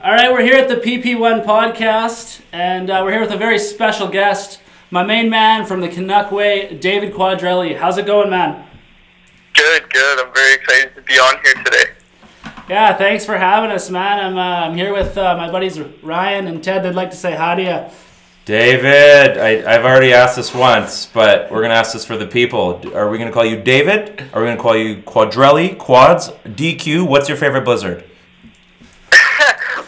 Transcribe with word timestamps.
All 0.00 0.12
right, 0.12 0.30
we're 0.30 0.42
here 0.42 0.54
at 0.54 0.68
the 0.68 0.76
PP1 0.76 1.44
podcast, 1.44 2.40
and 2.52 2.88
uh, 2.88 3.00
we're 3.02 3.10
here 3.10 3.20
with 3.20 3.32
a 3.32 3.36
very 3.36 3.58
special 3.58 4.06
guest, 4.06 4.60
my 4.92 5.02
main 5.02 5.28
man 5.28 5.66
from 5.66 5.80
the 5.80 5.88
Canuck 5.88 6.30
Way, 6.30 6.72
David 6.76 7.12
Quadrelli. 7.12 7.76
How's 7.76 7.98
it 7.98 8.06
going, 8.06 8.30
man? 8.30 8.64
Good, 9.54 9.90
good. 9.90 10.24
I'm 10.24 10.32
very 10.32 10.54
excited 10.54 10.94
to 10.94 11.02
be 11.02 11.14
on 11.14 11.42
here 11.42 11.54
today. 11.64 11.84
Yeah, 12.68 12.96
thanks 12.96 13.26
for 13.26 13.36
having 13.36 13.72
us, 13.72 13.90
man. 13.90 14.24
I'm, 14.24 14.38
uh, 14.38 14.68
I'm 14.68 14.76
here 14.76 14.92
with 14.92 15.18
uh, 15.18 15.36
my 15.36 15.50
buddies 15.50 15.80
Ryan 15.80 16.46
and 16.46 16.62
Ted. 16.62 16.84
They'd 16.84 16.94
like 16.94 17.10
to 17.10 17.16
say 17.16 17.34
hi 17.34 17.56
to 17.56 17.62
you. 17.62 17.94
David, 18.44 19.36
I, 19.36 19.74
I've 19.74 19.84
already 19.84 20.12
asked 20.12 20.36
this 20.36 20.54
once, 20.54 21.06
but 21.06 21.50
we're 21.50 21.58
going 21.58 21.70
to 21.70 21.76
ask 21.76 21.92
this 21.92 22.04
for 22.04 22.16
the 22.16 22.28
people. 22.28 22.80
Are 22.94 23.10
we 23.10 23.18
going 23.18 23.28
to 23.28 23.34
call 23.34 23.44
you 23.44 23.60
David? 23.60 24.20
Are 24.32 24.40
we 24.40 24.46
going 24.46 24.56
to 24.56 24.62
call 24.62 24.76
you 24.76 25.02
Quadrelli, 25.02 25.76
Quads, 25.76 26.28
DQ? 26.44 27.04
What's 27.08 27.28
your 27.28 27.36
favorite 27.36 27.64
Blizzard? 27.64 28.04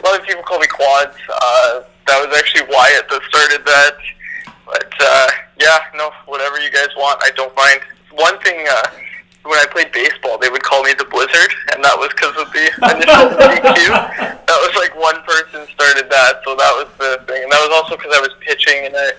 a 0.00 0.02
lot 0.04 0.20
of 0.20 0.26
people 0.26 0.42
call 0.42 0.58
me 0.58 0.66
Quads. 0.80 1.16
Uh, 1.28 1.84
that 2.08 2.16
was 2.24 2.32
actually 2.32 2.64
Wyatt 2.72 3.04
that 3.12 3.20
started 3.28 3.60
that. 3.68 3.96
But 4.64 4.92
uh, 4.96 5.28
yeah, 5.60 5.76
no, 5.94 6.10
whatever 6.24 6.58
you 6.58 6.70
guys 6.72 6.88
want, 6.96 7.20
I 7.20 7.30
don't 7.36 7.54
mind. 7.54 7.84
One 8.16 8.40
thing, 8.40 8.64
uh, 8.64 8.88
when 9.44 9.60
I 9.60 9.66
played 9.68 9.92
baseball, 9.92 10.38
they 10.38 10.48
would 10.48 10.62
call 10.62 10.82
me 10.82 10.96
the 10.96 11.04
Blizzard, 11.04 11.52
and 11.76 11.84
that 11.84 11.96
was 12.00 12.08
because 12.16 12.32
of 12.40 12.48
the 12.56 12.64
initial 12.96 13.28
DQ. 13.44 13.92
That 14.48 14.58
was 14.64 14.72
like 14.80 14.96
one 14.96 15.20
person 15.28 15.68
started 15.68 16.08
that, 16.08 16.40
so 16.48 16.56
that 16.56 16.72
was 16.80 16.88
the 16.96 17.20
thing. 17.28 17.44
And 17.44 17.52
that 17.52 17.60
was 17.60 17.76
also 17.76 18.00
because 18.00 18.16
I 18.16 18.20
was 18.24 18.32
pitching, 18.40 18.88
and 18.88 18.96
I, 18.96 19.12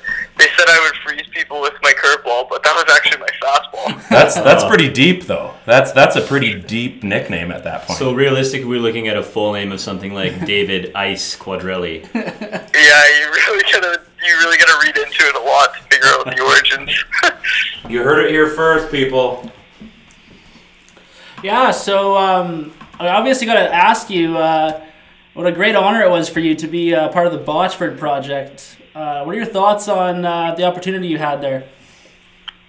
said 0.58 0.68
I 0.68 0.80
would 0.80 0.96
freeze 1.04 1.28
people 1.32 1.62
with 1.62 1.74
my 1.82 1.94
curveball, 1.94 2.50
but 2.50 2.64
that 2.64 2.74
was 2.76 2.96
actually 2.96 3.20
my 3.20 3.28
fastball. 3.42 4.10
That's 4.10 4.36
that's 4.36 4.64
pretty 4.66 4.92
deep 4.92 5.24
though. 5.26 5.54
That's 5.66 5.92
that's 5.92 6.16
a 6.16 6.22
pretty 6.22 6.60
deep 6.60 7.04
nickname 7.04 7.52
at 7.52 7.64
that 7.64 7.84
point. 7.84 7.98
So 7.98 8.14
realistically, 8.14 8.68
we're 8.68 8.80
looking 8.80 9.08
at 9.08 9.18
a 9.18 9.24
full 9.24 9.54
name 9.54 9.72
of 9.72 9.80
something 9.80 10.14
like 10.14 10.46
David 10.46 10.94
Ice 10.96 11.38
Quadrelli. 11.38 12.04
yeah, 12.14 13.20
you 13.20 13.32
really 13.32 13.64
gotta 13.72 14.02
you 14.26 14.38
really 14.40 14.58
gotta 14.58 14.86
read 14.86 14.98
into 14.98 15.24
it 15.24 15.36
a 15.36 15.40
lot 15.40 15.74
to 15.74 15.82
figure 15.84 16.08
out 16.10 16.26
the 16.26 16.42
origins. 16.42 17.04
you 17.90 18.04
heard 18.04 18.26
it 18.26 18.32
here 18.32 18.48
first, 18.48 18.92
people. 18.92 19.52
Yeah, 21.44 21.72
so 21.72 22.18
um, 22.18 22.74
I 23.00 23.08
obviously 23.08 23.48
got 23.48 23.56
to 23.56 23.74
ask 23.74 24.12
you 24.12 24.38
uh, 24.38 24.86
what 25.34 25.48
a 25.48 25.52
great 25.52 25.76
honor 25.76 26.02
it 26.04 26.10
was 26.10 26.30
for 26.30 26.40
you 26.40 26.54
to 26.56 26.68
be 26.68 26.94
uh, 26.94 27.10
part 27.10 27.26
of 27.26 27.34
the 27.34 27.40
Botchford 27.40 27.98
project. 27.98 28.78
Uh, 28.94 29.23
what 29.23 29.36
are 29.36 29.38
your 29.38 29.45
thoughts 29.45 29.88
on 29.88 30.25
uh, 30.25 30.53
the 30.56 30.64
opportunity 30.64 31.08
you 31.08 31.17
had 31.17 31.42
there? 31.42 31.64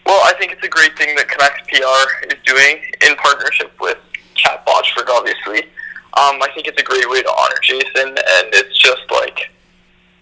Well, 0.07 0.21
I 0.25 0.33
think 0.39 0.53
it's 0.53 0.65
a 0.65 0.69
great 0.69 0.97
thing 0.97 1.15
that 1.17 1.29
Canucks 1.29 1.61
PR 1.69 2.27
is 2.33 2.39
doing 2.45 2.83
in 3.07 3.17
partnership 3.17 3.73
with 3.81 3.99
Cat 4.35 4.65
Botchford, 4.67 5.09
obviously. 5.09 5.65
Um, 6.15 6.43
I 6.43 6.49
think 6.55 6.67
it's 6.67 6.81
a 6.81 6.85
great 6.85 7.09
way 7.09 7.23
to 7.23 7.31
honor 7.31 7.57
Jason, 7.63 8.09
and 8.09 8.47
it's 8.53 8.79
just 8.79 9.03
like, 9.11 9.51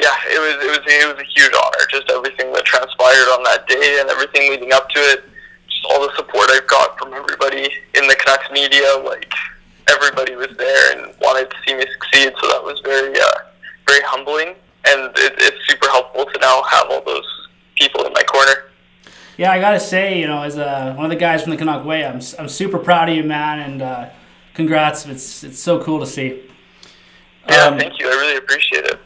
yeah, 0.00 0.14
it 0.28 0.38
was 0.38 0.64
it 0.64 0.70
was 0.70 0.80
it 0.86 1.08
was 1.08 1.20
a 1.20 1.28
huge 1.28 1.52
honor. 1.52 1.84
Just 1.90 2.10
everything 2.10 2.52
that 2.52 2.64
transpired 2.64 3.28
on 3.36 3.42
that 3.44 3.66
day 3.66 3.98
and 4.00 4.08
everything 4.08 4.50
leading 4.50 4.72
up 4.72 4.88
to 4.90 5.00
it 5.00 5.24
just 5.68 5.92
all 5.92 6.00
the 6.06 6.14
support 6.16 6.50
I've 6.50 6.66
got 6.66 6.98
from 6.98 7.12
everybody 7.14 7.68
in 7.94 8.06
the 8.06 8.16
Canucks 8.16 8.50
media. 8.52 8.96
Like 9.04 9.32
everybody 9.88 10.36
was 10.36 10.48
there 10.58 10.96
and 10.96 11.14
wanted 11.20 11.50
to 11.50 11.56
see 11.66 11.74
me 11.74 11.84
succeed, 11.92 12.32
so 12.40 12.48
that 12.48 12.62
was 12.62 12.80
very, 12.84 13.18
uh, 13.18 13.38
very 13.86 14.02
humbling, 14.04 14.54
and 14.86 15.10
it, 15.16 15.34
it's 15.38 15.59
super 16.20 16.32
to 16.32 16.38
now 16.40 16.62
have 16.62 16.90
all 16.90 17.02
those 17.04 17.48
people 17.76 18.04
in 18.04 18.12
my 18.12 18.22
corner. 18.22 18.64
Yeah, 19.36 19.52
I 19.52 19.60
gotta 19.60 19.80
say, 19.80 20.18
you 20.18 20.26
know, 20.26 20.42
as 20.42 20.58
uh, 20.58 20.94
one 20.94 21.06
of 21.06 21.10
the 21.10 21.16
guys 21.16 21.42
from 21.42 21.50
the 21.50 21.56
Canuck 21.56 21.84
Way, 21.84 22.04
I'm, 22.04 22.20
I'm 22.38 22.48
super 22.48 22.78
proud 22.78 23.08
of 23.08 23.16
you, 23.16 23.24
man, 23.24 23.60
and 23.60 23.82
uh, 23.82 24.10
congrats. 24.54 25.06
It's 25.06 25.44
it's 25.44 25.58
so 25.58 25.82
cool 25.82 26.00
to 26.00 26.06
see. 26.06 26.42
Yeah, 27.48 27.64
um, 27.64 27.78
thank 27.78 27.98
you. 27.98 28.06
I 28.06 28.10
really 28.10 28.36
appreciate 28.36 28.84
it. 28.84 29.00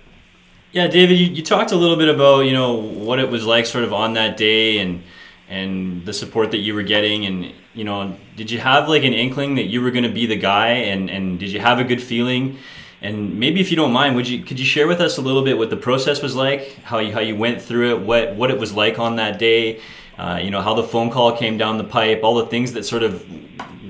Yeah, 0.73 0.89
David, 0.89 1.19
you, 1.19 1.27
you 1.27 1.43
talked 1.43 1.71
a 1.71 1.77
little 1.77 1.97
bit 1.97 2.09
about 2.09 2.41
you 2.41 2.53
know 2.53 2.75
what 2.75 3.21
it 3.21 3.31
was 3.31 3.47
like 3.47 3.67
sort 3.67 3.85
of 3.85 3.93
on 3.93 4.15
that 4.15 4.37
day 4.37 4.79
and 4.79 5.03
and 5.49 6.05
the 6.05 6.13
support 6.13 6.51
that 6.51 6.59
you 6.59 6.75
were 6.75 6.83
getting 6.83 7.27
and 7.27 7.53
you 7.75 7.85
know 7.85 8.17
did 8.35 8.51
you 8.51 8.59
have 8.59 8.89
like 8.89 9.05
an 9.05 9.13
inkling 9.13 9.57
that 9.57 9.65
you 9.65 9.83
were 9.83 9.91
going 9.91 10.05
to 10.05 10.11
be 10.11 10.27
the 10.27 10.37
guy 10.37 10.69
and 10.69 11.11
and 11.11 11.39
did 11.39 11.51
you 11.51 11.61
have 11.61 11.79
a 11.79 11.85
good 11.85 12.03
feeling 12.03 12.59
and 13.05 13.39
maybe 13.39 13.61
if 13.61 13.71
you 13.71 13.77
don't 13.77 13.93
mind 13.93 14.17
would 14.17 14.27
you 14.27 14.43
could 14.43 14.59
you 14.59 14.65
share 14.65 14.89
with 14.89 15.01
us 15.01 15.19
a 15.19 15.21
little 15.21 15.45
bit 15.45 15.59
what 15.59 15.71
the 15.71 15.77
process 15.77 16.23
was 16.23 16.35
like? 16.35 16.77
How 16.85 16.99
you 16.99 17.13
how 17.13 17.21
you 17.21 17.37
went 17.37 17.61
through 17.61 17.91
it? 17.91 18.01
What 18.01 18.35
what 18.35 18.51
it 18.51 18.59
was 18.59 18.73
like 18.73 18.99
on 18.99 19.17
that 19.17 19.39
day? 19.39 19.81
Uh, 20.19 20.41
you 20.43 20.51
know 20.51 20.63
how 20.63 20.75
the 20.75 20.83
phone 20.83 21.11
call 21.11 21.37
came 21.37 21.59
down 21.59 21.77
the 21.77 21.85
pipe? 21.85 22.21
All 22.23 22.35
the 22.37 22.47
things 22.47 22.73
that 22.73 22.85
sort 22.85 23.03
of 23.03 23.25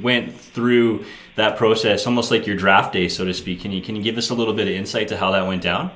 went 0.02 0.34
through 0.34 1.04
that 1.36 1.56
process 1.56 2.06
almost 2.06 2.30
like 2.30 2.46
your 2.46 2.56
draft 2.56 2.92
day 2.92 3.08
so 3.08 3.24
to 3.24 3.32
speak. 3.32 3.60
Can 3.60 3.72
you 3.72 3.80
can 3.80 3.94
you 3.94 4.02
give 4.02 4.18
us 4.18 4.30
a 4.30 4.34
little 4.34 4.54
bit 4.54 4.66
of 4.66 4.74
insight 4.74 5.08
to 5.08 5.16
how 5.16 5.30
that 5.30 5.46
went 5.46 5.62
down? 5.62 5.90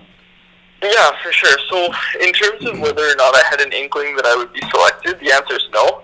Yeah, 0.80 1.10
for 1.22 1.32
sure. 1.32 1.58
So, 1.68 1.92
in 2.20 2.32
terms 2.32 2.64
of 2.64 2.78
whether 2.78 3.02
or 3.02 3.16
not 3.16 3.34
I 3.34 3.42
had 3.50 3.60
an 3.60 3.72
inkling 3.72 4.14
that 4.14 4.26
I 4.26 4.36
would 4.36 4.52
be 4.52 4.60
selected, 4.70 5.18
the 5.18 5.32
answer 5.32 5.56
is 5.56 5.66
no. 5.74 6.02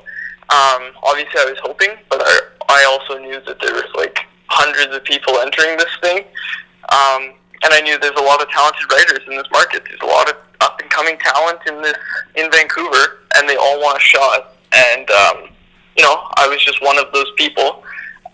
Um, 0.50 0.90
obviously, 1.04 1.40
I 1.40 1.44
was 1.44 1.58
hoping, 1.62 1.90
but 2.10 2.20
I, 2.24 2.40
I 2.68 2.84
also 2.84 3.20
knew 3.20 3.40
that 3.46 3.60
there 3.60 3.72
was 3.72 3.88
like 3.94 4.26
hundreds 4.48 4.94
of 4.94 5.04
people 5.04 5.38
entering 5.38 5.76
this 5.76 5.94
thing, 6.02 6.24
um, 6.92 7.34
and 7.64 7.72
I 7.72 7.80
knew 7.80 7.98
there's 7.98 8.18
a 8.18 8.22
lot 8.22 8.42
of 8.42 8.48
talented 8.50 8.84
writers 8.92 9.20
in 9.26 9.36
this 9.36 9.48
market. 9.52 9.82
There's 9.88 10.02
a 10.02 10.06
lot 10.06 10.28
of 10.28 10.36
up 10.60 10.80
and 10.80 10.90
coming 10.90 11.16
talent 11.18 11.60
in 11.66 11.82
this 11.82 11.96
in 12.36 12.50
Vancouver, 12.50 13.24
and 13.36 13.48
they 13.48 13.56
all 13.56 13.80
want 13.80 13.96
a 13.96 14.00
shot. 14.00 14.54
And 14.72 15.10
um, 15.10 15.48
you 15.96 16.02
know, 16.02 16.28
I 16.36 16.48
was 16.48 16.62
just 16.62 16.82
one 16.82 16.98
of 16.98 17.12
those 17.12 17.30
people. 17.36 17.82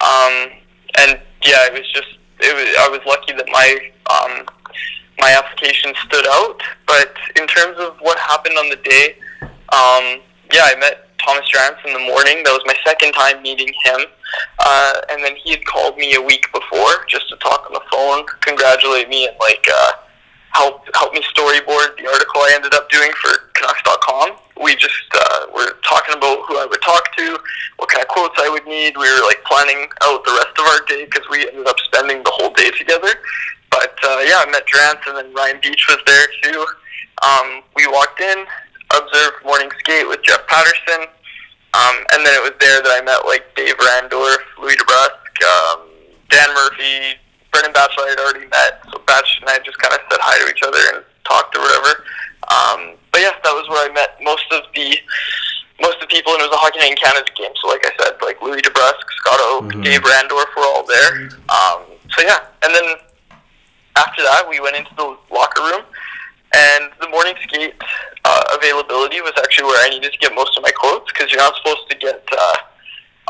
Um, 0.01 0.51
and 0.99 1.21
yeah, 1.45 1.67
it 1.67 1.73
was 1.73 1.91
just 1.93 2.19
it 2.41 2.55
was, 2.55 2.75
I 2.79 2.89
was 2.89 3.01
lucky 3.07 3.33
that 3.35 3.47
my 3.49 3.79
um, 4.11 4.47
my 5.19 5.33
application 5.33 5.93
stood 6.07 6.27
out. 6.29 6.61
But 6.87 7.15
in 7.37 7.47
terms 7.47 7.77
of 7.79 7.97
what 8.01 8.19
happened 8.19 8.57
on 8.59 8.69
the 8.69 8.77
day, 8.77 9.17
um, 9.43 10.21
yeah, 10.53 10.67
I 10.67 10.75
met 10.79 11.10
Thomas 11.25 11.49
Drance 11.49 11.85
in 11.87 11.93
the 11.93 12.05
morning. 12.07 12.43
That 12.45 12.53
was 12.53 12.63
my 12.67 12.77
second 12.85 13.13
time 13.13 13.43
meeting 13.43 13.73
him. 13.85 14.01
Uh, 14.59 14.93
and 15.11 15.23
then 15.23 15.37
he 15.37 15.51
had 15.51 15.65
called 15.65 15.97
me 15.97 16.15
a 16.15 16.23
week 16.23 16.47
before 16.53 17.05
just 17.09 17.29
to 17.29 17.37
talk 17.37 17.67
on 17.67 17.73
the 17.73 17.83
phone, 17.91 18.25
congratulate 18.41 19.09
me, 19.09 19.27
and 19.27 19.37
like 19.41 19.67
uh, 19.73 19.93
help 20.53 20.87
help 20.95 21.13
me 21.13 21.23
storyboard 21.35 21.97
the 21.99 22.07
article 22.07 22.41
I 22.43 22.53
ended 22.55 22.75
up 22.75 22.91
doing 22.91 23.11
for 23.23 23.51
Canucks.com. 23.55 24.37
We 24.63 24.77
just 24.77 25.09
uh, 25.15 25.47
were 25.55 25.73
talking 25.83 26.15
about 26.15 26.45
who 26.47 26.59
I 26.59 26.67
would 26.67 26.83
talk 26.83 27.17
to, 27.17 27.39
what 27.79 27.89
kind 27.89 28.03
of 28.03 28.09
quotes 28.09 28.37
I 28.39 28.49
would 28.49 28.67
need. 28.67 28.97
We 28.97 29.09
were 29.09 29.25
like 29.25 29.43
planning 29.45 29.89
out 30.03 30.25
the 30.25 30.33
rest 30.37 30.55
of 30.59 30.65
our 30.67 30.81
day 30.87 31.05
because 31.07 31.27
we 31.31 31.49
ended 31.49 31.67
up 31.67 31.79
spending 31.81 32.23
the 32.23 32.33
whole 32.35 32.53
day 32.53 32.71
together. 32.77 33.11
But 33.71 33.97
uh, 34.05 34.21
yeah, 34.27 34.45
I 34.45 34.51
met 34.51 34.67
Drance, 34.67 35.01
and 35.07 35.17
then 35.17 35.33
Ryan 35.35 35.61
Biech 35.61 35.89
was 35.89 35.99
there 36.07 36.27
too. 36.43 36.67
Um, 37.23 37.63
we 37.77 37.87
walked 37.87 38.21
in, 38.21 38.45
observed 38.97 39.45
morning 39.45 39.71
skate 39.79 40.09
with 40.09 40.23
Jeff 40.23 40.47
Paterson, 40.47 41.07
um, 41.75 41.97
and 42.13 42.27
then 42.27 42.35
it 42.35 42.43
was 42.43 42.55
there 42.59 42.83
that 42.83 42.91
I 42.91 43.01
met 43.05 43.27
like 43.27 43.47
Dave 43.55 43.79
Randorf, 43.79 44.43
Louis 44.59 44.77
DeBrusk, 44.77 45.33
um, 45.47 45.87
Dan 46.29 46.49
Murphy, 46.55 47.19
Brendan 47.53 47.73
Batchelor 47.73 48.07
I 48.07 48.11
had 48.11 48.21
already 48.21 48.47
met, 48.47 48.83
so 48.91 49.03
Batch 49.07 49.39
and 49.41 49.51
I 49.51 49.59
just 49.63 49.79
kind 49.79 49.95
of 49.95 50.01
said 50.11 50.19
hi 50.23 50.39
to 50.43 50.47
each 50.51 50.63
other 50.63 50.83
and 50.95 51.05
talked 51.27 51.55
or 51.55 51.63
whatever. 51.63 52.03
Um, 52.51 52.99
but 53.13 53.23
yes, 53.23 53.35
that 53.43 53.55
was 53.55 53.69
where 53.69 53.87
I 53.87 53.93
met 53.93 54.19
most 54.23 54.47
of 54.51 54.67
the 54.75 54.99
most 55.81 55.97
of 56.03 56.11
the 56.11 56.13
people, 56.13 56.35
and 56.35 56.43
it 56.43 56.51
was 56.51 56.55
a 56.55 56.61
Hockey 56.61 56.79
Night 56.79 56.93
in 56.93 57.01
Canada 57.01 57.31
game. 57.35 57.55
So 57.57 57.69
like 57.69 57.83
I 57.87 57.93
said, 57.97 58.21
like 58.21 58.43
Louis 58.43 58.61
DeBrusk, 58.61 59.07
Scott 59.17 59.41
Oake, 59.55 59.73
mm-hmm. 59.73 59.83
Dave 59.83 60.03
Randorf 60.03 60.51
were 60.53 60.67
all 60.69 60.85
there. 60.85 61.31
Um, 61.49 61.89
so 62.13 62.21
yeah, 62.23 62.45
and 62.63 62.75
then 62.75 63.01
after 63.97 64.23
that, 64.23 64.45
we 64.49 64.61
went 64.61 64.77
into 64.77 64.93
the 64.95 65.17
locker 65.33 65.63
room, 65.63 65.83
and 66.55 66.91
the 67.01 67.09
morning 67.09 67.35
skate 67.43 67.75
uh, 68.31 68.57
availability 68.63 69.21
was 69.21 69.33
actually 69.39 69.65
where 69.65 69.85
I 69.85 69.91
needed 69.91 70.13
to 70.13 70.19
get 70.19 70.35
most 70.35 70.57
of 70.57 70.63
my 70.63 70.71
quotes 70.71 71.11
because 71.11 71.33
you're 71.33 71.43
not 71.43 71.55
supposed 71.57 71.91
to 71.91 71.97
get 71.99 72.23
uh, 72.31 72.57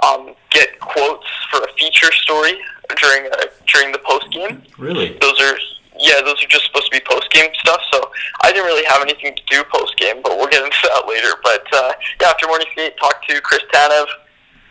um, 0.04 0.34
get 0.50 0.78
quotes 0.80 1.26
for 1.50 1.64
a 1.64 1.72
feature 1.78 2.12
story 2.12 2.60
during 3.00 3.32
uh, 3.32 3.48
during 3.72 3.92
the 3.92 4.00
post 4.04 4.30
game. 4.30 4.62
Really? 4.76 5.16
Those 5.20 5.40
are 5.40 5.56
yeah, 5.98 6.20
those 6.20 6.42
are 6.44 6.48
just 6.48 6.66
supposed 6.66 6.92
to 6.92 6.98
be 6.98 7.02
post 7.08 7.30
game 7.32 7.50
stuff. 7.60 7.80
So 7.92 8.10
I 8.44 8.52
didn't 8.52 8.66
really 8.66 8.84
have 8.88 9.00
anything 9.00 9.34
to 9.34 9.42
do 9.48 9.64
post 9.72 9.96
game, 9.96 10.20
but 10.22 10.36
we'll 10.36 10.48
get 10.48 10.64
into 10.64 10.76
that 10.84 11.08
later. 11.08 11.32
But 11.42 11.64
uh, 11.72 11.92
yeah, 12.20 12.28
after 12.28 12.46
morning 12.46 12.68
skate, 12.72 12.96
talked 12.98 13.28
to 13.28 13.40
Chris 13.40 13.62
Tanev, 13.72 14.06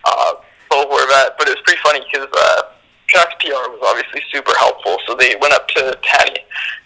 uh, 0.05 0.33
Bo 0.69 0.85
Horvat, 0.85 1.37
but 1.37 1.47
it 1.49 1.57
was 1.57 1.63
pretty 1.65 1.81
funny 1.83 2.05
because. 2.05 2.29
Uh, 2.29 2.61
Canucks 3.11 3.35
PR 3.41 3.65
was 3.73 3.81
obviously 3.85 4.21
super 4.31 4.53
helpful, 4.57 4.97
so 5.07 5.15
they 5.15 5.35
went 5.41 5.53
up 5.53 5.67
to 5.69 5.97
Tanny 6.03 6.39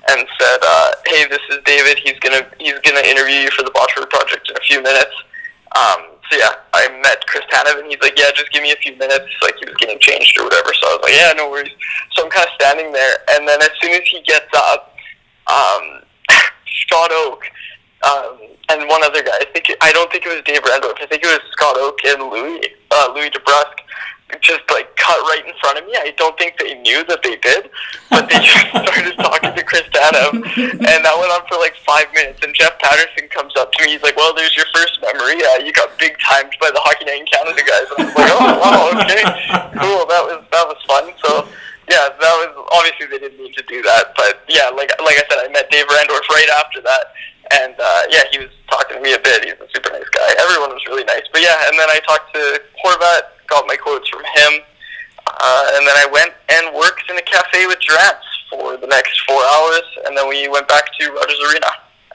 and 0.10 0.26
said, 0.40 0.60
uh, 0.64 0.92
"Hey, 1.06 1.28
this 1.28 1.42
is 1.50 1.60
David. 1.66 2.00
He's 2.00 2.20
gonna 2.20 2.46
he's 2.60 2.80
gonna 2.80 3.06
interview 3.06 3.48
you 3.48 3.52
for 3.52 3.64
the 3.64 3.72
Botchford 3.72 4.10
project 4.10 4.50
in 4.50 4.56
a 4.56 4.62
few 4.62 4.82
minutes." 4.82 5.14
Um, 5.76 6.14
so 6.30 6.38
yeah, 6.38 6.56
I 6.74 6.88
met 7.02 7.26
Chris 7.28 7.44
Tanev, 7.52 7.80
and 7.80 7.88
he's 7.92 8.02
like, 8.02 8.18
"Yeah, 8.18 8.32
just 8.36 8.52
give 8.52 8.64
me 8.64 8.72
a 8.72 8.78
few 8.78 8.96
minutes." 8.96 9.28
Like 9.42 9.56
he 9.60 9.66
was 9.66 9.76
getting 9.76 10.00
changed 10.00 10.40
or 10.40 10.46
whatever. 10.46 10.74
So 10.74 10.88
I 10.88 10.92
was 10.96 11.02
like, 11.04 11.16
"Yeah, 11.16 11.34
no 11.36 11.50
worries." 11.50 11.74
So 12.14 12.24
I'm 12.24 12.32
kind 12.32 12.48
of 12.48 12.54
standing 12.60 12.92
there, 12.92 13.16
and 13.32 13.48
then 13.48 13.62
as 13.62 13.72
soon 13.82 13.92
as 13.92 14.04
he 14.08 14.22
gets 14.22 14.52
up, 14.56 14.96
um, 15.48 16.04
Scott 16.88 17.12
Oake 17.12 17.52
um, 18.04 18.40
and 18.70 18.88
one 18.88 19.04
other 19.04 19.24
guy. 19.24 19.36
I 19.40 19.46
think 19.52 19.72
I 19.82 19.92
don't 19.92 20.12
think 20.12 20.26
it 20.26 20.30
was 20.30 20.44
Dave 20.46 20.64
Randorf. 20.64 21.02
I 21.02 21.08
think 21.08 21.24
it 21.24 21.28
was 21.28 21.44
Scott 21.52 21.76
Oake 21.78 22.04
and 22.06 22.32
Louis 22.32 22.64
uh, 22.92 23.12
Louis 23.16 23.30
DeBrusk. 23.30 23.84
Just 24.42 24.64
like 24.72 24.96
cut 24.96 25.20
right 25.30 25.44
in 25.46 25.54
front 25.62 25.80
of 25.80 25.86
me. 25.86 25.94
I 25.96 26.14
don't 26.18 26.38
think 26.38 26.58
they 26.58 26.74
knew 26.80 27.04
that 27.06 27.24
they 27.24 27.36
did, 27.38 27.70
but 28.10 28.30
they 28.30 28.40
just 28.40 28.68
started 28.74 29.16
talking 29.18 29.54
to 29.54 29.64
Chris 29.64 29.84
Tanev, 29.94 30.34
and 30.58 31.00
that 31.04 31.16
went 31.20 31.32
on 31.32 31.44
for 31.48 31.58
like 31.60 31.76
five 31.86 32.08
minutes. 32.14 32.40
And 32.44 32.54
Jeff 32.56 32.78
Paterson 32.80 33.28
comes 33.30 33.54
up 33.58 33.72
to 33.74 33.86
me. 33.86 33.94
He's 33.94 34.04
like, 34.04 34.16
"Well, 34.16 34.34
there's 34.34 34.56
your 34.56 34.68
first 34.74 35.00
memory. 35.02 35.44
Uh, 35.44 35.64
you 35.64 35.72
got 35.74 35.92
big 36.00 36.18
timed 36.20 36.56
by 36.60 36.72
the 36.72 36.82
Hockey 36.82 37.06
Night 37.06 37.22
in 37.22 37.28
Canada 37.28 37.62
guys." 37.64 37.88
And 37.94 37.98
I 38.00 38.06
was 38.08 38.16
like, 38.16 38.32
"Oh, 38.34 38.48
wow, 38.60 38.82
okay, 39.04 39.24
cool. 39.80 40.04
That 40.08 40.24
was 40.24 40.40
that 40.52 40.66
was 40.68 40.80
fun." 40.88 41.12
So 41.24 41.48
yeah, 41.92 42.08
that 42.16 42.36
was 42.40 42.52
obviously 42.72 43.12
they 43.12 43.20
didn't 43.20 43.40
mean 43.40 43.52
to 43.54 43.64
do 43.68 43.82
that, 43.84 44.16
but 44.16 44.48
yeah, 44.48 44.72
like 44.72 44.92
like 45.04 45.20
I 45.20 45.24
said, 45.28 45.40
I 45.44 45.52
met 45.52 45.68
Dave 45.70 45.88
Randorf 45.92 46.24
right 46.32 46.52
after 46.64 46.80
that, 46.80 47.12
and 47.60 47.76
uh, 47.76 48.04
yeah, 48.08 48.24
he 48.32 48.40
was 48.40 48.50
talking 48.72 48.98
to 48.98 49.04
me 49.04 49.12
a 49.14 49.20
bit. 49.20 49.44
He's 49.44 49.60
a 49.60 49.68
super 49.68 49.92
nice 49.92 50.08
guy. 50.16 50.30
Everyone 50.40 50.72
was 50.72 50.84
really 50.88 51.04
nice, 51.04 51.28
but 51.32 51.42
yeah, 51.44 51.68
and 51.68 51.76
then 51.76 51.90
I 51.92 52.00
talked 52.08 52.32
to 52.34 52.62
Horvat, 52.80 53.33
got 53.54 53.68
my 53.68 53.76
quotes 53.76 54.10
from 54.10 54.22
him, 54.24 54.54
uh, 55.28 55.66
and 55.76 55.88
then 55.88 55.96
I 55.96 56.08
went 56.12 56.34
and 56.50 56.76
worked 56.76 57.10
in 57.10 57.18
a 57.18 57.22
cafe 57.22 57.68
with 57.68 57.78
Drance 57.80 58.26
for 58.50 58.78
the 58.78 58.88
next 58.88 59.20
four 59.28 59.42
hours, 59.54 59.84
and 60.06 60.18
then 60.18 60.28
we 60.28 60.48
went 60.48 60.68
back 60.68 60.86
to 61.00 61.12
Rogers 61.12 61.40
Arena 61.52 61.68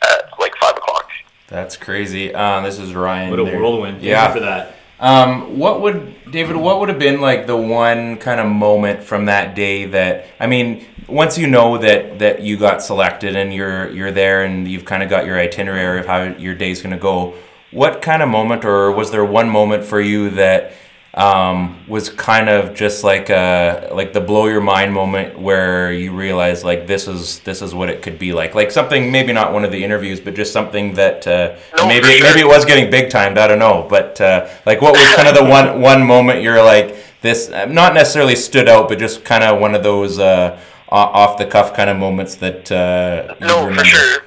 at 0.02 0.30
like 0.40 0.52
five 0.60 0.76
o'clock. 0.76 1.08
That's 1.46 1.76
crazy. 1.76 2.34
Um, 2.34 2.64
this 2.64 2.78
is 2.78 2.94
Ryan. 2.94 3.30
What 3.30 3.38
a 3.38 3.44
there. 3.44 3.58
whirlwind! 3.60 3.98
Thank 3.98 4.04
Yeah. 4.08 4.28
you 4.28 4.34
for 4.34 4.40
that. 4.40 4.74
Um, 5.00 5.58
what 5.58 5.80
would 5.80 6.14
David? 6.32 6.56
What 6.56 6.80
would 6.80 6.88
have 6.88 6.98
been 6.98 7.20
like 7.20 7.46
the 7.46 7.56
one 7.56 8.16
kind 8.16 8.40
of 8.40 8.46
moment 8.48 9.04
from 9.04 9.26
that 9.26 9.54
day 9.54 9.84
that 9.86 10.26
I 10.40 10.46
mean, 10.48 10.84
once 11.06 11.38
you 11.38 11.46
know 11.46 11.78
that 11.78 12.18
that 12.18 12.42
you 12.42 12.56
got 12.56 12.82
selected 12.82 13.36
and 13.36 13.54
you're 13.54 13.88
you're 13.90 14.10
there 14.10 14.42
and 14.42 14.66
you've 14.66 14.84
kind 14.84 15.02
of 15.04 15.08
got 15.08 15.24
your 15.24 15.38
itinerary 15.38 16.00
of 16.00 16.06
how 16.06 16.22
your 16.24 16.54
day's 16.54 16.82
going 16.82 16.94
to 16.94 17.00
go. 17.00 17.34
What 17.70 18.00
kind 18.02 18.22
of 18.22 18.28
moment, 18.30 18.64
or 18.64 18.90
was 18.90 19.10
there 19.10 19.24
one 19.24 19.48
moment 19.50 19.84
for 19.84 20.00
you 20.00 20.30
that 20.30 20.72
um, 21.14 21.76
was 21.88 22.10
kind 22.10 22.48
of 22.48 22.74
just 22.74 23.02
like 23.02 23.30
a 23.30 23.88
like 23.92 24.12
the 24.12 24.20
blow 24.20 24.46
your 24.46 24.60
mind 24.60 24.92
moment 24.92 25.38
where 25.38 25.92
you 25.92 26.12
realize 26.12 26.62
like 26.64 26.86
this 26.86 27.08
is 27.08 27.40
this 27.40 27.62
is 27.62 27.74
what 27.74 27.88
it 27.88 28.02
could 28.02 28.18
be 28.18 28.32
like 28.32 28.54
like 28.54 28.70
something 28.70 29.10
maybe 29.10 29.32
not 29.32 29.52
one 29.52 29.64
of 29.64 29.72
the 29.72 29.82
interviews 29.82 30.20
but 30.20 30.34
just 30.34 30.52
something 30.52 30.94
that 30.94 31.26
uh, 31.26 31.56
No, 31.76 31.88
maybe 31.88 32.06
sure. 32.06 32.22
maybe 32.22 32.40
it 32.40 32.46
was 32.46 32.64
getting 32.64 32.90
big 32.90 33.10
timed 33.10 33.38
I 33.38 33.46
don't 33.48 33.58
know 33.58 33.86
but 33.88 34.20
uh, 34.20 34.48
like 34.66 34.80
what 34.80 34.92
was 34.92 35.14
kind 35.16 35.28
of 35.28 35.34
the 35.34 35.44
one 35.44 35.80
one 35.92 36.06
moment 36.06 36.42
you're 36.42 36.62
like 36.62 36.96
this 37.22 37.48
uh, 37.50 37.64
not 37.64 37.94
necessarily 37.94 38.36
stood 38.36 38.68
out 38.68 38.88
but 38.88 38.98
just 38.98 39.24
kind 39.24 39.42
of 39.42 39.58
one 39.60 39.74
of 39.74 39.82
those 39.82 40.18
uh, 40.18 40.60
off 40.90 41.36
the 41.38 41.46
cuff 41.46 41.74
kind 41.74 41.90
of 41.90 41.96
moments 41.96 42.36
that 42.36 42.70
uh, 42.70 43.34
No, 43.40 43.74
for 43.74 43.84
sure. 43.84 44.22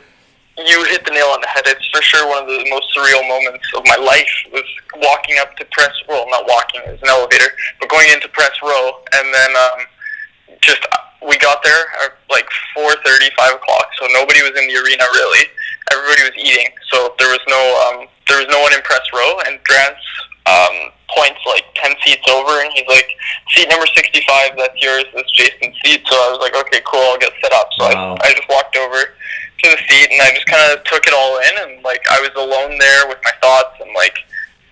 You 0.68 0.84
hit 0.86 1.06
the 1.06 1.12
nail 1.12 1.34
on 1.34 1.42
the 1.42 1.48
head. 1.48 1.64
It's 1.66 1.88
for 1.90 2.02
sure 2.02 2.28
one 2.28 2.44
of 2.44 2.50
the 2.50 2.66
most 2.70 2.94
surreal 2.96 3.26
moments 3.28 3.66
of 3.76 3.84
my 3.86 3.98
life 3.98 4.30
was 4.52 4.66
walking 5.02 5.38
up 5.40 5.56
to 5.58 5.66
press. 5.72 5.92
Well, 6.08 6.30
not 6.30 6.46
walking; 6.48 6.82
it 6.86 6.92
was 6.92 7.02
an 7.02 7.10
elevator, 7.10 7.50
but 7.80 7.90
going 7.90 8.10
into 8.14 8.28
press 8.30 8.52
row, 8.62 9.02
and 9.16 9.26
then 9.34 9.52
um, 9.56 9.80
just 10.62 10.82
we 11.26 11.38
got 11.38 11.64
there 11.64 11.84
at 12.06 12.18
like 12.30 12.48
four 12.74 12.94
thirty, 13.06 13.30
five 13.38 13.56
o'clock. 13.56 13.88
So 14.00 14.08
nobody 14.14 14.42
was 14.42 14.54
in 14.58 14.68
the 14.68 14.78
arena 14.78 15.06
really. 15.18 15.46
Everybody 15.92 16.22
was 16.30 16.38
eating, 16.38 16.70
so 16.92 17.16
there 17.20 17.30
was 17.30 17.44
no 17.50 17.62
um, 17.88 18.08
there 18.28 18.38
was 18.38 18.48
no 18.50 18.62
one 18.62 18.74
in 18.74 18.82
press 18.82 19.04
row. 19.14 19.40
And 19.48 19.60
Grant's 19.66 20.08
um, 20.46 20.76
points 21.16 21.42
like 21.48 21.66
ten 21.76 21.96
seats 22.06 22.28
over, 22.30 22.62
and 22.62 22.70
he's 22.74 22.88
like, 22.88 23.10
"Seat 23.56 23.68
number 23.70 23.88
sixty-five, 23.88 24.58
that's 24.58 24.78
yours. 24.82 25.06
That's 25.16 25.32
Jason's 25.32 25.76
seat." 25.84 26.06
So 26.08 26.16
I 26.16 26.28
was 26.32 26.40
like, 26.40 26.56
"Okay, 26.56 26.82
cool. 26.86 27.02
I'll 27.02 27.20
get 27.20 27.34
set 27.42 27.54
up." 27.54 27.70
So 27.80 27.90
Wow. 27.90 28.18
I, 28.22 28.30
I 28.30 28.34
just 28.34 28.48
walked 28.50 28.76
over 28.78 29.16
to 29.64 29.70
the 29.70 29.82
seat, 29.90 30.10
and 30.12 30.22
I 30.22 30.34
just 30.34 30.46
kind 30.46 30.72
of 30.72 30.84
took 30.84 31.06
it 31.08 31.14
all 31.14 31.38
in, 31.40 31.54
and 31.66 31.84
like 31.84 32.02
I 32.10 32.20
was 32.22 32.32
alone 32.36 32.78
there 32.78 33.08
with 33.08 33.18
my 33.24 33.34
thoughts, 33.42 33.80
and 33.80 33.94
like 33.94 34.18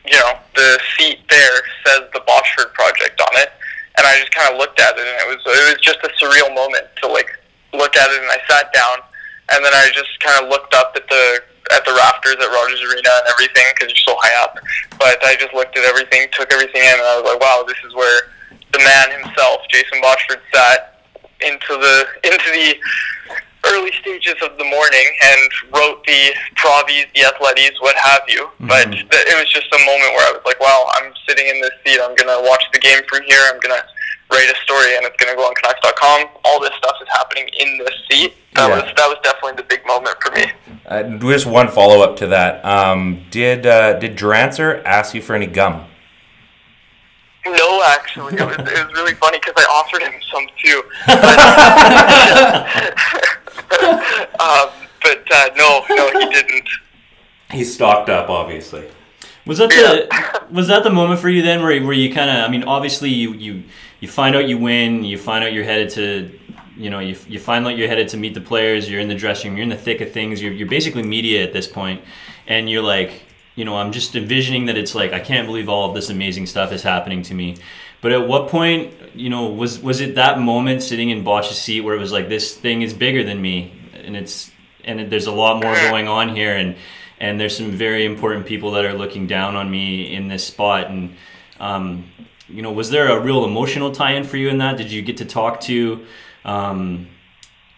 you 0.06 0.18
know, 0.18 0.34
the 0.56 0.80
seat 0.98 1.20
there 1.30 1.58
says 1.86 2.10
the 2.14 2.22
Botchford 2.26 2.74
Project 2.74 3.22
on 3.22 3.34
it, 3.42 3.54
and 3.98 4.08
I 4.08 4.18
just 4.20 4.34
kind 4.34 4.52
of 4.52 4.58
looked 4.58 4.80
at 4.80 4.98
it, 4.98 5.06
and 5.06 5.18
it 5.22 5.28
was 5.28 5.42
it 5.46 5.66
was 5.70 5.82
just 5.82 6.00
a 6.02 6.12
surreal 6.18 6.54
moment 6.56 6.86
to 7.04 7.08
like 7.08 7.30
look 7.74 7.96
at 7.96 8.10
it, 8.10 8.22
and 8.22 8.32
I 8.32 8.40
sat 8.50 8.74
down, 8.74 9.06
and 9.54 9.64
then 9.64 9.74
I 9.74 9.90
just 9.94 10.10
kind 10.20 10.44
of 10.44 10.50
looked 10.50 10.74
up 10.74 10.94
at 10.96 11.08
the 11.08 11.42
at 11.72 11.86
the 11.86 11.94
rafters 11.94 12.36
at 12.42 12.50
Rogers 12.50 12.82
Arena 12.82 13.14
and 13.22 13.28
everything 13.30 13.66
because 13.78 13.94
you're 13.94 14.08
so 14.10 14.18
high 14.18 14.34
up. 14.42 14.58
But 14.98 15.22
I 15.24 15.36
just 15.38 15.54
looked 15.54 15.78
at 15.78 15.86
everything, 15.86 16.26
took 16.34 16.52
everything 16.52 16.82
in, 16.82 16.98
and 16.98 17.06
I 17.06 17.22
was 17.22 17.30
like, 17.30 17.40
wow, 17.40 17.64
this 17.68 17.78
is 17.86 17.94
where 17.94 18.34
the 18.74 18.80
man 18.80 19.22
himself, 19.22 19.62
Jason 19.70 20.02
Botchford, 20.02 20.42
sat 20.54 21.06
into 21.42 21.78
the 21.78 22.08
into 22.26 22.50
the 22.50 22.76
early 23.72 23.92
stages 24.02 24.36
of 24.42 24.58
the 24.58 24.64
morning 24.66 25.06
and 25.24 25.52
wrote 25.76 26.04
the 26.06 26.34
Provies, 26.56 27.06
the 27.16 27.22
Athletes, 27.24 27.80
what 27.82 27.96
have 27.98 28.22
you. 28.28 28.50
But 28.62 28.92
th- 28.92 29.06
it 29.10 29.38
was 29.40 29.50
just 29.52 29.68
a 29.74 29.80
moment 29.86 30.14
where 30.16 30.28
I 30.28 30.32
was 30.34 30.42
like, 30.46 30.60
wow, 30.60 30.88
I'm 30.98 31.14
sitting 31.28 31.48
in 31.48 31.62
this 31.62 31.72
seat. 31.86 32.00
I'm 32.02 32.16
going 32.16 32.28
to 32.32 32.40
watch 32.48 32.64
the 32.74 32.80
game 32.80 33.02
from 33.08 33.22
here. 33.28 33.42
I'm 33.52 33.60
going 33.60 33.76
to 33.80 33.84
write 34.32 34.50
a 34.50 34.56
story 34.64 34.96
and 34.96 35.06
it's 35.06 35.16
going 35.18 35.32
to 35.32 35.36
go 35.38 35.44
on 35.46 35.54
Canucks.com. 35.56 36.28
All 36.46 36.60
this 36.60 36.74
stuff 36.78 36.96
is 37.02 37.08
happening 37.12 37.48
in 37.60 37.78
this 37.80 37.94
seat. 38.10 38.34
That 38.56 38.70
Yeah. 38.70 38.76
was 38.82 38.86
that 38.96 39.08
was 39.08 39.18
definitely 39.24 39.54
the 39.58 39.64
big 39.70 39.86
moment 39.86 40.18
for 40.22 40.32
me. 40.34 40.52
Uh, 40.88 41.04
just 41.32 41.46
one 41.46 41.68
follow 41.70 42.02
up 42.02 42.16
to 42.18 42.28
that. 42.28 42.64
Um, 42.66 43.24
did 43.30 43.66
uh, 43.66 43.94
did 44.00 44.16
Drancer 44.16 44.82
ask 44.86 45.14
you 45.14 45.22
for 45.22 45.36
any 45.36 45.46
gum? 45.48 45.86
No, 47.46 47.82
actually, 47.84 48.34
it 48.36 48.42
was, 48.46 48.58
it 48.58 48.86
was 48.86 48.94
really 48.94 49.14
funny 49.16 49.40
because 49.40 49.54
I 49.58 49.64
offered 49.72 50.02
him 50.02 50.14
some 50.30 50.46
too. 50.62 50.84
um, 54.40 54.70
but 55.02 55.28
uh, 55.32 55.50
no, 55.56 55.86
no, 55.90 56.20
he 56.20 56.30
didn't. 56.30 56.70
He's 57.52 57.74
stocked 57.74 58.10
up, 58.10 58.30
obviously. 58.30 58.88
Was 59.46 59.58
that 59.58 59.70
the 59.70 60.54
was 60.54 60.68
that 60.68 60.84
the 60.84 60.90
moment 60.90 61.20
for 61.20 61.30
you 61.30 61.42
then, 61.42 61.64
where 61.64 61.84
where 61.84 61.94
you 61.94 62.14
kind 62.14 62.30
of? 62.30 62.38
I 62.38 62.50
mean, 62.50 62.64
obviously 62.64 63.10
you 63.10 63.34
you 63.34 63.64
you 64.00 64.08
find 64.08 64.36
out 64.36 64.48
you 64.48 64.58
win, 64.58 65.04
you 65.04 65.18
find 65.18 65.44
out 65.44 65.54
you're 65.54 65.64
headed 65.64 65.90
to, 65.92 66.40
you 66.78 66.90
know, 66.90 67.00
you 67.00 67.16
you 67.28 67.40
find 67.40 67.66
out 67.66 67.78
you're 67.78 67.88
headed 67.88 68.10
to 68.10 68.18
meet 68.18 68.34
the 68.34 68.42
players. 68.42 68.90
You're 68.90 69.02
in 69.02 69.08
the 69.08 69.16
dressing 69.16 69.52
room. 69.52 69.58
You're 69.58 69.64
in 69.64 69.70
the 69.70 69.78
thick 69.78 70.02
of 70.02 70.12
things. 70.12 70.42
You're 70.42 70.54
you're 70.54 70.68
basically 70.68 71.04
media 71.04 71.44
at 71.44 71.54
this 71.54 71.68
point, 71.68 72.02
and 72.48 72.70
you're 72.70 72.84
like, 72.84 73.24
you 73.56 73.66
know, 73.66 73.76
I'm 73.76 73.92
just 73.92 74.16
envisioning 74.16 74.66
that 74.68 74.78
it's 74.78 74.94
like 74.94 75.14
I 75.14 75.20
can't 75.20 75.48
believe 75.48 75.68
all 75.68 75.90
of 75.90 75.96
this 75.96 76.10
amazing 76.10 76.46
stuff 76.46 76.72
is 76.72 76.84
happening 76.84 77.24
to 77.24 77.34
me. 77.34 77.58
But 78.02 78.12
at 78.12 78.28
what 78.28 78.50
point, 78.50 78.94
you 79.14 79.30
know, 79.30 79.50
was 79.50 79.80
was 79.80 80.00
it 80.02 80.16
that 80.16 80.40
moment 80.40 80.84
sitting 80.84 81.10
in 81.10 81.24
Botch's 81.24 81.58
seat 81.58 81.82
where 81.82 81.96
it 81.96 82.00
was 82.00 82.12
like 82.12 82.30
this 82.30 82.56
thing 82.56 82.82
is 82.82 82.94
bigger 82.94 83.24
than 83.24 83.42
me, 83.42 83.74
and 83.94 84.16
it's 84.16 84.52
and 84.84 85.12
there's 85.12 85.28
a 85.28 85.32
lot 85.32 85.62
more 85.62 85.76
going 85.76 86.08
on 86.08 86.36
here, 86.36 86.56
and 86.56 86.76
and 87.20 87.40
there's 87.40 87.56
some 87.58 87.72
very 87.72 88.06
important 88.06 88.46
people 88.46 88.72
that 88.72 88.86
are 88.86 88.94
looking 88.94 89.28
down 89.28 89.56
on 89.56 89.70
me 89.70 90.14
in 90.14 90.28
this 90.28 90.46
spot, 90.46 90.90
and 90.90 91.16
um, 91.60 92.06
you 92.48 92.62
know, 92.62 92.72
was 92.72 92.90
there 92.90 93.10
a 93.10 93.20
real 93.20 93.46
emotional 93.46 93.92
tie-in 93.92 94.24
for 94.24 94.38
you 94.38 94.50
in 94.50 94.58
that? 94.60 94.78
Did 94.78 94.92
you 94.92 95.02
get 95.02 95.18
to 95.18 95.26
talk 95.26 95.62
to? 95.62 96.06
Um, 96.46 97.08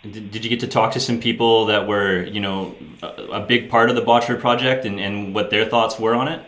did, 0.04 0.32
did 0.32 0.44
you 0.44 0.50
get 0.50 0.62
to 0.62 0.68
talk 0.68 0.94
to 0.94 1.00
some 1.00 1.20
people 1.20 1.66
that 1.68 1.88
were, 1.88 2.24
you 2.24 2.40
know, 2.40 2.76
a, 3.04 3.08
a 3.08 3.40
big 3.40 3.70
part 3.70 3.90
of 3.90 3.96
the 3.96 4.02
Botchford 4.02 4.40
project 4.40 4.86
and, 4.86 5.00
and 5.00 5.36
what 5.36 5.50
their 5.50 5.66
thoughts 5.66 6.00
were 6.00 6.16
on 6.16 6.28
it? 6.28 6.44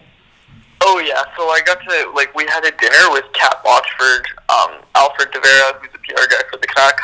Oh 0.86 1.00
yeah, 1.00 1.24
so 1.38 1.48
I 1.48 1.62
got 1.62 1.80
to 1.80 2.12
like 2.13 2.36
we 2.36 2.44
had 2.46 2.66
a 2.66 2.72
dinner 2.75 3.12
with 3.12 3.24
Kat 3.32 3.63
Botchford, 3.63 4.28
um, 4.50 4.84
Alfred 4.96 5.32
De 5.32 5.40
Vera, 5.40 5.80
who's 5.80 5.92
the 5.94 6.00
PR 6.00 6.28
guy 6.28 6.44
for 6.52 6.58
the 6.60 6.68
Canucks, 6.68 7.04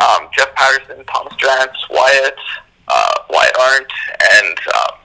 um, 0.00 0.28
Jeff 0.32 0.48
Paterson, 0.54 1.04
Thomas 1.04 1.34
Drance, 1.34 1.76
Wyatt, 1.90 2.38
uh, 2.88 3.14
Wyatt 3.28 3.56
Arndt, 3.60 3.92
and 4.32 4.58
um, 4.72 4.96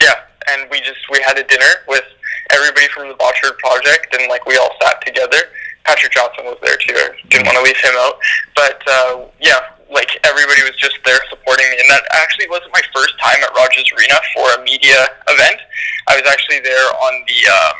yeah, 0.00 0.22
and 0.50 0.70
we 0.70 0.78
just 0.80 1.02
we 1.10 1.20
had 1.26 1.36
a 1.36 1.42
dinner 1.42 1.82
with 1.88 2.04
everybody 2.52 2.86
from 2.94 3.08
the 3.08 3.14
Botchford 3.14 3.58
project, 3.58 4.14
and 4.14 4.28
like 4.28 4.46
we 4.46 4.56
all 4.56 4.70
sat 4.80 5.04
together. 5.04 5.38
Patrick 5.82 6.12
Johnston 6.12 6.46
was 6.46 6.58
there 6.62 6.76
too. 6.76 6.94
Didn't 7.28 7.46
want 7.46 7.58
to 7.58 7.64
leave 7.64 7.76
him 7.76 7.94
out, 7.98 8.14
but 8.54 8.80
uh, 8.86 9.26
yeah, 9.40 9.73
like 9.90 10.10
everybody 10.24 10.62
was 10.62 10.76
just 10.76 10.98
there 11.04 11.20
supporting 11.28 11.68
me, 11.70 11.76
and 11.80 11.90
that 11.90 12.04
actually 12.12 12.48
wasn't 12.48 12.72
my 12.72 12.82
first 12.94 13.18
time 13.20 13.42
at 13.42 13.50
Rogers 13.56 13.84
Arena 13.92 14.16
for 14.34 14.46
a 14.56 14.64
media 14.64 15.08
event. 15.28 15.60
I 16.08 16.16
was 16.16 16.26
actually 16.28 16.60
there 16.60 16.88
on 16.88 17.12
the 17.26 17.40
um, 17.50 17.76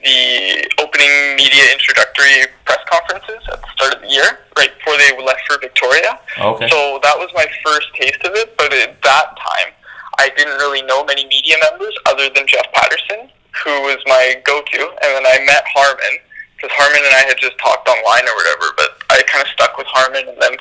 the 0.00 0.64
opening 0.80 1.36
media 1.36 1.68
introductory 1.72 2.48
press 2.64 2.80
conferences 2.88 3.44
at 3.52 3.60
the 3.60 3.68
start 3.76 3.94
of 3.94 4.00
the 4.02 4.08
year, 4.08 4.40
right 4.56 4.72
before 4.78 4.96
they 4.96 5.12
left 5.22 5.42
for 5.46 5.60
Victoria. 5.60 6.18
Okay. 6.40 6.68
So 6.68 6.98
that 7.02 7.16
was 7.16 7.28
my 7.34 7.46
first 7.64 7.88
taste 7.94 8.24
of 8.24 8.32
it, 8.34 8.56
but 8.56 8.72
at 8.72 9.00
that 9.02 9.26
time, 9.36 9.72
I 10.18 10.30
didn't 10.36 10.56
really 10.58 10.82
know 10.82 11.04
many 11.04 11.26
media 11.28 11.56
members 11.70 11.94
other 12.06 12.28
than 12.34 12.46
Jeff 12.46 12.66
Paterson, 12.72 13.28
who 13.64 13.74
was 13.82 13.98
my 14.06 14.40
go-to, 14.44 14.82
and 15.02 15.10
then 15.12 15.26
I 15.26 15.44
met 15.44 15.64
Harman 15.68 16.18
because 16.56 16.72
Harman 16.72 17.02
and 17.04 17.14
I 17.14 17.26
had 17.26 17.36
just 17.38 17.58
talked 17.58 17.88
online 17.88 18.24
or 18.28 18.34
whatever. 18.36 18.72
But 18.76 19.01
I 19.12 19.22
kind 19.28 19.44
of 19.44 19.50
stuck 19.52 19.76
with 19.76 19.86
Harman, 19.88 20.28
and 20.28 20.38
then 20.40 20.56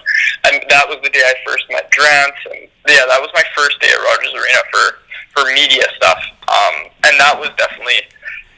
and 0.51 0.63
that 0.69 0.85
was 0.87 0.99
the 1.03 1.09
day 1.09 1.23
I 1.23 1.35
first 1.45 1.65
met 1.69 1.91
Drance, 1.91 2.41
and 2.51 2.67
yeah, 2.87 3.07
that 3.07 3.19
was 3.21 3.29
my 3.33 3.43
first 3.55 3.79
day 3.79 3.87
at 3.87 3.99
Rogers 3.99 4.33
Arena 4.35 4.61
for 4.71 4.85
for 5.33 5.43
media 5.53 5.87
stuff, 5.95 6.19
um, 6.51 6.91
and 7.07 7.15
that 7.19 7.39
was 7.39 7.49
definitely 7.55 8.03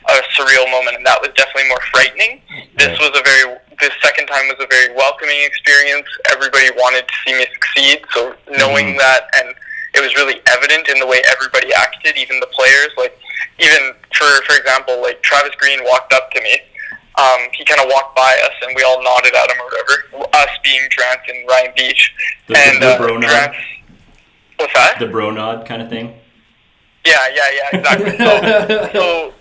a 0.10 0.20
surreal 0.36 0.68
moment, 0.72 0.98
and 0.98 1.06
that 1.06 1.22
was 1.22 1.32
definitely 1.36 1.70
more 1.70 1.84
frightening. 1.94 2.42
This 2.76 2.98
was 3.00 3.14
a 3.16 3.24
very 3.24 3.56
this 3.80 3.94
second 4.02 4.28
time 4.28 4.48
was 4.50 4.60
a 4.60 4.68
very 4.68 4.94
welcoming 4.96 5.40
experience. 5.46 6.08
Everybody 6.32 6.72
wanted 6.76 7.08
to 7.08 7.16
see 7.26 7.34
me 7.38 7.46
succeed, 7.54 8.06
so 8.12 8.36
knowing 8.58 8.98
that 8.98 9.30
and 9.40 9.54
it 9.94 10.02
was 10.02 10.14
really 10.16 10.42
evident 10.50 10.90
in 10.90 11.00
the 11.00 11.06
way 11.08 11.22
everybody 11.30 11.74
acted, 11.74 12.18
even 12.18 12.40
the 12.40 12.50
players. 12.50 12.90
Like 12.98 13.18
even 13.60 13.94
for 14.18 14.30
for 14.46 14.56
example, 14.58 15.02
like 15.02 15.22
Travis 15.22 15.56
Green 15.56 15.80
walked 15.84 16.14
up 16.14 16.32
to 16.32 16.42
me. 16.42 16.58
Um, 17.16 17.40
he 17.54 17.64
kind 17.66 17.80
of 17.80 17.88
walked 17.92 18.16
by 18.16 18.36
us, 18.46 18.54
and 18.64 18.76
we 18.76 18.84
all 18.84 19.02
nodded 19.04 19.34
at 19.36 19.52
him 19.52 19.58
or 19.62 19.66
whatever. 19.66 20.28
Us 20.34 20.50
being 20.64 20.82
Drance 20.90 21.22
and 21.30 21.48
Ryan 21.48 21.72
Biech, 21.78 22.10
The- 22.48 22.54
the- 22.54 22.60
and 22.60 22.82
the 22.82 22.88
uh, 22.96 22.98
bro 22.98 23.18
nod? 23.18 23.30
Drance. 23.30 23.56
What's 24.58 24.74
that? 24.74 24.98
The 25.00 25.08
bro 25.08 25.30
nod 25.32 25.66
kind 25.68 25.82
of 25.82 25.90
thing. 25.90 26.14
Yeah, 27.06 27.18
yeah, 27.36 27.50
yeah, 27.52 27.80
exactly. 27.80 28.18
So, 28.18 28.90
so 28.94 29.34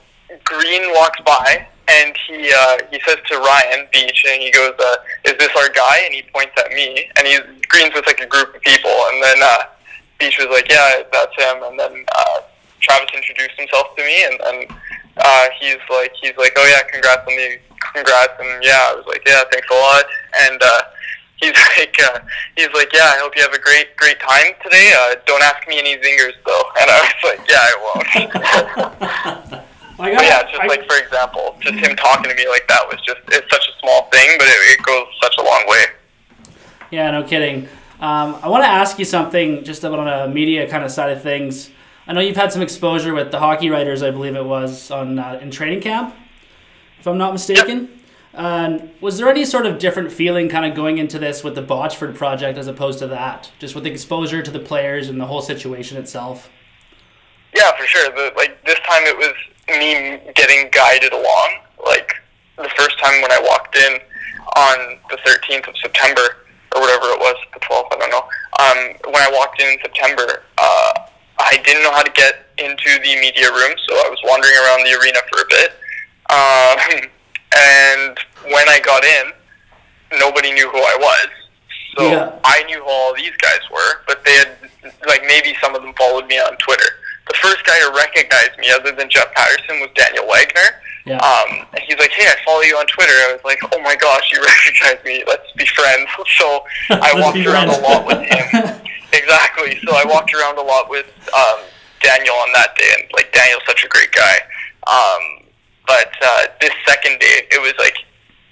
Green 0.45 0.83
walks 0.95 1.21
by 1.25 1.67
and 1.88 2.17
he 2.26 2.52
uh, 2.57 2.79
he 2.91 3.00
says 3.07 3.17
to 3.29 3.38
Ryan 3.38 3.87
Biech, 3.93 4.25
and 4.33 4.43
he 4.43 4.50
goes, 4.52 4.73
uh, 4.79 4.97
"Is 5.25 5.35
this 5.38 5.50
our 5.57 5.69
guy?" 5.71 6.02
And 6.05 6.14
he 6.14 6.23
points 6.35 6.52
at 6.59 6.71
me, 6.73 7.09
and 7.17 7.26
he's 7.26 7.41
Green's 7.69 7.95
with 7.95 8.07
like 8.07 8.21
a 8.21 8.26
group 8.26 8.55
of 8.55 8.61
people, 8.62 8.91
and 9.12 9.23
then 9.23 9.37
uh, 9.43 9.59
Biech 10.21 10.38
was 10.38 10.49
like, 10.50 10.69
"Yeah, 10.71 11.02
that's 11.12 11.35
him." 11.37 11.62
And 11.64 11.79
then 11.79 12.05
uh, 12.17 12.41
Travis 12.81 13.09
introduced 13.14 13.59
himself 13.59 13.95
to 13.97 14.02
me, 14.02 14.25
and 14.25 14.41
then 14.41 14.79
uh, 15.16 15.47
he's 15.61 15.83
like, 15.90 16.12
he's 16.21 16.37
like, 16.37 16.52
"Oh 16.57 16.66
yeah, 16.66 16.83
congrats 16.90 17.26
on 17.26 17.35
the 17.37 17.59
congrats," 17.92 18.33
and 18.40 18.62
yeah, 18.62 18.90
I 18.90 18.95
was 18.95 19.07
like, 19.07 19.23
"Yeah, 19.26 19.42
thanks 19.50 19.69
a 19.71 19.75
lot," 19.75 20.04
and. 20.49 20.62
Uh, 20.62 20.81
He's 21.42 21.59
like, 21.76 21.97
uh, 22.04 22.21
he's 22.54 22.69
like, 22.73 22.92
yeah. 22.92 23.14
I 23.16 23.19
hope 23.19 23.35
you 23.35 23.42
have 23.42 23.52
a 23.52 23.59
great, 23.59 23.97
great 23.97 24.21
time 24.21 24.54
today. 24.62 24.92
Uh, 24.97 25.16
don't 25.26 25.42
ask 25.42 25.66
me 25.66 25.76
any 25.76 25.97
zingers 25.97 26.35
though. 26.47 26.62
And 26.81 26.88
I 26.88 27.00
was 27.00 27.14
like, 27.25 27.49
yeah, 27.49 27.59
I 27.59 27.75
won't. 27.83 29.62
I 29.99 30.14
But 30.14 30.23
yeah, 30.23 30.42
just 30.45 30.69
like 30.69 30.87
for 30.87 30.97
example, 31.02 31.57
just 31.59 31.75
him 31.85 31.97
talking 31.97 32.31
to 32.31 32.37
me 32.37 32.49
like 32.49 32.69
that 32.69 32.87
was 32.88 33.00
just 33.04 33.19
it's 33.26 33.50
such 33.50 33.69
a 33.69 33.81
small 33.81 34.09
thing, 34.12 34.37
but 34.38 34.47
it, 34.47 34.78
it 34.78 34.83
goes 34.85 35.07
such 35.21 35.35
a 35.38 35.42
long 35.42 35.64
way. 35.66 35.85
Yeah, 36.92 37.11
no 37.11 37.25
kidding. 37.25 37.69
Um, 38.00 38.37
I 38.42 38.49
want 38.49 38.62
to 38.62 38.69
ask 38.69 38.99
you 39.00 39.04
something 39.04 39.64
just 39.64 39.83
about 39.83 39.99
on 39.99 40.09
a 40.09 40.33
media 40.33 40.69
kind 40.69 40.85
of 40.85 40.92
side 40.92 41.11
of 41.11 41.23
things. 41.23 41.71
I 42.06 42.12
know 42.12 42.21
you've 42.21 42.37
had 42.37 42.52
some 42.52 42.62
exposure 42.62 43.14
with 43.14 43.30
the 43.30 43.38
hockey 43.38 43.71
writers, 43.71 44.02
I 44.02 44.11
believe 44.11 44.35
it 44.35 44.44
was, 44.44 44.90
on 44.90 45.18
uh, 45.18 45.38
in 45.40 45.50
training 45.50 45.80
camp, 45.80 46.14
if 46.99 47.06
I'm 47.06 47.18
not 47.18 47.32
mistaken. 47.32 48.00
Um, 48.35 48.90
was 49.00 49.18
there 49.18 49.28
any 49.28 49.44
sort 49.44 49.66
of 49.66 49.78
different 49.78 50.11
feeling 50.11 50.49
kind 50.49 50.64
of 50.64 50.75
going 50.75 50.99
into 50.99 51.18
this 51.18 51.44
with 51.44 51.54
the 51.54 51.62
Botchford 51.62 52.14
project 52.14 52.59
as 52.59 52.66
opposed 52.66 52.99
to 53.00 53.06
that? 53.09 53.52
Just 53.59 53.75
with 53.75 53.85
the 53.85 53.90
exposure 53.90 54.42
to 54.42 54.50
the 54.50 54.59
players 54.59 55.09
and 55.09 55.21
the 55.21 55.26
whole 55.26 55.42
situation 55.42 55.97
itself? 55.97 56.50
Yeah, 57.54 57.71
for 57.76 57.87
sure. 57.87 58.11
The, 58.11 58.32
like 58.37 58.64
this 58.64 58.78
time, 58.80 59.02
it 59.04 59.16
was 59.16 59.35
me 59.68 60.32
getting 60.35 60.71
guided 60.73 61.12
along. 61.12 61.59
Like 61.85 62.14
the 62.56 62.71
first 62.76 62.99
time 62.99 63.21
when 63.21 63.30
I 63.30 63.40
walked 63.40 63.76
in 63.76 63.99
on 64.56 64.99
the 65.11 65.18
13th 65.18 65.68
of 65.68 65.76
September 65.76 66.23
or 66.75 66.80
whatever 66.80 67.06
it 67.09 67.18
was, 67.21 67.37
the 67.52 67.61
12th, 67.61 67.92
I 67.92 67.97
don't 67.99 68.11
know. 68.11 68.26
Um, 68.61 69.12
when 69.12 69.23
I 69.23 69.30
walked 69.30 69.61
in 69.61 69.68
in 69.68 69.78
September, 69.82 70.42
uh, 70.56 71.06
I 71.39 71.59
didn't 71.65 71.83
know 71.83 71.93
how 71.93 72.03
to 72.03 72.12
get 72.12 72.47
into 72.59 72.91
the 73.03 73.17
media 73.21 73.51
room, 73.51 73.75
so 73.89 73.95
I 73.97 74.09
was 74.09 74.21
wandering 74.25 74.55
around 74.55 74.85
the 74.85 74.95
arena 75.01 75.19
for 75.31 75.41
a 75.43 75.49
bit. 75.49 75.71
Um, 76.31 77.09
and 77.57 78.19
when 78.53 78.69
I 78.69 78.81
got 78.85 79.05
in, 79.05 79.33
nobody 80.19 80.53
knew 80.53 80.69
who 80.71 80.79
I 80.79 80.97
was. 81.01 81.29
So 81.97 82.11
Yeah. 82.11 82.33
I 82.45 82.62
knew 82.65 82.79
who 82.83 82.89
all 82.89 83.15
these 83.15 83.37
guys 83.41 83.61
were, 83.71 84.03
but 84.07 84.25
they 84.25 84.35
had, 84.37 84.49
like, 85.07 85.23
maybe 85.27 85.55
some 85.61 85.75
of 85.75 85.83
them 85.83 85.93
followed 85.95 86.27
me 86.27 86.39
on 86.39 86.57
Twitter. 86.59 86.89
The 87.29 87.35
first 87.41 87.65
guy 87.65 87.79
to 87.81 87.93
recognize 87.97 88.51
me, 88.59 88.71
other 88.71 88.93
than 88.93 89.09
Jeff 89.09 89.33
Paterson, 89.35 89.81
was 89.81 89.91
Daniel 89.95 90.27
Wagner. 90.27 90.81
Yeah. 91.05 91.17
Um, 91.19 91.67
and 91.73 91.81
he's 91.87 91.99
like, 91.99 92.11
"Hey, 92.12 92.27
I 92.29 92.37
follow 92.45 92.61
you 92.62 92.77
on 92.77 92.87
Twitter." 92.87 93.12
I 93.12 93.33
was 93.33 93.41
like, 93.45 93.59
"Oh 93.73 93.81
my 93.81 93.97
gosh, 93.97 94.31
you 94.33 94.41
recognize 94.45 95.05
me? 95.05 95.25
Let's 95.27 95.51
be 95.57 95.67
friends." 95.67 96.09
So 96.39 96.65
I 96.91 97.12
walked 97.21 97.39
around 97.39 97.69
a 97.69 97.79
lot 97.81 98.07
with 98.07 98.19
him. 98.19 98.72
Exactly. 99.12 99.78
So 99.85 99.95
I 99.95 100.04
walked 100.04 100.35
around 100.35 100.59
a 100.59 100.62
lot 100.62 100.88
with 100.90 101.07
um, 101.35 101.61
Daniel 102.02 102.35
on 102.35 102.52
that 102.54 102.75
day, 102.76 102.90
and 102.99 103.11
like 103.12 103.33
Daniel's 103.33 103.62
such 103.66 103.85
a 103.85 103.88
great 103.88 104.12
guy. 104.12 104.37
Um, 104.87 105.47
but 105.87 106.12
uh, 106.23 106.47
this 106.61 106.73
second 106.87 107.19
day, 107.21 107.47
it 107.50 107.61
was 107.61 107.75
like 107.78 107.97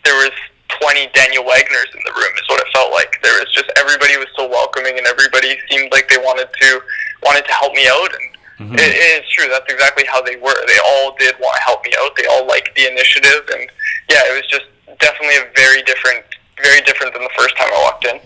there 0.04 0.14
was 0.14 0.32
20 0.80 1.10
Daniel 1.12 1.44
Wagners 1.44 1.90
in 1.94 2.02
the 2.04 2.12
room. 2.14 2.32
Is 2.36 2.48
what 2.48 2.60
it 2.60 2.68
felt 2.72 2.92
like. 2.92 3.18
There 3.22 3.38
was 3.38 3.52
just 3.52 3.70
everybody 3.76 4.16
was 4.16 4.28
so 4.36 4.48
welcoming, 4.48 4.98
and 4.98 5.06
everybody 5.06 5.58
seemed 5.70 5.92
like 5.92 6.08
they 6.08 6.18
wanted 6.18 6.48
to 6.60 6.80
wanted 7.22 7.44
to 7.46 7.52
help 7.52 7.74
me 7.74 7.86
out. 7.88 8.10
And 8.14 8.30
it, 8.60 8.92
it 8.92 9.24
is 9.24 9.28
true. 9.32 9.48
That's 9.48 9.72
exactly 9.72 10.04
how 10.04 10.20
they 10.20 10.36
were. 10.36 10.60
They 10.66 10.80
all 10.84 11.16
did 11.18 11.34
want 11.40 11.56
to 11.56 11.62
help 11.62 11.84
me 11.84 11.92
out. 11.98 12.12
They 12.16 12.26
all 12.26 12.46
liked 12.46 12.74
the 12.76 12.90
initiative, 12.90 13.48
and 13.52 13.64
yeah, 14.10 14.20
it 14.28 14.36
was 14.36 14.46
just 14.50 14.68
definitely 15.00 15.36
a 15.36 15.48
very 15.56 15.82
different, 15.82 16.24
very 16.62 16.80
different 16.82 17.14
than 17.14 17.22
the 17.22 17.34
first 17.36 17.56
time 17.56 17.68
I 17.72 17.80
walked 17.82 18.04
in. 18.04 18.20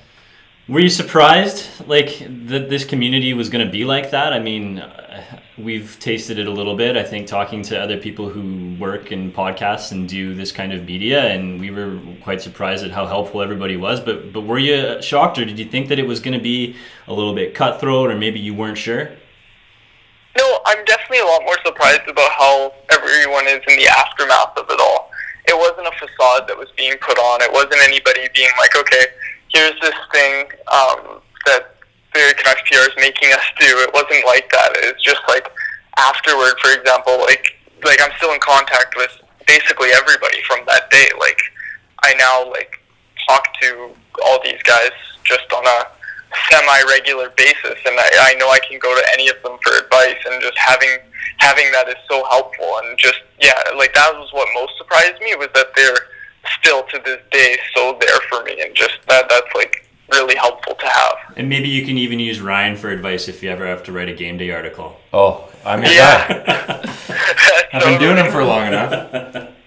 Were 0.66 0.80
you 0.80 0.88
surprised, 0.88 1.68
like 1.86 2.18
that 2.46 2.70
this 2.70 2.86
community 2.86 3.34
was 3.34 3.50
going 3.50 3.66
to 3.66 3.70
be 3.70 3.84
like 3.84 4.12
that? 4.12 4.32
I 4.32 4.38
mean, 4.38 4.82
we've 5.58 5.98
tasted 6.00 6.38
it 6.38 6.46
a 6.46 6.50
little 6.50 6.74
bit. 6.74 6.96
I 6.96 7.02
think 7.02 7.26
talking 7.26 7.62
to 7.64 7.78
other 7.78 7.98
people 7.98 8.30
who 8.30 8.74
work 8.80 9.12
in 9.12 9.30
podcasts 9.30 9.92
and 9.92 10.08
do 10.08 10.34
this 10.34 10.52
kind 10.52 10.72
of 10.72 10.86
media, 10.86 11.20
and 11.26 11.60
we 11.60 11.70
were 11.70 12.00
quite 12.22 12.40
surprised 12.40 12.82
at 12.82 12.92
how 12.92 13.04
helpful 13.04 13.42
everybody 13.42 13.76
was. 13.76 14.00
But 14.00 14.32
but 14.32 14.42
were 14.42 14.58
you 14.58 15.02
shocked, 15.02 15.36
or 15.36 15.44
did 15.44 15.58
you 15.58 15.66
think 15.66 15.88
that 15.88 15.98
it 15.98 16.06
was 16.06 16.18
going 16.20 16.36
to 16.36 16.42
be 16.42 16.76
a 17.08 17.12
little 17.12 17.34
bit 17.34 17.54
cutthroat, 17.54 18.10
or 18.10 18.16
maybe 18.16 18.40
you 18.40 18.54
weren't 18.54 18.78
sure? 18.78 19.10
No, 20.38 20.60
I'm 20.64 20.82
definitely 20.86 21.18
a 21.18 21.26
lot 21.26 21.42
more 21.44 21.58
surprised 21.62 22.08
about 22.08 22.30
how 22.32 22.72
everyone 22.90 23.46
is 23.48 23.60
in 23.68 23.76
the 23.76 23.86
aftermath 23.98 24.56
of 24.56 24.64
it 24.70 24.80
all. 24.80 25.10
It 25.46 25.58
wasn't 25.58 25.88
a 25.88 25.92
facade 25.92 26.48
that 26.48 26.56
was 26.56 26.70
being 26.74 26.96
put 27.02 27.18
on. 27.18 27.42
It 27.42 27.52
wasn't 27.52 27.84
anybody 27.84 28.28
being 28.34 28.50
like, 28.58 28.74
okay, 28.76 29.04
here's 29.54 29.78
this 29.80 29.94
thing 30.12 30.50
um, 30.74 31.22
that 31.46 31.78
the 32.12 32.34
Canucks 32.36 32.62
PR 32.66 32.90
is 32.90 32.96
making 32.98 33.30
us 33.32 33.46
do. 33.58 33.70
It 33.86 33.90
wasn't 33.94 34.26
like 34.26 34.50
that. 34.50 34.74
It's 34.82 35.02
just 35.02 35.22
like 35.28 35.48
afterward, 35.96 36.58
for 36.60 36.74
example, 36.74 37.18
like 37.22 37.46
like 37.84 38.02
I'm 38.02 38.10
still 38.18 38.32
in 38.32 38.40
contact 38.40 38.96
with 38.96 39.10
basically 39.46 39.90
everybody 39.94 40.42
from 40.42 40.60
that 40.66 40.90
day. 40.90 41.08
Like 41.18 41.38
I 42.02 42.14
now 42.14 42.50
like 42.50 42.80
talk 43.26 43.44
to 43.62 43.90
all 44.26 44.42
these 44.42 44.62
guys 44.62 44.92
just 45.24 45.50
on 45.52 45.64
a 45.64 45.86
semi-regular 46.50 47.30
basis, 47.36 47.78
and 47.86 47.94
I, 47.94 48.34
I 48.34 48.34
know 48.34 48.50
I 48.50 48.58
can 48.58 48.78
go 48.78 48.94
to 48.94 49.04
any 49.14 49.28
of 49.28 49.36
them 49.42 49.56
for 49.62 49.78
advice. 49.78 50.18
And 50.26 50.42
just 50.42 50.58
having 50.58 50.98
having 51.38 51.70
that 51.72 51.88
is 51.88 52.00
so 52.10 52.24
helpful. 52.30 52.78
And 52.82 52.98
just 52.98 53.22
yeah, 53.40 53.58
like 53.76 53.94
that 53.94 54.14
was 54.14 54.32
what 54.32 54.48
most 54.54 54.74
surprised 54.78 55.20
me 55.20 55.34
was 55.36 55.48
that 55.54 55.70
they're 55.76 56.13
still 56.64 56.82
to 56.84 57.00
this 57.04 57.20
day 57.30 57.58
so 57.74 57.96
there 58.00 58.20
for 58.30 58.42
me, 58.44 58.60
and 58.60 58.74
just 58.74 58.98
that 59.08 59.28
that's 59.28 59.54
like 59.54 59.86
really 60.12 60.36
helpful 60.36 60.74
to 60.74 60.86
have. 60.86 61.34
And 61.36 61.48
maybe 61.48 61.68
you 61.68 61.84
can 61.84 61.98
even 61.98 62.18
use 62.18 62.40
Ryan 62.40 62.76
for 62.76 62.90
advice 62.90 63.28
if 63.28 63.42
you 63.42 63.50
ever 63.50 63.66
have 63.66 63.82
to 63.84 63.92
write 63.92 64.08
a 64.08 64.14
game 64.14 64.38
day 64.38 64.50
article. 64.50 64.98
Oh, 65.12 65.50
I'm 65.64 65.80
your 65.82 65.90
guy. 65.90 65.94
Yeah, 65.94 67.66
I've 67.72 67.82
been 67.84 68.00
doing 68.00 68.16
them 68.16 68.32
for 68.32 68.44
long 68.44 68.66
enough. 68.66 69.50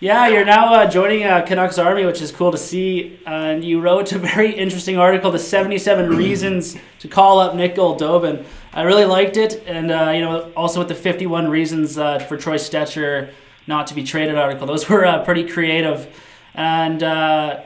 Yeah, 0.00 0.28
you're 0.28 0.44
now 0.44 0.72
uh, 0.72 0.88
joining 0.88 1.24
uh, 1.24 1.44
Canucks 1.44 1.76
Army, 1.76 2.04
which 2.04 2.22
is 2.22 2.30
cool 2.30 2.52
to 2.52 2.56
see. 2.56 3.18
Uh, 3.26 3.30
and 3.30 3.64
you 3.64 3.80
wrote 3.80 4.12
a 4.12 4.18
very 4.18 4.54
interesting 4.54 4.96
article, 4.96 5.32
"The 5.32 5.40
77 5.40 6.10
Reasons 6.16 6.76
to 7.00 7.08
Call 7.08 7.40
Up 7.40 7.56
Nick 7.56 7.74
Goldobin." 7.74 8.44
I 8.72 8.82
really 8.82 9.06
liked 9.06 9.36
it, 9.36 9.64
and 9.66 9.90
uh, 9.90 10.12
you 10.14 10.20
know, 10.20 10.52
also 10.56 10.78
with 10.78 10.86
the 10.86 10.94
51 10.94 11.48
reasons 11.48 11.98
uh, 11.98 12.20
for 12.20 12.36
Troy 12.36 12.58
Stecher 12.58 13.32
not 13.68 13.86
to 13.88 13.94
be 13.94 14.02
traded 14.02 14.36
article. 14.36 14.66
Those 14.66 14.88
were 14.88 15.04
uh, 15.06 15.24
pretty 15.24 15.46
creative, 15.46 16.08
and 16.54 17.02
uh, 17.02 17.60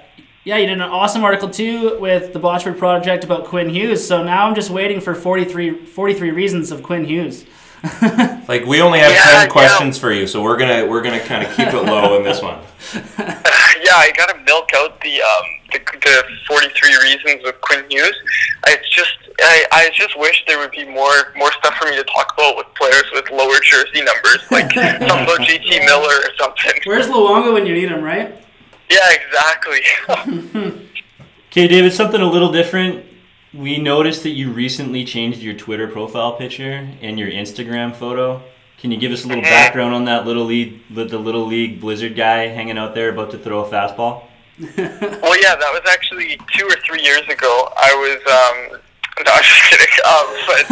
yeah, 0.45 0.57
you 0.59 0.67
did 0.67 0.75
an 0.75 0.83
awesome 0.83 1.25
article 1.25 1.49
too 1.49 1.99
with 2.01 2.33
the 2.33 2.41
Botchford 2.41 2.77
Project 2.77 3.23
about 3.25 3.47
Quinn 3.47 3.71
Hughes. 3.71 4.07
So 4.07 4.23
now 4.23 4.49
I'm 4.49 4.55
just 4.57 4.71
waiting 4.71 5.01
for 5.01 5.15
43, 5.15 5.87
43 5.87 6.31
reasons 6.33 6.71
of 6.73 6.83
Quinn 6.83 7.05
Hughes. 7.07 7.47
Like 8.49 8.67
we 8.67 8.83
only 8.83 8.99
have 8.99 9.13
Yeah, 9.13 9.23
ten 9.23 9.43
yeah. 9.43 9.47
questions 9.47 9.97
for 9.99 10.13
you, 10.13 10.27
so 10.27 10.43
we're 10.43 10.57
gonna 10.59 10.85
we're 10.87 11.01
gonna 11.01 11.21
kind 11.21 11.47
of 11.47 11.55
keep 11.57 11.69
it 11.69 11.83
low 11.85 12.17
in 12.17 12.25
this 12.25 12.43
one. 12.43 12.59
yeah, 13.19 13.97
I 13.97 14.13
gotta 14.17 14.37
milk 14.45 14.69
out 14.77 15.01
the 15.01 15.23
um 15.23 15.45
the, 15.73 15.79
the 15.79 16.23
43 16.49 16.97
reasons 17.03 17.47
of 17.49 17.61
Quinn 17.61 17.85
Hughes. 17.89 18.15
It's 18.67 18.89
just 18.91 19.17
I, 19.41 19.65
I 19.73 19.91
just 19.95 20.19
wish 20.19 20.45
there 20.47 20.59
would 20.59 20.73
be 20.73 20.85
more 20.85 21.33
more 21.37 21.53
stuff 21.53 21.75
for 21.75 21.89
me 21.89 21.97
to 21.97 22.05
talk 22.05 22.33
about 22.35 22.57
with 22.57 22.67
players 22.75 23.05
with 23.13 23.31
lower 23.31 23.59
jersey 23.63 24.03
numbers, 24.03 24.39
like 24.51 24.73
something 24.75 25.25
about 25.25 25.41
JT 25.41 25.85
Miller 25.85 26.15
or 26.15 26.31
something. 26.39 26.81
Where's 26.85 27.07
Luongo 27.07 27.55
when 27.55 27.67
you 27.67 27.75
need 27.75 27.89
him, 27.91 28.03
right? 28.03 28.45
Yeah, 28.91 29.11
exactly. 29.13 30.89
Okay, 31.53 31.69
David, 31.69 31.93
something 31.93 32.23
a 32.23 32.31
little 32.31 32.51
different. 32.51 33.05
We 33.53 33.77
noticed 33.77 34.23
that 34.23 34.31
you 34.31 34.51
recently 34.51 35.05
changed 35.05 35.41
your 35.41 35.53
Twitter 35.53 35.87
profile 35.87 36.33
picture 36.33 36.89
and 37.03 37.19
your 37.19 37.31
Instagram 37.31 37.95
photo. 37.95 38.43
Can 38.79 38.91
you 38.91 38.97
give 38.97 39.13
us 39.13 39.27
a 39.27 39.29
little 39.29 39.43
background 39.43 39.95
on 39.95 40.07
that 40.07 40.25
little 40.25 40.47
league, 40.47 40.81
the 40.91 41.05
little 41.05 41.47
league 41.47 41.79
Blizzard 41.79 42.17
guy 42.17 42.47
hanging 42.47 42.79
out 42.79 42.95
there 42.95 43.11
about 43.11 43.33
to 43.33 43.39
throw 43.39 43.63
a 43.63 43.69
fastball? 43.71 44.23
well, 44.59 45.43
yeah, 45.43 45.55
that 45.55 45.71
was 45.75 45.83
actually 45.91 46.39
two 46.57 46.65
or 46.65 46.77
three 46.87 47.03
years 47.03 47.29
ago. 47.29 47.69
I 47.77 47.93
was, 47.95 48.73
um, 48.73 48.81
no, 49.21 49.31
I'm 49.33 49.43
just 49.43 49.63
kidding. 49.71 49.87
Um, 50.03 50.27
but 50.49 50.67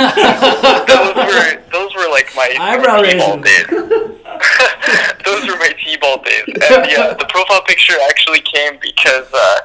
those 0.89 1.15
were 1.15 1.63
those 1.71 1.95
were 1.95 2.11
like 2.11 2.29
my 2.35 2.51
Eyebrow 2.59 3.03
T-ball 3.03 3.39
days. 3.39 3.67
those 5.25 5.47
were 5.47 5.57
my 5.57 5.73
T-ball 5.79 6.19
days, 6.25 6.45
and 6.49 6.85
the 6.85 6.99
uh, 6.99 7.15
the 7.15 7.27
profile 7.29 7.63
picture 7.63 7.95
actually 8.09 8.41
came 8.41 8.77
because 8.83 9.27
uh, 9.33 9.61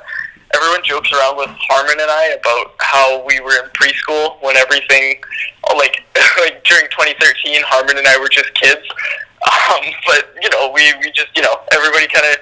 everyone 0.53 0.83
jokes 0.83 1.11
around 1.11 1.37
with 1.37 1.49
Harman 1.49 1.99
and 1.99 2.11
I 2.11 2.37
about 2.39 2.75
how 2.79 3.25
we 3.25 3.39
were 3.39 3.57
in 3.63 3.69
preschool 3.73 4.37
when 4.43 4.55
everything, 4.55 5.17
like 5.75 6.05
like 6.45 6.63
during 6.63 6.85
2013, 6.93 7.63
Harman 7.65 7.97
and 7.97 8.07
I 8.07 8.17
were 8.19 8.29
just 8.29 8.53
kids. 8.53 8.85
Um, 9.45 9.83
but 10.05 10.29
you 10.41 10.49
know, 10.49 10.71
we 10.71 10.93
we 11.01 11.11
just 11.11 11.33
you 11.35 11.41
know 11.41 11.57
everybody 11.73 12.07
kind 12.07 12.27
of 12.29 12.37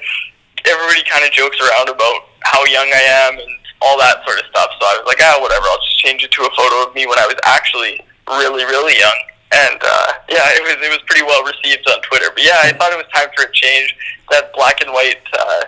everybody 0.65 1.03
kind 1.07 1.23
of 1.23 1.31
jokes 1.31 1.57
around 1.61 1.89
about 1.89 2.27
how 2.43 2.63
young 2.65 2.87
I 2.91 3.31
am 3.31 3.39
and 3.39 3.62
all 3.81 3.97
that 3.99 4.23
sort 4.25 4.39
of 4.39 4.45
stuff. 4.49 4.69
So 4.79 4.85
I 4.85 4.99
was 4.99 5.05
like, 5.07 5.19
ah, 5.21 5.37
whatever. 5.41 5.65
I'll 5.65 5.81
just 5.81 5.99
change 5.99 6.23
it 6.23 6.31
to 6.31 6.41
a 6.43 6.51
photo 6.55 6.89
of 6.89 6.95
me 6.95 7.05
when 7.07 7.19
I 7.19 7.27
was 7.27 7.35
actually 7.43 8.01
really, 8.27 8.63
really 8.65 8.97
young. 8.99 9.19
And 9.53 9.79
uh, 9.83 10.07
yeah, 10.29 10.49
it 10.57 10.63
was 10.63 10.77
it 10.81 10.89
was 10.89 11.01
pretty 11.05 11.23
well 11.23 11.43
received 11.45 11.87
on 11.89 12.01
Twitter. 12.01 12.27
But 12.33 12.43
yeah, 12.43 12.57
I 12.63 12.73
thought 12.73 12.91
it 12.91 12.97
was 12.97 13.05
time 13.13 13.29
for 13.35 13.45
a 13.45 13.51
change. 13.51 13.95
That 14.31 14.51
black 14.53 14.81
and 14.81 14.91
white 14.91 15.21
uh, 15.37 15.65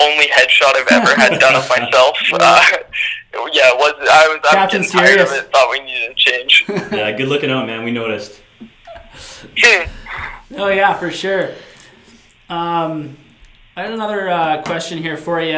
only 0.00 0.26
headshot 0.28 0.74
I've 0.76 0.88
ever 0.90 1.14
had 1.14 1.38
done 1.38 1.54
of 1.54 1.68
myself. 1.68 2.16
Uh, 3.34 3.48
yeah, 3.50 3.70
it 3.70 3.78
was 3.78 3.94
I 3.98 4.28
was 4.28 4.40
I 4.44 4.44
was 4.44 4.50
Captain 4.50 4.82
getting 4.82 4.98
tired 4.98 5.20
of 5.20 5.32
it. 5.32 5.50
Thought 5.52 5.70
we 5.70 5.80
needed 5.80 6.10
a 6.10 6.14
change. 6.14 6.66
Yeah, 6.92 7.10
good 7.12 7.28
looking 7.28 7.50
out, 7.50 7.66
man. 7.66 7.82
We 7.82 7.90
noticed. 7.90 8.40
Oh 10.54 10.68
yeah, 10.68 10.92
for 10.94 11.10
sure. 11.10 11.52
Um, 12.50 13.16
I 13.74 13.82
had 13.82 13.92
another 13.92 14.28
uh, 14.28 14.62
question 14.62 14.98
here 14.98 15.16
for 15.16 15.40
you. 15.40 15.56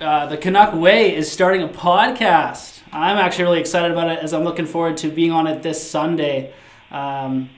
Uh, 0.00 0.24
the 0.24 0.36
Canuck 0.38 0.74
Way 0.74 1.14
is 1.14 1.30
starting 1.30 1.62
a 1.62 1.68
podcast. 1.68 2.80
I'm 2.90 3.18
actually 3.18 3.44
really 3.44 3.60
excited 3.60 3.92
about 3.92 4.08
it 4.10 4.20
as 4.20 4.32
I'm 4.32 4.44
looking 4.44 4.64
forward 4.64 4.96
to 4.98 5.10
being 5.10 5.30
on 5.30 5.46
it 5.46 5.62
this 5.62 5.90
Sunday. 5.90 6.54
Um, 6.90 7.50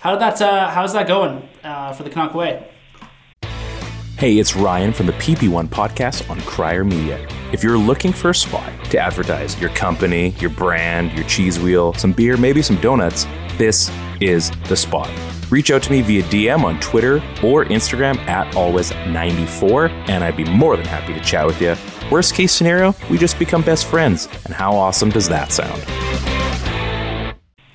how 0.00 0.10
did 0.10 0.20
that? 0.20 0.42
Uh, 0.42 0.68
how's 0.68 0.92
that 0.94 1.06
going 1.06 1.48
uh, 1.62 1.92
for 1.92 2.02
the 2.02 2.10
Canuck 2.10 2.34
Way? 2.34 2.68
Hey, 4.18 4.38
it's 4.38 4.56
Ryan 4.56 4.92
from 4.92 5.06
the 5.06 5.12
PP1 5.12 5.68
podcast 5.68 6.28
on 6.28 6.40
Crier 6.40 6.82
Media. 6.82 7.24
If 7.52 7.62
you're 7.62 7.78
looking 7.78 8.12
for 8.12 8.30
a 8.30 8.34
spot 8.34 8.72
to 8.86 8.98
advertise 8.98 9.58
your 9.60 9.70
company, 9.70 10.30
your 10.40 10.50
brand, 10.50 11.12
your 11.12 11.24
cheese 11.28 11.60
wheel, 11.60 11.92
some 11.94 12.10
beer, 12.10 12.36
maybe 12.36 12.62
some 12.62 12.80
donuts, 12.80 13.28
this 13.58 13.92
is 14.20 14.50
the 14.68 14.76
spot. 14.76 15.08
Reach 15.48 15.70
out 15.70 15.80
to 15.84 15.92
me 15.92 16.02
via 16.02 16.24
DM 16.24 16.64
on 16.64 16.80
Twitter 16.80 17.16
or 17.40 17.64
Instagram 17.66 18.18
at 18.26 18.52
always94, 18.54 19.90
and 20.08 20.24
I'd 20.24 20.36
be 20.36 20.44
more 20.44 20.76
than 20.76 20.84
happy 20.86 21.14
to 21.14 21.20
chat 21.20 21.46
with 21.46 21.60
you. 21.60 21.76
Worst 22.10 22.34
case 22.34 22.52
scenario, 22.52 22.96
we 23.08 23.16
just 23.16 23.38
become 23.38 23.62
best 23.62 23.86
friends. 23.86 24.26
And 24.44 24.52
how 24.52 24.74
awesome 24.74 25.08
does 25.08 25.28
that 25.28 25.52
sound? 25.52 25.84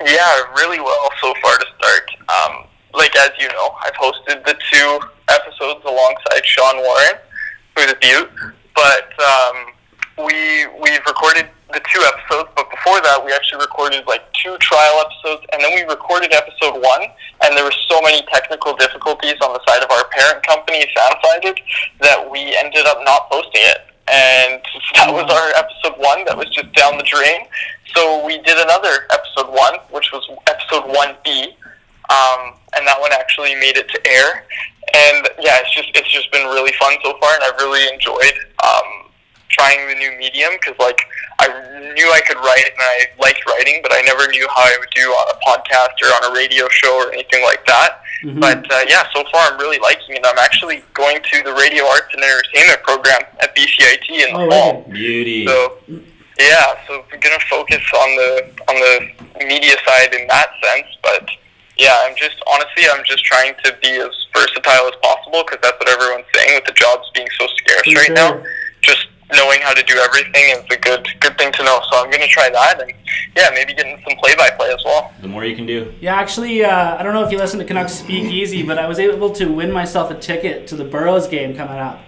Yeah, 0.06 0.42
really 0.58 0.82
well 0.82 1.10
so 1.22 1.34
far 1.42 1.58
to 1.58 1.66
start. 1.78 2.12
Um, 2.28 2.66
like 2.94 3.16
as 3.16 3.32
you 3.40 3.48
know, 3.48 3.76
I've 3.86 3.94
hosted 3.94 4.46
the 4.46 4.58
two 4.70 5.00
episodes 5.30 5.80
alongside 5.86 6.46
Sean 6.46 6.76
Warren, 6.76 7.22
who's 7.78 7.90
a 7.90 7.96
beaut. 7.96 8.30
But 8.76 9.14
um, 9.22 10.26
we 10.26 10.68
we've 10.82 11.06
recorded 11.08 11.48
the 11.72 11.82
two 11.92 12.02
episodes, 12.04 12.50
but 12.56 12.70
before 12.70 13.00
that, 13.02 13.24
we 13.24 13.32
actually 13.32 13.60
recorded 13.62 14.06
like 14.08 14.22
two 14.34 14.58
trial 14.60 15.04
episodes, 15.04 15.46
and 15.52 15.62
then 15.62 15.72
we 15.76 15.84
recorded 15.84 16.34
episode 16.34 16.80
one. 16.80 17.04
And 17.44 17.58
there 17.58 17.64
were 17.64 17.76
so 17.90 18.02
many 18.02 18.22
technical 18.32 18.76
difficulties 18.76 19.36
on 19.42 19.54
the 19.54 19.62
side 19.68 19.84
of 19.84 19.90
our 19.92 20.06
parent 20.12 20.46
company, 20.46 20.86
Fansided, 20.94 21.58
that 22.02 22.20
we 22.30 22.56
ended 22.58 22.86
up 22.86 23.00
not 23.04 23.30
posting 23.30 23.66
it. 23.66 23.88
And 24.12 24.62
that 24.96 25.10
was 25.12 25.28
our 25.32 25.50
episode 25.56 25.98
one. 26.00 26.26
That 26.26 26.38
was 26.38 26.50
just 26.52 26.72
down 26.74 26.98
the 26.98 27.08
drain. 27.08 27.48
So 27.96 28.26
we 28.26 28.38
did 28.44 28.58
another 28.58 29.08
episode 29.12 29.52
one, 29.52 29.76
which 29.92 30.12
was 30.12 30.24
episode 30.48 30.88
one 30.88 31.16
B, 31.24 31.56
um, 32.10 32.56
and 32.76 32.88
that 32.88 33.00
one 33.00 33.12
actually 33.14 33.56
made 33.56 33.76
it 33.76 33.90
to 33.90 34.00
air. 34.08 34.48
And 34.94 35.28
yeah, 35.40 35.60
it's 35.60 35.74
just 35.74 35.90
it's 35.96 36.12
just 36.12 36.32
been 36.32 36.48
really 36.48 36.74
fun 36.80 36.96
so 37.04 37.16
far, 37.20 37.34
and 37.36 37.44
I've 37.44 37.60
really 37.60 37.88
enjoyed 37.94 38.36
um, 38.64 39.11
trying 39.52 39.88
the 39.88 39.96
new 39.96 40.12
medium 40.18 40.52
because 40.60 40.78
like 40.80 41.00
I 41.40 41.48
knew 41.96 42.08
I 42.12 42.22
could 42.28 42.38
write 42.38 42.66
and 42.66 42.80
I 42.80 43.08
liked 43.20 43.46
writing, 43.48 43.80
but 43.84 43.92
I 43.94 44.02
never 44.02 44.28
knew 44.28 44.48
how 44.56 44.64
I 44.64 44.76
would 44.80 44.90
do 44.96 45.10
on 45.10 45.28
a 45.36 45.38
podcast 45.46 45.96
or 46.04 46.08
on 46.14 46.32
a 46.32 46.36
radio 46.36 46.68
show 46.70 46.94
or 46.98 47.12
anything 47.14 47.44
like 47.44 47.66
that. 47.66 48.02
But 48.40 48.72
uh, 48.72 48.86
yeah, 48.88 49.04
so 49.16 49.24
far 49.32 49.50
I'm 49.52 49.58
really 49.58 49.80
liking 49.80 50.16
it. 50.16 50.22
I'm 50.24 50.38
actually 50.38 50.84
going 50.94 51.18
to 51.18 51.44
the 51.44 51.54
Radio 51.54 51.86
Arts 51.88 52.14
and 52.14 52.24
Entertainment 52.24 52.84
program 52.84 53.22
at 53.42 53.56
BCIT 53.56 54.08
in 54.10 54.34
the 54.34 54.40
Oh, 54.46 54.50
fall. 54.50 54.78
wicked. 54.84 54.94
Beauty. 54.94 55.46
So 55.48 55.80
yeah, 56.40 56.78
so 56.88 57.04
we're 57.12 57.18
gonna 57.20 57.40
focus 57.50 57.82
on 57.98 58.10
the 58.16 58.52
on 58.70 58.76
the 58.76 59.46
media 59.46 59.76
side 59.88 60.14
in 60.14 60.28
that 60.28 60.50
sense, 60.64 60.88
but 61.02 61.28
yeah, 61.78 61.98
I'm 62.06 62.16
just 62.16 62.36
honestly 62.46 62.84
I'm 62.94 63.04
just 63.06 63.26
trying 63.26 63.54
to 63.64 63.76
be 63.82 63.90
as 63.98 64.14
versatile 64.38 64.86
as 64.86 64.94
possible 65.02 65.42
because 65.44 65.60
that's 65.64 65.80
what 65.80 65.90
everyone's 65.90 66.30
saying 66.36 66.54
with 66.56 66.66
the 66.66 66.74
jobs 66.74 67.10
being 67.16 67.28
so 67.40 67.48
scarce 67.58 67.82
For 67.86 67.96
right 67.98 68.06
sure. 68.06 68.16
now. 68.16 68.44
Just 69.32 69.44
knowing 69.44 69.60
how 69.62 69.74
to 69.74 69.84
do 69.84 69.96
everything 69.98 70.44
is 70.52 70.64
a 70.72 70.78
good 70.80 71.08
good 71.20 71.38
thing 71.38 71.52
to 71.54 71.64
know. 71.64 71.80
So 71.92 72.00
I'm 72.04 72.10
gonna 72.12 72.28
try 72.28 72.50
that 72.50 72.82
and 72.82 72.92
yeah, 73.36 73.50
maybe 73.54 73.74
getting 73.74 73.98
some 74.08 74.18
play 74.18 74.36
by 74.36 74.50
play 74.52 74.70
as 74.72 74.84
well. 74.86 75.14
the 75.22 75.28
more 75.28 75.46
you 75.46 75.56
can 75.56 75.66
do. 75.66 75.94
Yeah, 76.02 76.16
actually, 76.16 76.64
uh, 76.64 76.98
I 76.98 77.04
don't 77.04 77.14
know 77.14 77.24
if 77.26 77.32
you 77.32 77.38
listen 77.38 77.60
to 77.60 77.66
Canucks 77.66 77.94
Speak 77.94 78.26
Easy, 78.32 78.64
but 78.64 78.78
I 78.78 78.88
was 78.88 79.00
able 79.00 79.30
to 79.32 79.46
win 79.48 79.72
myself 79.72 80.12
a 80.12 80.16
ticket 80.16 80.68
to 80.68 80.76
the 80.76 80.84
Burrows 80.84 81.28
game 81.28 81.56
coming 81.56 81.78
up. 81.78 82.00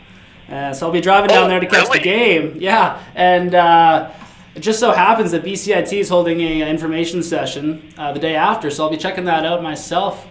Uh, 0.50 0.74
so 0.74 0.88
I'll 0.88 0.92
be 0.94 1.02
driving 1.02 1.30
down 1.30 1.46
Oh, 1.46 1.48
there 1.48 1.60
to 1.60 1.66
catch 1.68 1.86
really? 1.88 2.00
the 2.00 2.04
game. 2.04 2.58
Yeah, 2.60 3.02
and 3.16 3.56
uh, 3.56 4.12
it 4.56 4.60
just 4.60 4.80
so 4.80 4.92
happens 4.92 5.32
that 5.32 5.44
BCIT 5.44 5.94
is 5.94 6.10
holding 6.10 6.42
a 6.42 6.70
information 6.70 7.24
session 7.24 7.94
uh, 7.98 8.12
the 8.12 8.20
day 8.20 8.36
after, 8.36 8.70
so 8.70 8.84
I'll 8.84 8.92
be 8.92 8.98
checking 8.98 9.26
that 9.26 9.46
out 9.46 9.64
myself. 9.64 10.28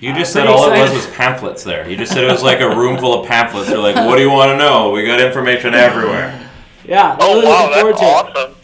You 0.00 0.14
just 0.14 0.32
said 0.32 0.44
pretty 0.46 0.54
all 0.54 0.70
it 0.72 0.80
was 0.80 0.92
was 0.92 1.06
pamphlets 1.08 1.64
there. 1.64 1.88
You 1.88 1.96
just 1.96 2.12
said 2.12 2.22
it 2.24 2.30
was 2.30 2.42
like 2.42 2.60
a 2.60 2.68
room 2.68 2.98
full 2.98 3.20
of 3.20 3.26
pamphlets. 3.28 3.68
You're 3.68 3.78
like, 3.78 3.96
what 3.96 4.16
do 4.16 4.22
you 4.22 4.30
want 4.30 4.50
to 4.52 4.56
know? 4.56 4.90
We 4.90 5.04
got 5.04 5.20
information 5.20 5.74
everywhere. 5.74 6.44
Yeah, 6.84 7.18
Oh 7.20 7.34
really 7.34 7.46
wow, 7.46 7.66
looking 7.66 7.74
forward 7.80 7.96
that's 7.96 8.00
to 8.00 8.06
it. 8.40 8.46
awesome. 8.46 8.56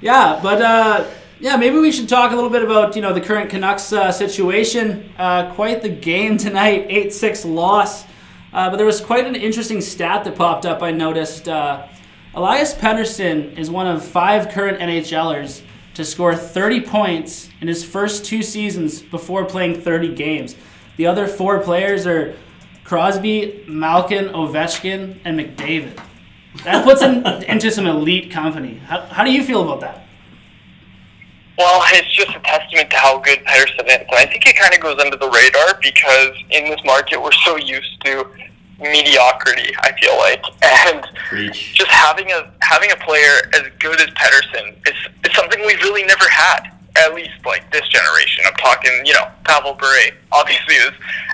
Yeah, 0.00 0.40
but 0.42 0.62
uh, 0.62 1.10
yeah, 1.40 1.56
maybe 1.56 1.78
we 1.78 1.92
should 1.92 2.08
talk 2.08 2.32
a 2.32 2.34
little 2.34 2.48
bit 2.48 2.62
about 2.62 2.96
you 2.96 3.02
know 3.02 3.12
the 3.12 3.20
current 3.20 3.50
Canucks 3.50 3.92
uh, 3.92 4.10
situation. 4.10 5.12
Uh, 5.18 5.52
quite 5.52 5.82
the 5.82 5.90
game 5.90 6.38
tonight, 6.38 6.86
eight 6.88 7.12
six 7.12 7.44
loss. 7.44 8.04
Uh, 8.54 8.70
but 8.70 8.76
there 8.78 8.86
was 8.86 8.98
quite 9.02 9.26
an 9.26 9.34
interesting 9.34 9.82
stat 9.82 10.24
that 10.24 10.36
popped 10.36 10.64
up. 10.64 10.82
I 10.82 10.90
noticed 10.90 11.48
uh, 11.50 11.86
Elias 12.34 12.72
Pettersson 12.74 13.58
is 13.58 13.70
one 13.70 13.86
of 13.86 14.02
five 14.02 14.48
current 14.48 14.78
NHLers 14.78 15.60
to 16.00 16.04
score 16.06 16.34
30 16.34 16.80
points 16.80 17.50
in 17.60 17.68
his 17.68 17.84
first 17.84 18.24
two 18.24 18.42
seasons 18.42 19.02
before 19.02 19.44
playing 19.44 19.80
30 19.80 20.14
games. 20.14 20.56
The 20.96 21.06
other 21.06 21.26
four 21.26 21.60
players 21.60 22.06
are 22.06 22.34
Crosby, 22.84 23.64
Malkin, 23.68 24.28
Ovechkin, 24.28 25.20
and 25.24 25.38
McDavid. 25.38 26.02
That 26.64 26.84
puts 26.84 27.02
him 27.02 27.24
into 27.48 27.70
some 27.70 27.86
elite 27.86 28.30
company. 28.30 28.78
How, 28.78 29.02
how 29.02 29.24
do 29.24 29.30
you 29.30 29.44
feel 29.44 29.62
about 29.62 29.80
that? 29.80 30.06
Well, 31.58 31.82
it's 31.88 32.16
just 32.16 32.34
a 32.34 32.40
testament 32.40 32.90
to 32.90 32.96
how 32.96 33.18
good 33.18 33.40
Pettersson 33.40 33.86
is. 33.86 33.96
And 33.96 34.14
I 34.14 34.24
think 34.24 34.46
it 34.46 34.56
kind 34.56 34.72
of 34.72 34.80
goes 34.80 34.98
under 34.98 35.18
the 35.18 35.28
radar 35.28 35.78
because 35.82 36.34
in 36.50 36.64
this 36.64 36.80
market, 36.86 37.20
we're 37.20 37.30
so 37.44 37.56
used 37.56 38.02
to 38.06 38.26
mediocrity, 38.80 39.72
I 39.80 39.92
feel 40.00 40.16
like. 40.18 40.42
And 40.90 41.04
Preach. 41.28 41.74
just 41.74 41.90
having 41.90 42.30
a 42.32 42.50
having 42.62 42.90
a 42.90 42.96
player 42.96 43.50
as 43.54 43.62
good 43.78 44.00
as 44.00 44.06
Pettersson 44.08 44.76
is, 44.88 44.94
is 45.24 45.34
something 45.36 45.60
we've 45.66 45.80
really 45.82 46.04
never 46.04 46.28
had. 46.28 46.70
At 46.96 47.14
least 47.14 47.30
like 47.46 47.70
this 47.72 47.86
generation. 47.88 48.44
I'm 48.46 48.54
talking, 48.54 48.90
you 49.04 49.12
know, 49.14 49.28
Pavel 49.44 49.74
Bure 49.74 50.10
obviously 50.32 50.74
is 50.74 50.90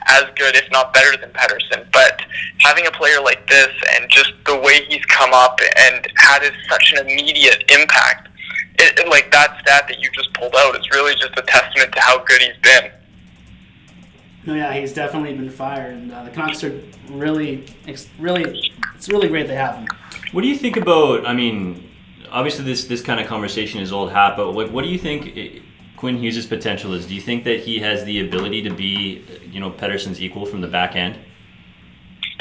as 0.07 0.25
good, 0.37 0.55
if 0.55 0.71
not 0.71 0.93
better 0.93 1.17
than 1.17 1.31
Pettersson. 1.31 1.91
But 1.93 2.21
having 2.59 2.87
a 2.87 2.91
player 2.91 3.21
like 3.23 3.47
this 3.49 3.69
and 3.95 4.09
just 4.11 4.33
the 4.45 4.59
way 4.59 4.85
he's 4.89 5.05
come 5.07 5.31
up 5.33 5.59
and 5.79 6.07
had 6.17 6.43
his, 6.43 6.53
such 6.69 6.93
an 6.93 7.07
immediate 7.09 7.65
impact, 7.71 8.29
it, 8.79 8.99
it- 8.99 9.09
like 9.09 9.31
that 9.33 9.57
stat 9.63 9.87
that 9.89 9.99
you 10.01 10.11
just 10.13 10.33
pulled 10.35 10.55
out 10.57 10.77
is 10.79 10.89
really 10.91 11.15
just 11.15 11.33
a 11.39 11.43
testament 11.43 11.93
to 11.95 12.01
how 12.01 12.23
good 12.25 12.41
he's 12.43 12.57
been. 12.63 12.91
No, 14.47 14.55
yeah, 14.55 14.73
he's 14.73 14.93
definitely 14.93 15.35
been 15.35 15.51
fired, 15.51 15.95
and 15.95 16.13
uh, 16.13 16.23
the 16.23 16.31
Canucks 16.31 16.63
are 16.63 16.81
really, 17.11 17.67
really, 18.19 18.73
it's 18.95 19.09
really 19.09 19.27
great 19.27 19.49
they 19.49 19.57
have 19.57 19.75
him. 19.75 19.89
What 20.31 20.43
do 20.43 20.49
you 20.49 20.57
think 20.57 20.77
about? 20.77 21.27
I 21.27 21.35
mean, 21.35 21.91
obviously 22.31 22.65
this 22.65 22.85
this 22.85 23.03
kind 23.03 23.19
of 23.19 23.27
conversation 23.27 23.81
is 23.81 23.93
old 23.93 24.13
hat, 24.13 24.37
but 24.37 24.53
like, 24.53 24.71
what 24.71 24.85
do 24.85 24.89
you 24.89 24.99
think 24.99 25.37
eh, 25.37 25.61
Quinn 25.97 26.19
Hughes' 26.19 26.47
potential 26.47 26.93
is? 26.95 27.07
Do 27.07 27.15
you 27.15 27.21
think 27.21 27.43
that 27.45 27.61
he 27.61 27.81
has 27.81 28.05
the 28.05 28.21
ability 28.21 28.63
to 28.63 28.71
be, 28.71 29.25
you 29.51 29.59
know, 29.59 29.71
Pettersson's 29.71 30.21
equal 30.23 30.47
from 30.47 30.61
the 30.61 30.69
back 30.69 30.95
end? 30.95 31.19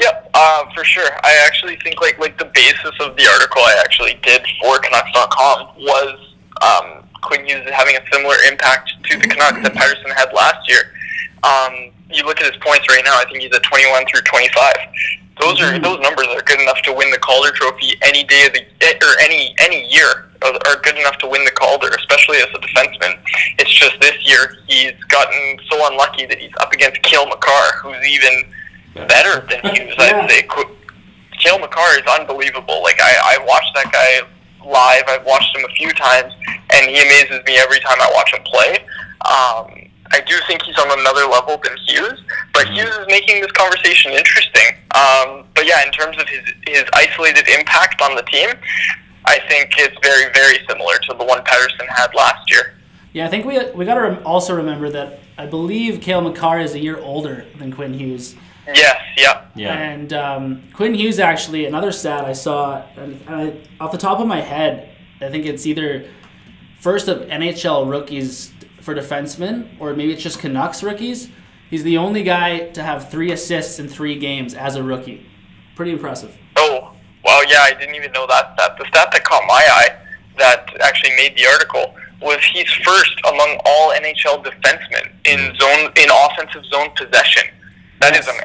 Yep, 0.00 0.30
uh, 0.32 0.64
for 0.74 0.84
sure. 0.84 1.08
I 1.24 1.42
actually 1.44 1.76
think 1.82 2.00
like 2.00 2.20
like 2.20 2.38
the 2.38 2.50
basis 2.54 2.92
of 3.00 3.16
the 3.16 3.26
article 3.26 3.62
I 3.62 3.80
actually 3.80 4.14
did 4.22 4.42
for 4.62 4.78
Canucks.com 4.78 5.76
was 5.78 6.34
um, 6.62 7.08
Quinn 7.22 7.46
Hughes 7.46 7.68
having 7.72 7.96
a 7.96 8.00
similar 8.12 8.36
impact 8.48 8.92
to 9.10 9.18
the 9.18 9.26
Canucks 9.26 9.60
that 9.62 9.74
Pettersson 9.74 10.14
had 10.14 10.32
last 10.32 10.68
year. 10.68 10.92
Um, 11.42 11.92
you 12.10 12.24
look 12.24 12.40
at 12.40 12.46
his 12.46 12.60
points 12.62 12.86
right 12.88 13.02
now. 13.04 13.16
I 13.18 13.24
think 13.24 13.42
he's 13.42 13.54
at 13.54 13.62
21 13.62 14.06
through 14.06 14.22
25, 14.22 14.72
Those 15.40 15.60
are 15.60 15.78
those 15.78 16.00
numbers 16.00 16.26
are 16.30 16.42
good 16.42 16.60
enough 16.60 16.80
to 16.82 16.92
win 16.92 17.10
the 17.10 17.18
Calder 17.18 17.50
Trophy 17.50 17.94
any 18.02 18.24
day 18.24 18.46
of 18.46 18.52
the 18.52 18.60
or 18.60 19.20
any 19.20 19.54
any 19.60 19.86
year 19.92 20.30
are, 20.42 20.52
are 20.68 20.80
good 20.82 20.96
enough 20.96 21.18
to 21.18 21.26
win 21.28 21.44
the 21.44 21.50
Calder, 21.50 21.88
especially 21.88 22.38
as 22.38 22.48
a 22.54 22.58
defenseman. 22.58 23.18
It's 23.58 23.72
just 23.72 23.98
this 24.00 24.16
year 24.26 24.58
he's 24.66 24.94
gotten 25.08 25.58
so 25.70 25.90
unlucky 25.90 26.26
that 26.26 26.38
he's 26.38 26.52
up 26.60 26.72
against 26.72 27.02
Cale 27.02 27.26
Makar, 27.26 27.78
who's 27.82 28.06
even 28.06 29.06
better 29.08 29.46
than 29.46 29.74
Hughes. 29.74 29.94
Yeah. 29.98 30.20
I'd 30.22 30.30
say. 30.30 30.42
Qu- 30.42 30.70
Cale 31.38 31.58
Makar 31.58 31.98
is 31.98 32.06
unbelievable. 32.18 32.82
Like 32.82 32.96
I, 33.00 33.36
I 33.36 33.44
watched 33.44 33.74
that 33.74 33.92
guy 33.92 34.26
live. 34.66 35.04
I've 35.08 35.24
watched 35.26 35.54
him 35.56 35.64
a 35.64 35.72
few 35.74 35.92
times, 35.92 36.32
and 36.72 36.86
he 36.90 36.96
amazes 36.96 37.44
me 37.44 37.56
every 37.58 37.78
time 37.80 38.00
I 38.00 38.10
watch 38.14 38.32
him 38.32 38.42
play. 38.44 38.78
Um, 39.26 39.90
I 40.12 40.20
do 40.20 40.34
think 40.46 40.62
he's 40.62 40.78
on 40.78 40.98
another 40.98 41.26
level 41.26 41.58
than 41.62 41.76
Hughes, 41.86 42.22
but 42.52 42.68
Hughes 42.68 42.88
is 42.88 43.06
making 43.08 43.40
this 43.42 43.52
conversation 43.52 44.12
interesting. 44.12 44.76
Um, 44.94 45.44
but 45.54 45.66
yeah, 45.66 45.84
in 45.84 45.92
terms 45.92 46.16
of 46.18 46.28
his 46.28 46.42
his 46.66 46.84
isolated 46.92 47.48
impact 47.48 48.00
on 48.02 48.14
the 48.14 48.22
team, 48.22 48.50
I 49.24 49.38
think 49.48 49.72
it's 49.78 49.96
very 50.02 50.32
very 50.32 50.64
similar 50.68 50.94
to 51.08 51.14
the 51.18 51.24
one 51.24 51.42
Pettersson 51.44 51.86
had 51.88 52.14
last 52.14 52.50
year. 52.50 52.74
Yeah, 53.12 53.26
I 53.26 53.28
think 53.28 53.44
we 53.46 53.58
we 53.72 53.84
got 53.84 53.94
to 53.94 54.02
rem- 54.02 54.26
also 54.26 54.54
remember 54.54 54.90
that 54.90 55.20
I 55.38 55.46
believe 55.46 56.00
Cale 56.00 56.20
Makar 56.22 56.60
is 56.60 56.74
a 56.74 56.78
year 56.78 56.98
older 56.98 57.44
than 57.58 57.72
Quinn 57.72 57.94
Hughes. 57.94 58.34
Yes, 58.66 59.00
yeah. 59.16 59.42
Yeah. 59.54 59.74
And 59.74 60.12
um, 60.12 60.62
Quinn 60.72 60.94
Hughes 60.94 61.18
actually 61.18 61.66
another 61.66 61.92
stat 61.92 62.24
I 62.24 62.32
saw 62.32 62.82
and 62.96 63.22
I, 63.28 63.56
off 63.80 63.92
the 63.92 63.98
top 63.98 64.18
of 64.20 64.26
my 64.26 64.40
head, 64.40 64.90
I 65.20 65.30
think 65.30 65.46
it's 65.46 65.66
either 65.66 66.08
first 66.80 67.08
of 67.08 67.28
NHL 67.28 67.88
rookies 67.88 68.52
for 68.86 68.94
defensemen 68.94 69.68
or 69.80 69.94
maybe 69.94 70.12
it's 70.12 70.22
just 70.22 70.38
Canucks 70.38 70.82
rookies. 70.82 71.28
He's 71.68 71.82
the 71.82 71.98
only 71.98 72.22
guy 72.22 72.70
to 72.70 72.82
have 72.82 73.10
three 73.10 73.32
assists 73.32 73.80
in 73.80 73.88
three 73.88 74.16
games 74.16 74.54
as 74.54 74.76
a 74.76 74.82
rookie. 74.82 75.26
Pretty 75.74 75.90
impressive. 75.90 76.34
Oh, 76.54 76.92
well, 77.24 77.44
yeah, 77.50 77.62
I 77.62 77.74
didn't 77.78 77.96
even 77.96 78.12
know 78.12 78.26
that 78.28 78.54
stat. 78.54 78.78
The 78.78 78.86
stat 78.86 79.08
that 79.10 79.24
caught 79.24 79.42
my 79.48 79.62
eye 79.68 79.88
that 80.38 80.70
actually 80.80 81.16
made 81.16 81.36
the 81.36 81.46
article 81.46 81.96
was 82.22 82.38
he's 82.44 82.70
first 82.70 83.20
among 83.28 83.58
all 83.66 83.92
NHL 83.92 84.44
defensemen 84.44 85.10
in 85.24 85.50
hmm. 85.50 85.56
zone 85.58 85.92
in 85.96 86.08
offensive 86.24 86.64
zone 86.66 86.88
possession. 86.96 87.42
That 88.00 88.16
is 88.16 88.28
an 88.28 88.36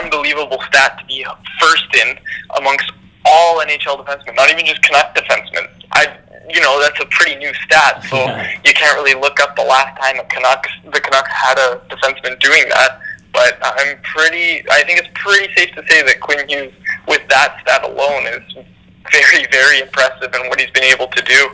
unbelievable 0.00 0.62
stat 0.68 0.98
to 1.00 1.04
be 1.06 1.26
first 1.58 1.86
in 1.96 2.16
amongst 2.58 2.92
all 3.24 3.60
NHL 3.60 4.06
defensemen, 4.06 4.36
not 4.36 4.50
even 4.50 4.64
just 4.64 4.80
Canuck 4.82 5.14
defensemen. 5.16 5.66
I, 5.92 6.16
you 6.50 6.60
know, 6.60 6.80
that's 6.80 6.98
a 7.00 7.06
pretty 7.06 7.36
new 7.36 7.52
stat, 7.54 8.04
so 8.08 8.16
you 8.64 8.72
can't 8.74 8.96
really 8.96 9.14
look 9.20 9.40
up 9.40 9.56
the 9.56 9.62
last 9.64 9.98
time 10.00 10.18
a 10.18 10.24
Canucks 10.24 10.70
the 10.92 11.00
Canucks 11.00 11.30
had 11.32 11.58
a 11.58 11.80
defenseman 11.88 12.38
doing 12.40 12.64
that. 12.70 13.00
But 13.32 13.58
I'm 13.62 13.98
pretty. 14.02 14.64
I 14.70 14.82
think 14.84 14.98
it's 15.00 15.08
pretty 15.14 15.52
safe 15.54 15.74
to 15.76 15.84
say 15.88 16.02
that 16.02 16.20
Quinn 16.20 16.48
Hughes, 16.48 16.72
with 17.06 17.22
that 17.28 17.58
stat 17.62 17.84
alone, 17.84 18.26
is 18.26 18.64
very, 19.12 19.46
very 19.52 19.80
impressive 19.80 20.34
in 20.34 20.48
what 20.48 20.58
he's 20.60 20.70
been 20.70 20.84
able 20.84 21.06
to 21.08 21.22
do. 21.22 21.50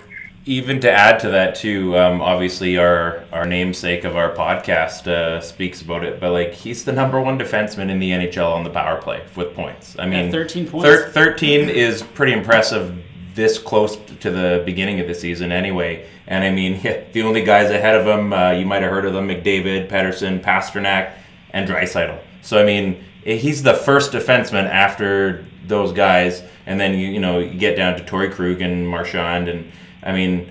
Even 0.47 0.79
to 0.81 0.91
add 0.91 1.19
to 1.21 1.31
that 1.31 1.55
too, 1.55 1.97
um, 1.99 2.21
obviously 2.21 2.77
our 2.77 3.25
our 3.33 3.47
namesake 3.47 4.05
of 4.05 4.15
our 4.15 4.31
podcast 4.35 5.07
uh, 5.09 5.41
speaks 5.41 5.81
about 5.81 6.05
it, 6.05 6.21
but 6.21 6.33
like 6.33 6.53
he's 6.53 6.85
the 6.85 6.93
number 6.93 7.19
one 7.21 7.39
defenseman 7.39 7.91
in 7.91 7.99
the 7.99 8.11
NHL 8.11 8.53
on 8.55 8.63
the 8.63 8.69
power 8.71 9.01
play 9.01 9.23
with 9.37 9.55
points. 9.55 9.97
I 9.99 10.07
mean, 10.07 10.31
13 10.31 10.69
points. 10.69 10.87
thir- 10.87 11.09
Thirteen 11.11 11.69
is 11.71 12.03
pretty 12.03 12.35
impressive. 12.35 12.95
This 13.35 13.59
close 13.59 13.97
to 14.21 14.31
the 14.31 14.63
beginning 14.65 15.01
of 15.01 15.09
the 15.09 15.15
season, 15.15 15.53
anyway. 15.53 16.07
And 16.27 16.45
I 16.45 16.51
mean, 16.51 16.81
the 17.13 17.23
only 17.23 17.43
guys 17.43 17.71
ahead 17.71 17.97
of 17.97 18.07
him, 18.07 18.33
uh, 18.33 18.53
you 18.53 18.67
might 18.67 18.83
have 18.83 18.91
heard 18.91 19.05
of 19.05 19.13
them: 19.13 19.29
McDavid, 19.29 19.89
Pettersson, 19.89 20.43
Pastrnak, 20.43 21.13
and 21.51 21.69
Draisaitl. 21.69 22.19
So 22.43 22.61
I 22.61 22.65
mean, 22.65 23.03
he's 23.25 23.63
the 23.63 23.75
first 23.75 24.13
defenseman 24.13 24.69
after 24.69 25.45
those 25.67 25.93
guys, 25.93 26.43
and 26.67 26.79
then 26.79 26.99
you 26.99 27.09
you 27.09 27.21
know 27.21 27.39
you 27.39 27.59
get 27.59 27.77
down 27.77 27.97
to 27.97 28.05
Torey 28.05 28.31
Krug 28.31 28.61
and 28.61 28.87
Marchand, 28.89 29.49
and 29.49 29.71
I 30.03 30.13
mean 30.13 30.51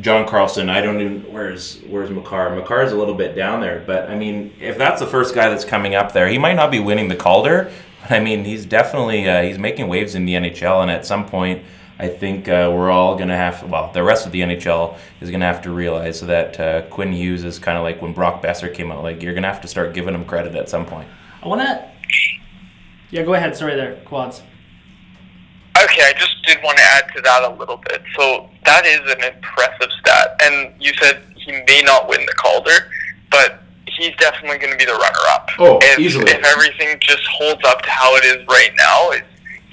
John 0.00 0.26
Carlson. 0.26 0.68
I 0.68 0.80
don't 0.80 1.00
even 1.00 1.32
where's 1.32 1.80
where's 1.88 2.10
Makar. 2.10 2.54
Makar's 2.54 2.92
a 2.92 2.96
little 2.96 3.14
bit 3.14 3.34
down 3.34 3.60
there, 3.60 3.82
but 3.86 4.08
I 4.08 4.14
mean 4.14 4.52
if 4.60 4.78
that's 4.78 5.00
the 5.00 5.06
first 5.06 5.34
guy 5.34 5.48
that's 5.48 5.64
coming 5.64 5.94
up 5.94 6.12
there, 6.12 6.28
he 6.28 6.38
might 6.38 6.54
not 6.54 6.70
be 6.70 6.78
winning 6.78 7.08
the 7.08 7.16
Calder, 7.16 7.72
I 8.08 8.20
mean 8.20 8.44
he's 8.44 8.66
definitely 8.66 9.28
uh, 9.28 9.42
he's 9.42 9.58
making 9.58 9.88
waves 9.88 10.14
in 10.14 10.24
the 10.26 10.34
NHL, 10.34 10.82
and 10.82 10.90
at 10.90 11.04
some 11.06 11.26
point. 11.26 11.62
I 11.98 12.08
think 12.08 12.48
uh, 12.48 12.70
we're 12.74 12.90
all 12.90 13.16
gonna 13.16 13.36
have. 13.36 13.60
to, 13.60 13.66
Well, 13.66 13.90
the 13.92 14.02
rest 14.02 14.26
of 14.26 14.32
the 14.32 14.40
NHL 14.40 14.96
is 15.20 15.30
gonna 15.30 15.46
have 15.46 15.62
to 15.62 15.70
realize 15.70 16.20
that 16.20 16.58
uh, 16.58 16.82
Quinn 16.82 17.12
Hughes 17.12 17.44
is 17.44 17.58
kind 17.58 17.78
of 17.78 17.84
like 17.84 18.02
when 18.02 18.12
Brock 18.12 18.42
Boeser 18.42 18.72
came 18.72 18.90
out. 18.90 19.02
Like 19.02 19.22
you're 19.22 19.34
gonna 19.34 19.48
have 19.48 19.60
to 19.62 19.68
start 19.68 19.94
giving 19.94 20.14
him 20.14 20.24
credit 20.24 20.54
at 20.54 20.68
some 20.68 20.86
point. 20.86 21.08
I 21.42 21.48
want 21.48 21.60
to. 21.60 21.88
Yeah, 23.10 23.22
go 23.22 23.34
ahead. 23.34 23.54
Sorry 23.56 23.74
there, 23.74 23.96
quads. 24.04 24.42
Okay, 25.82 26.02
I 26.02 26.12
just 26.18 26.42
did 26.44 26.58
want 26.62 26.78
to 26.78 26.84
add 26.84 27.04
to 27.14 27.22
that 27.22 27.44
a 27.44 27.54
little 27.54 27.76
bit. 27.76 28.02
So 28.16 28.48
that 28.64 28.86
is 28.86 29.00
an 29.00 29.34
impressive 29.34 29.90
stat, 30.00 30.40
and 30.42 30.72
you 30.80 30.92
said 30.94 31.22
he 31.36 31.52
may 31.66 31.82
not 31.82 32.08
win 32.08 32.20
the 32.20 32.32
Calder, 32.34 32.90
but 33.30 33.62
he's 33.86 34.14
definitely 34.16 34.58
going 34.58 34.72
to 34.72 34.78
be 34.78 34.84
the 34.84 34.92
runner-up. 34.92 35.50
Oh, 35.58 35.78
if, 35.82 35.98
easily. 35.98 36.30
If 36.30 36.44
everything 36.44 36.98
just 37.00 37.26
holds 37.26 37.62
up 37.66 37.82
to 37.82 37.90
how 37.90 38.14
it 38.16 38.24
is 38.24 38.46
right 38.46 38.70
now, 38.76 39.10
it's, 39.10 39.26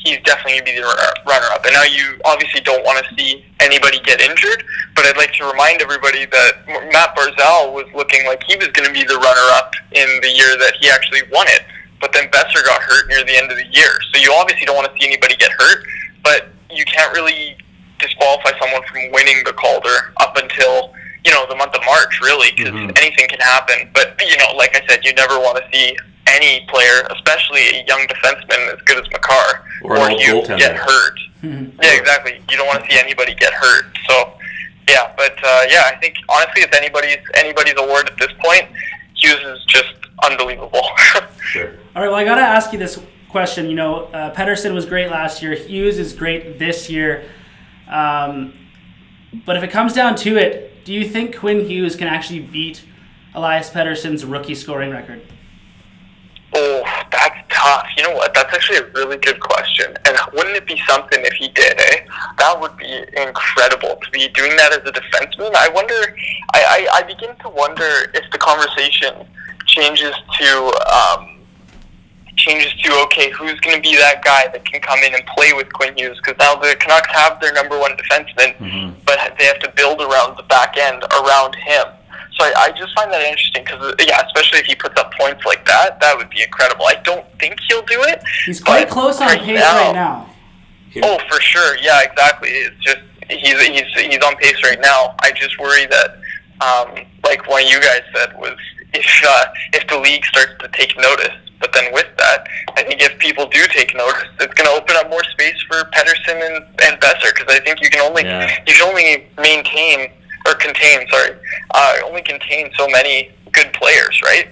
he's 0.03 0.19
definitely 0.23 0.59
going 0.59 0.65
to 0.65 0.71
be 0.71 0.75
the 0.79 0.87
runner- 0.87 1.19
runner-up. 1.27 1.65
And 1.65 1.73
now 1.73 1.83
you 1.83 2.19
obviously 2.25 2.61
don't 2.61 2.83
want 2.83 3.03
to 3.03 3.15
see 3.15 3.45
anybody 3.59 3.99
get 4.01 4.21
injured, 4.21 4.63
but 4.95 5.05
I'd 5.05 5.17
like 5.17 5.33
to 5.33 5.45
remind 5.45 5.81
everybody 5.81 6.25
that 6.25 6.51
Matt 6.91 7.15
Barzal 7.15 7.73
was 7.73 7.85
looking 7.95 8.25
like 8.25 8.43
he 8.43 8.55
was 8.55 8.69
going 8.69 8.87
to 8.87 8.93
be 8.93 9.03
the 9.03 9.17
runner-up 9.17 9.73
in 9.91 10.07
the 10.21 10.31
year 10.31 10.57
that 10.57 10.75
he 10.79 10.89
actually 10.89 11.21
won 11.31 11.47
it. 11.49 11.63
But 11.99 12.13
then 12.13 12.27
Boeser 12.31 12.63
got 12.65 12.81
hurt 12.81 13.07
near 13.09 13.23
the 13.25 13.35
end 13.35 13.51
of 13.51 13.57
the 13.57 13.67
year. 13.71 13.91
So 14.13 14.21
you 14.21 14.31
obviously 14.33 14.65
don't 14.65 14.75
want 14.75 14.87
to 14.87 14.95
see 14.99 15.07
anybody 15.07 15.35
get 15.35 15.51
hurt, 15.57 15.83
but 16.23 16.47
you 16.71 16.85
can't 16.85 17.11
really 17.13 17.57
disqualify 17.99 18.51
someone 18.59 18.81
from 18.87 19.11
winning 19.11 19.43
the 19.43 19.53
Calder 19.53 20.13
up 20.17 20.37
until 20.37 20.93
you 21.25 21.31
know 21.31 21.45
the 21.49 21.55
month 21.55 21.75
of 21.75 21.81
March, 21.85 22.21
really, 22.21 22.51
because 22.55 22.71
mm-hmm. 22.71 22.95
anything 22.95 23.27
can 23.27 23.39
happen. 23.39 23.89
But 23.93 24.15
you 24.23 24.37
know, 24.37 24.55
like 24.55 24.75
I 24.75 24.81
said, 24.87 25.03
you 25.03 25.13
never 25.13 25.37
want 25.37 25.59
to 25.59 25.63
see 25.75 25.97
any 26.29 26.65
player, 26.67 27.07
especially 27.15 27.61
a 27.79 27.83
young 27.87 28.05
defenseman 28.07 28.73
as 28.73 28.81
good 28.85 28.97
as 29.03 29.09
Makar, 29.11 29.65
Or 29.83 29.95
an 29.97 30.11
old 30.13 30.21
you 30.21 30.33
goaltender. 30.41 30.57
get 30.57 30.75
hurt. 30.75 31.19
yeah, 31.43 31.93
exactly. 31.93 32.41
You 32.49 32.57
don't 32.57 32.67
want 32.67 32.83
to 32.85 32.91
see 32.91 32.99
anybody 32.99 33.33
get 33.35 33.53
hurt. 33.53 33.85
So, 34.07 34.33
yeah, 34.89 35.11
but 35.17 35.37
uh, 35.43 35.63
yeah, 35.69 35.83
I 35.85 35.95
think 36.01 36.15
honestly, 36.29 36.63
it's 36.63 36.75
anybody's 36.75 37.17
anybody's 37.35 37.75
award 37.77 38.09
at 38.09 38.17
this 38.17 38.31
point. 38.43 38.65
Hughes 39.15 39.39
is 39.43 39.63
just 39.65 39.93
unbelievable. 40.23 40.81
Sure. 41.49 41.71
All 41.95 42.03
right, 42.03 42.09
well, 42.09 42.13
I 42.19 42.23
got 42.25 42.35
to 42.35 42.41
ask 42.41 42.71
you 42.73 42.77
this 42.77 42.99
question. 43.29 43.69
You 43.71 43.75
know, 43.75 44.03
uh, 44.13 44.31
Pettersson 44.35 44.75
was 44.75 44.85
great 44.85 45.09
last 45.09 45.41
year. 45.41 45.55
Hughes 45.55 45.97
is 45.97 46.13
great 46.13 46.59
this 46.59 46.91
year. 46.91 47.23
Um, 47.89 48.53
but 49.47 49.55
if 49.57 49.63
it 49.63 49.71
comes 49.71 49.93
down 49.93 50.15
to 50.17 50.37
it, 50.37 50.85
do 50.85 50.93
you 50.93 51.09
think 51.09 51.35
Quinn 51.39 51.65
Hughes 51.65 51.95
can 51.95 52.07
actually 52.07 52.41
beat 52.41 52.83
Elias 53.33 53.71
Pettersson's 53.71 54.23
rookie 54.25 54.53
scoring 54.53 54.91
record? 54.91 55.21
Oh, 56.53 56.83
that's 57.11 57.35
tough. 57.49 57.85
You 57.95 58.03
know 58.03 58.13
what? 58.15 58.33
That's 58.33 58.51
actually 58.53 58.79
a 58.79 58.91
really 58.93 59.17
good 59.17 59.39
question. 59.39 59.95
And 60.05 60.17
wouldn't 60.33 60.55
it 60.55 60.65
be 60.65 60.81
something 60.87 61.19
if 61.23 61.33
he 61.33 61.49
did, 61.49 61.79
eh? 61.79 61.97
That 62.37 62.59
would 62.59 62.75
be 62.77 63.05
incredible 63.15 63.99
to 64.01 64.11
be 64.11 64.27
doing 64.29 64.55
that 64.57 64.71
as 64.71 64.79
a 64.79 64.91
defenseman. 64.91 65.53
I 65.55 65.69
wonder, 65.69 65.93
I, 66.53 66.87
I, 66.91 66.97
I 66.99 67.03
begin 67.03 67.35
to 67.43 67.49
wonder 67.49 68.09
if 68.13 68.29
the 68.31 68.37
conversation 68.39 69.27
changes 69.67 70.15
to, 70.39 70.73
um, 70.91 71.35
changes 72.35 72.73
to, 72.81 72.93
okay, 73.03 73.29
who's 73.31 73.59
going 73.59 73.75
to 73.75 73.81
be 73.81 73.95
that 73.97 74.23
guy 74.23 74.47
that 74.51 74.65
can 74.65 74.81
come 74.81 74.99
in 74.99 75.13
and 75.13 75.23
play 75.37 75.53
with 75.53 75.71
Quinn 75.73 75.93
Hughes? 75.95 76.17
Because 76.17 76.39
now 76.39 76.55
the 76.55 76.75
Canucks 76.79 77.09
have 77.11 77.39
their 77.41 77.53
number 77.53 77.77
one 77.77 77.91
defenseman, 77.97 78.95
but 79.05 79.19
they 79.37 79.45
have 79.45 79.59
to 79.59 79.71
build 79.75 80.01
around 80.01 80.35
the 80.37 80.43
back 80.43 80.77
end 80.77 81.03
around 81.21 81.53
him. 81.55 81.85
So 82.39 82.45
I, 82.45 82.53
I 82.57 82.71
just 82.71 82.93
find 82.95 83.11
that 83.11 83.21
interesting 83.21 83.63
because, 83.65 83.93
yeah, 83.99 84.21
especially 84.25 84.59
if 84.59 84.65
he 84.65 84.75
puts 84.75 84.97
up 84.99 85.11
points 85.19 85.45
like 85.45 85.65
that, 85.65 85.99
that 85.99 86.17
would 86.17 86.29
be 86.29 86.41
incredible. 86.41 86.85
I 86.85 86.95
don't 87.03 87.25
think 87.39 87.59
he'll 87.67 87.81
do 87.83 88.01
it. 88.03 88.23
He's 88.45 88.61
quite 88.61 88.89
close 88.89 89.19
on 89.19 89.27
right 89.27 89.41
pace 89.41 89.59
right 89.61 89.93
now. 89.93 90.29
Oh, 91.03 91.19
for 91.29 91.41
sure. 91.41 91.77
Yeah, 91.81 92.01
exactly. 92.01 92.49
It's 92.49 92.77
just 92.83 92.99
he's 93.29 93.61
he's 93.61 93.83
he's 93.93 94.23
on 94.23 94.35
pace 94.37 94.63
right 94.63 94.79
now. 94.81 95.15
I 95.21 95.31
just 95.33 95.59
worry 95.59 95.85
that, 95.87 96.17
um, 96.61 97.05
like 97.25 97.47
one 97.49 97.63
of 97.63 97.69
you 97.69 97.79
guys 97.81 98.01
said, 98.15 98.33
was 98.39 98.57
if 98.93 99.23
uh, 99.27 99.45
if 99.73 99.87
the 99.87 99.99
league 99.99 100.25
starts 100.25 100.53
to 100.61 100.67
take 100.69 100.95
notice. 100.97 101.35
But 101.59 101.73
then 101.73 101.91
with 101.93 102.07
that, 102.17 102.47
I 102.77 102.83
think 102.83 103.01
if 103.01 103.19
people 103.19 103.45
do 103.49 103.61
take 103.67 103.93
notice, 103.93 104.23
it's 104.39 104.53
going 104.53 104.65
to 104.69 104.81
open 104.81 104.95
up 104.95 105.09
more 105.09 105.25
space 105.25 105.61
for 105.67 105.83
Pettersson 105.91 106.39
and, 106.41 106.63
and 106.85 106.97
Boeser 107.01 107.35
because 107.35 107.53
I 107.53 107.59
think 107.59 107.81
you 107.83 107.89
can 107.89 107.99
only 107.99 108.23
Yeah. 108.23 108.49
you 108.65 108.73
can 108.75 108.87
only 108.87 109.27
maintain 109.37 110.09
or 110.49 110.55
contain, 110.55 111.07
sorry, 111.09 111.37
uh, 111.73 111.95
only 112.05 112.21
contain 112.21 112.71
so 112.75 112.87
many 112.87 113.31
good 113.51 113.71
players, 113.73 114.21
right? 114.23 114.47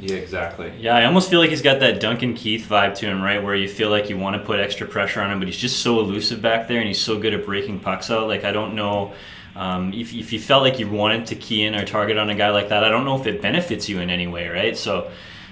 Yeah, 0.00 0.16
exactly. 0.16 0.72
Yeah, 0.78 0.96
I 0.96 1.04
almost 1.06 1.28
feel 1.28 1.40
like 1.40 1.50
he's 1.50 1.62
got 1.62 1.80
that 1.80 1.98
Duncan 2.00 2.34
Keith 2.34 2.66
vibe 2.68 2.94
to 2.96 3.06
him, 3.06 3.20
right? 3.20 3.42
Where 3.42 3.54
you 3.56 3.68
feel 3.68 3.90
like 3.90 4.08
you 4.08 4.16
want 4.16 4.36
to 4.36 4.42
put 4.46 4.60
extra 4.60 4.86
pressure 4.86 5.20
on 5.20 5.30
him, 5.30 5.40
but 5.40 5.48
he's 5.48 5.56
just 5.56 5.80
so 5.80 5.98
elusive 5.98 6.40
back 6.40 6.68
there 6.68 6.78
and 6.78 6.86
he's 6.86 7.00
so 7.00 7.18
good 7.18 7.34
at 7.34 7.44
breaking 7.44 7.80
pucks 7.80 8.10
out. 8.10 8.28
Like, 8.28 8.44
I 8.44 8.52
don't 8.52 8.74
know 8.76 9.12
um, 9.56 9.92
if, 9.92 10.14
if 10.14 10.32
you 10.32 10.38
felt 10.38 10.62
like 10.62 10.78
you 10.78 10.88
wanted 10.88 11.26
to 11.26 11.34
key 11.34 11.64
in 11.64 11.74
or 11.74 11.84
target 11.84 12.16
on 12.16 12.30
a 12.30 12.34
guy 12.36 12.50
like 12.50 12.68
that. 12.68 12.84
I 12.84 12.90
don't 12.90 13.04
know 13.04 13.20
if 13.20 13.26
it 13.26 13.42
benefits 13.42 13.88
you 13.88 13.98
in 13.98 14.08
any 14.08 14.28
way, 14.28 14.48
right? 14.48 14.76
So, 14.76 15.10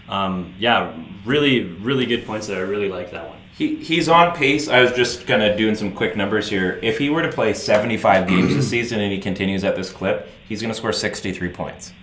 Um, 0.09 0.55
yeah, 0.61 0.95
really, 1.25 1.65
really 1.65 2.07
good 2.07 2.25
points 2.25 2.47
there. 2.47 2.59
I 2.65 2.69
really 2.69 2.89
like 2.89 3.11
that 3.11 3.29
one. 3.29 3.36
He, 3.57 3.77
he's 3.77 4.07
on 4.07 4.37
pace. 4.37 4.69
I 4.69 4.83
was 4.83 4.93
just 4.93 5.27
kind 5.27 5.43
of 5.43 5.57
doing 5.57 5.75
some 5.75 5.91
quick 5.93 6.15
numbers 6.15 6.51
here. 6.51 6.79
If 6.83 6.99
he 6.99 7.09
were 7.09 7.23
to 7.23 7.33
play 7.33 7.55
75 7.55 8.29
games 8.29 8.55
this 8.55 8.69
season 8.71 9.01
and 9.01 9.11
he 9.11 9.19
continues 9.19 9.65
at 9.65 9.77
this 9.77 9.91
clip, 9.91 10.29
he's 10.47 10.61
going 10.61 10.71
to 10.71 10.77
score 10.77 10.93
63 10.93 11.49
points. 11.49 11.95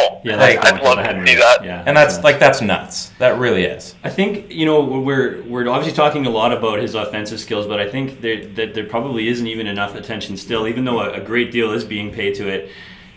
Oh, 0.00 0.20
Yeah, 0.24 0.36
Like, 0.36 0.60
that's 0.60 0.72
I'd 0.72 0.82
love 0.82 0.96
to 0.98 1.26
see 1.26 1.36
that. 1.36 1.64
Yeah, 1.64 1.84
And 1.86 1.96
that's 1.96 2.16
yeah. 2.16 2.22
like 2.22 2.40
that's 2.40 2.60
nuts. 2.60 3.10
That 3.20 3.38
really 3.38 3.64
is. 3.64 3.94
I 4.02 4.10
think 4.10 4.50
you 4.50 4.66
know 4.66 4.82
we're 4.82 5.42
we're 5.42 5.68
obviously 5.68 5.94
talking 5.94 6.26
a 6.26 6.30
lot 6.30 6.52
about 6.52 6.80
his 6.80 6.94
offensive 6.94 7.38
skills, 7.38 7.66
but 7.66 7.78
I 7.78 7.88
think 7.88 8.20
there, 8.20 8.44
that 8.54 8.74
there 8.74 8.86
probably 8.86 9.28
isn't 9.28 9.46
even 9.46 9.66
enough 9.66 9.94
attention 9.94 10.36
still, 10.36 10.66
even 10.66 10.84
though 10.84 11.00
a, 11.00 11.12
a 11.12 11.20
great 11.20 11.52
deal 11.52 11.70
is 11.72 11.84
being 11.84 12.12
paid 12.12 12.34
to 12.36 12.48
it. 12.48 12.70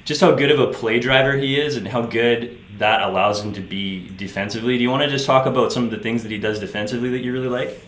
Just 0.06 0.22
how 0.22 0.34
good 0.36 0.52
of 0.52 0.60
a 0.60 0.72
play 0.72 1.00
driver 1.00 1.36
he 1.36 1.60
is, 1.60 1.78
and 1.78 1.88
how 1.88 2.02
good 2.04 2.60
that 2.78 3.02
allows 3.02 3.44
him 3.44 3.54
to 3.54 3.62
be 3.62 4.10
defensively. 4.18 4.78
Do 4.78 4.84
you 4.84 4.90
want 4.90 5.04
to 5.04 5.10
just 5.10 5.26
talk 5.26 5.46
about 5.46 5.72
some 5.72 5.86
of 5.86 5.92
the 5.92 5.98
things 5.98 6.24
that 6.24 6.32
he 6.32 6.38
does 6.38 6.60
defensively 6.60 7.10
that 7.10 7.24
you 7.24 7.34
really 7.34 7.50
like? 7.50 7.80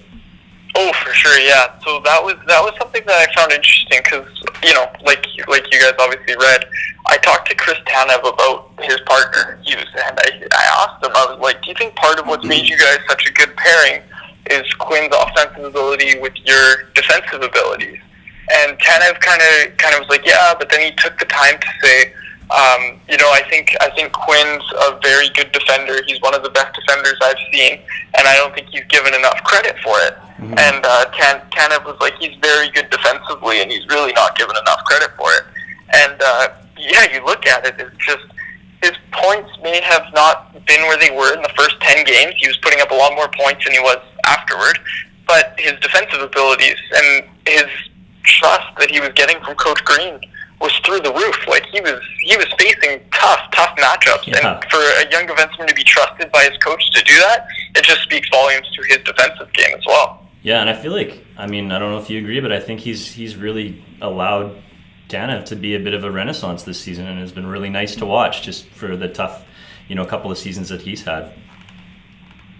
Oh, 0.76 0.92
for 1.04 1.14
sure, 1.14 1.40
yeah. 1.40 1.80
So 1.84 2.00
that 2.06 2.24
was 2.24 2.36
that 2.48 2.62
was 2.62 2.74
something 2.80 3.02
that 3.06 3.28
I 3.28 3.34
found 3.34 3.52
interesting 3.52 4.00
because 4.04 4.28
you 4.64 4.74
know, 4.74 4.86
like 5.04 5.26
like 5.48 5.66
you 5.74 5.80
guys 5.82 5.94
obviously 6.00 6.36
read, 6.40 6.66
I 7.08 7.18
talked 7.18 7.50
to 7.50 7.56
Chris 7.56 7.78
Tanev 7.86 8.20
about 8.22 8.72
his 8.82 9.00
partner 9.02 9.60
Hughes, 9.64 9.88
and 10.08 10.18
I, 10.20 10.48
I 10.54 10.64
asked 10.86 11.04
him, 11.04 11.12
I 11.16 11.34
was 11.34 11.40
like, 11.42 11.62
do 11.64 11.70
you 11.70 11.76
think 11.76 11.96
part 11.96 12.20
of 12.20 12.28
what's 12.28 12.46
made 12.46 12.70
you 12.70 12.78
guys 12.78 13.00
such 13.08 13.28
a 13.28 13.34
good 13.34 13.56
pairing 13.58 14.02
is 14.52 14.72
Quinn's 14.76 15.14
offensive 15.14 15.66
ability 15.66 16.20
with 16.20 16.34
your 16.46 16.90
defensive 16.94 17.42
abilities? 17.42 18.00
And 18.64 18.78
Tanev 18.80 19.20
kind 19.20 19.42
of 19.42 19.78
kind 19.78 19.96
of 19.96 20.02
was 20.02 20.10
like, 20.10 20.26
yeah, 20.26 20.54
but 20.58 20.70
then 20.70 20.82
he 20.82 20.92
took 20.96 21.18
the 21.20 21.26
time 21.26 21.60
to 21.60 21.68
say. 21.82 22.14
Um, 22.50 23.00
you 23.08 23.18
know, 23.18 23.30
I 23.30 23.44
think 23.50 23.76
I 23.80 23.92
think 23.92 24.12
Quinn's 24.12 24.64
a 24.90 25.00
very 25.04 25.30
good 25.30 25.52
defender. 25.52 26.02
He's 26.08 26.20
one 26.22 26.34
of 26.34 26.42
the 26.42 26.50
best 26.50 26.74
defenders 26.74 27.18
I've 27.22 27.38
seen, 27.54 27.80
and 28.18 28.28
I 28.28 28.36
don't 28.38 28.54
think 28.56 28.70
he's 28.72 28.86
given 28.90 29.14
enough 29.14 29.44
credit 29.44 29.78
for 29.84 29.94
it. 30.10 30.18
And 30.40 30.86
uh, 30.86 31.06
Tan- 31.14 31.44
Tanev 31.52 31.86
was 31.86 31.98
like, 32.00 32.16
he's 32.18 32.36
very 32.42 32.70
good 32.72 32.90
defensively, 32.90 33.62
and 33.62 33.70
he's 33.70 33.86
really 33.88 34.14
not 34.14 34.38
given 34.38 34.56
enough 34.56 34.84
credit 34.86 35.12
for 35.18 35.30
it. 35.34 35.44
And 35.94 36.16
uh, 36.22 36.48
yeah, 36.78 37.06
you 37.14 37.24
look 37.26 37.46
at 37.46 37.68
it, 37.68 37.76
it's 37.78 37.96
just 38.06 38.26
his 38.82 38.94
points 39.12 39.52
may 39.62 39.82
have 39.82 40.06
not 40.16 40.54
been 40.66 40.82
where 40.88 40.98
they 40.98 41.12
were 41.12 41.34
in 41.34 41.42
the 41.42 41.52
first 41.56 41.80
ten 41.82 42.04
games. 42.06 42.34
He 42.38 42.48
was 42.48 42.58
putting 42.58 42.82
up 42.82 42.90
a 42.90 42.96
lot 42.96 43.14
more 43.16 43.30
points 43.38 43.64
than 43.66 43.74
he 43.74 43.80
was 43.80 44.00
afterward, 44.26 44.80
but 45.28 45.54
his 45.60 45.74
defensive 45.82 46.22
abilities 46.22 46.78
and 46.96 47.26
his 47.46 47.66
trust 48.24 48.68
that 48.80 48.90
he 48.90 49.00
was 49.00 49.10
getting 49.16 49.40
from 49.44 49.56
Coach 49.56 49.84
Green 49.86 50.20
was 50.62 50.74
through 50.86 51.00
the 51.00 51.14
roof. 51.14 51.48
Like 51.48 51.66
he 51.68 51.80
was 51.82 52.00
he 52.22 52.36
was 52.38 52.48
facing 52.58 53.02
tough, 53.12 53.40
tough 53.52 53.76
matchups, 53.78 54.28
Yeah. 54.28 54.56
and 54.62 54.72
for 54.72 54.78
a 54.80 55.10
young 55.12 55.26
defenseman 55.28 55.68
to 55.68 55.74
be 55.76 55.84
trusted 55.84 56.32
by 56.32 56.44
his 56.44 56.58
coach 56.60 56.90
to 56.92 57.04
do 57.04 57.16
that, 57.20 57.48
it 57.76 57.84
just 57.84 58.02
speaks 58.02 58.28
volumes 58.30 58.68
to 58.76 58.82
his 58.88 58.98
defensive 59.06 59.52
game 59.54 59.76
as 59.78 59.86
well. 59.88 60.26
Yeah, 60.42 60.62
and 60.62 60.70
I 60.70 60.74
feel 60.74 60.92
like 60.94 61.24
I 61.38 61.48
mean 61.48 61.72
I 61.72 61.80
don't 61.80 61.92
know 61.92 62.00
if 62.00 62.10
you 62.10 62.20
agree, 62.20 62.40
but 62.40 62.52
I 62.52 62.60
think 62.60 62.80
he's 62.82 63.12
he's 63.14 63.36
really 63.36 63.84
allowed 64.02 64.56
Tanev 65.10 65.46
to 65.46 65.56
be 65.56 65.76
a 65.76 65.80
bit 65.80 65.94
of 65.94 66.04
a 66.04 66.12
renaissance 66.12 66.64
this 66.64 66.80
season, 66.80 67.08
and 67.08 67.20
it's 67.22 67.32
been 67.32 67.48
really 67.48 67.70
nice 67.70 67.96
to 67.96 68.06
watch 68.06 68.42
just 68.44 68.68
for 68.70 68.96
the 68.96 69.08
tough, 69.08 69.44
you 69.88 69.96
know, 69.96 70.06
couple 70.06 70.30
of 70.32 70.38
seasons 70.38 70.70
that 70.70 70.82
he's 70.82 71.04
had. 71.04 71.34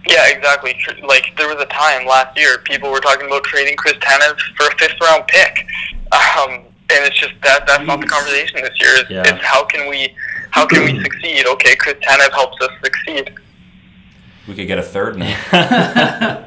Yeah, 0.08 0.26
exactly. 0.28 0.74
Like 1.06 1.26
there 1.36 1.46
was 1.48 1.62
a 1.62 1.66
time 1.66 2.06
last 2.06 2.36
year 2.36 2.58
people 2.64 2.90
were 2.90 3.00
talking 3.00 3.26
about 3.26 3.44
trading 3.44 3.76
Chris 3.76 3.94
Tanev 3.94 4.36
for 4.56 4.66
a 4.66 4.76
fifth 4.78 4.98
round 5.02 5.24
pick, 5.28 5.66
um, 6.12 6.64
and 6.92 7.04
it's 7.06 7.18
just 7.18 7.32
that 7.42 7.66
that's 7.66 7.84
not 7.86 8.00
the 8.00 8.06
conversation 8.06 8.60
this 8.62 8.78
year. 8.80 8.90
It's, 8.96 9.10
Yeah. 9.10 9.22
it's 9.26 9.44
how 9.44 9.64
can 9.64 9.88
we 9.88 10.14
how 10.50 10.66
can 10.66 10.84
we 10.84 11.00
succeed? 11.04 11.46
Okay, 11.46 11.76
Chris 11.76 11.94
Tanev 12.06 12.32
helps 12.32 12.60
us 12.62 12.70
succeed. 12.82 13.34
We 14.48 14.54
could 14.54 14.66
get 14.66 14.78
a 14.78 14.82
third 14.82 15.16
now. 15.16 16.46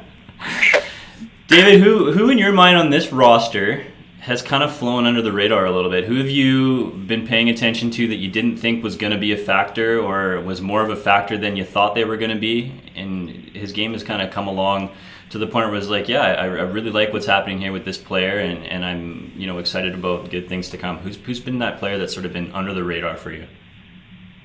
David, 1.48 1.80
who 1.80 2.12
who 2.12 2.30
in 2.30 2.38
your 2.38 2.52
mind 2.52 2.76
on 2.76 2.90
this 2.90 3.12
roster 3.12 3.84
has 4.20 4.40
kind 4.40 4.62
of 4.62 4.74
flown 4.74 5.04
under 5.06 5.20
the 5.20 5.32
radar 5.32 5.66
a 5.66 5.70
little 5.70 5.90
bit? 5.90 6.04
Who 6.04 6.16
have 6.16 6.30
you 6.30 6.90
been 7.06 7.26
paying 7.26 7.50
attention 7.50 7.90
to 7.92 8.08
that 8.08 8.16
you 8.16 8.30
didn't 8.30 8.56
think 8.56 8.82
was 8.82 8.96
going 8.96 9.12
to 9.12 9.18
be 9.18 9.32
a 9.32 9.36
factor, 9.36 10.00
or 10.00 10.40
was 10.40 10.62
more 10.62 10.82
of 10.82 10.88
a 10.88 10.96
factor 10.96 11.36
than 11.36 11.56
you 11.56 11.64
thought 11.64 11.94
they 11.94 12.04
were 12.04 12.16
going 12.16 12.30
to 12.30 12.38
be? 12.40 12.72
And 12.96 13.28
his 13.54 13.72
game 13.72 13.92
has 13.92 14.02
kind 14.02 14.22
of 14.22 14.30
come 14.30 14.46
along 14.48 14.90
to 15.34 15.38
the 15.38 15.48
point 15.48 15.66
where 15.66 15.74
it 15.74 15.78
was 15.78 15.90
like, 15.90 16.08
yeah, 16.08 16.22
I, 16.22 16.44
I 16.44 16.46
really 16.46 16.92
like 16.92 17.12
what's 17.12 17.26
happening 17.26 17.58
here 17.58 17.72
with 17.72 17.84
this 17.84 17.98
player, 17.98 18.38
and, 18.38 18.64
and 18.64 18.84
I'm 18.84 19.32
you 19.34 19.48
know 19.48 19.58
excited 19.58 19.92
about 19.92 20.30
good 20.30 20.48
things 20.48 20.70
to 20.70 20.78
come. 20.78 20.98
Who's 20.98 21.16
who's 21.16 21.40
been 21.40 21.58
that 21.58 21.80
player 21.80 21.98
that's 21.98 22.14
sort 22.14 22.24
of 22.24 22.32
been 22.32 22.52
under 22.52 22.72
the 22.72 22.84
radar 22.84 23.16
for 23.16 23.32
you? 23.32 23.44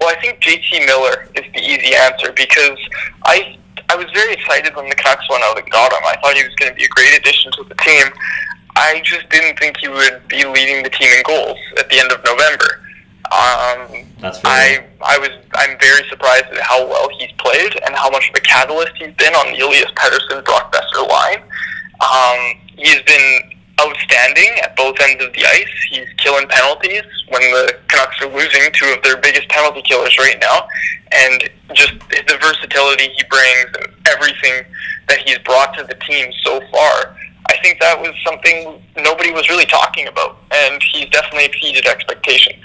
Well, 0.02 0.10
I 0.10 0.20
think 0.20 0.40
JT 0.40 0.88
Miller 0.88 1.30
is 1.36 1.46
the 1.54 1.62
easy 1.62 1.94
answer 1.94 2.32
because 2.32 2.80
I 3.24 3.56
I 3.88 3.98
was 3.98 4.08
very 4.16 4.34
excited 4.34 4.76
when 4.76 4.90
the 4.90 4.96
Canucks 4.96 5.30
went 5.30 5.44
out 5.44 5.60
and 5.60 5.70
got 5.70 5.94
him. 5.94 6.00
I 6.06 6.16
thought 6.24 6.36
he 6.36 6.44
was 6.44 6.56
going 6.56 6.72
to 6.72 6.76
be 6.76 6.86
a 6.86 6.88
great 6.88 7.20
addition 7.20 7.52
to 7.52 7.64
the 7.66 7.76
team. 7.76 8.08
I 8.76 9.00
just 9.06 9.30
didn't 9.30 9.60
think 9.60 9.78
he 9.78 9.90
would 9.90 10.28
be 10.28 10.44
leading 10.44 10.82
the 10.82 10.90
team 10.90 11.10
in 11.16 11.22
goals 11.22 11.60
at 11.78 11.88
the 11.92 12.00
end 12.00 12.12
of 12.12 12.24
November. 12.26 12.82
Um, 13.30 14.06
That's. 14.20 14.42
I 14.44 14.84
I 15.02 15.18
was 15.20 15.30
I'm 15.54 15.78
very 15.80 16.08
surprised 16.10 16.46
at 16.46 16.62
how 16.62 16.86
well 16.88 17.10
he's 17.20 17.32
played 17.38 17.78
and 17.86 17.96
how 17.96 18.10
much 18.10 18.30
of 18.30 18.36
a 18.36 18.42
catalyst 18.42 18.94
he's 18.98 19.14
been 19.16 19.34
on 19.34 19.54
the 19.54 19.60
Elias 19.66 19.92
Pettersson 19.96 20.44
Brock 20.46 20.74
Boeser 20.74 21.08
line. 21.08 21.44
Um, 22.02 22.58
he's 22.76 23.02
been 23.04 23.52
outstanding 23.80 24.50
at 24.64 24.76
both 24.76 24.96
ends 25.02 25.24
of 25.24 25.32
the 25.34 25.46
ice. 25.46 25.70
He's 25.90 26.08
killing 26.18 26.48
penalties 26.48 27.04
when 27.30 27.42
the 27.42 27.78
Canucks 27.88 28.22
are 28.22 28.28
losing 28.28 28.62
two 28.74 28.94
of 28.98 29.04
their 29.04 29.18
biggest 29.18 29.48
penalty 29.50 29.82
killers 29.84 30.18
right 30.18 30.38
now, 30.42 30.68
and 31.12 31.50
just 31.74 31.94
the 32.10 32.38
versatility 32.42 33.10
he 33.16 33.24
brings 33.30 33.70
and 33.80 33.94
everything 34.08 34.66
that 35.08 35.20
he's 35.26 35.38
brought 35.40 35.78
to 35.78 35.84
the 35.84 35.96
team 36.06 36.32
so 36.44 36.60
far. 36.72 37.16
I 37.50 37.58
think 37.64 37.80
that 37.80 38.00
was 38.00 38.14
something 38.26 38.82
nobody 38.98 39.32
was 39.32 39.50
really 39.50 39.66
talking 39.66 40.08
about, 40.08 40.38
and 40.54 40.82
he's 40.92 41.10
definitely 41.10 41.46
exceeded 41.46 41.86
expectations. 41.86 42.64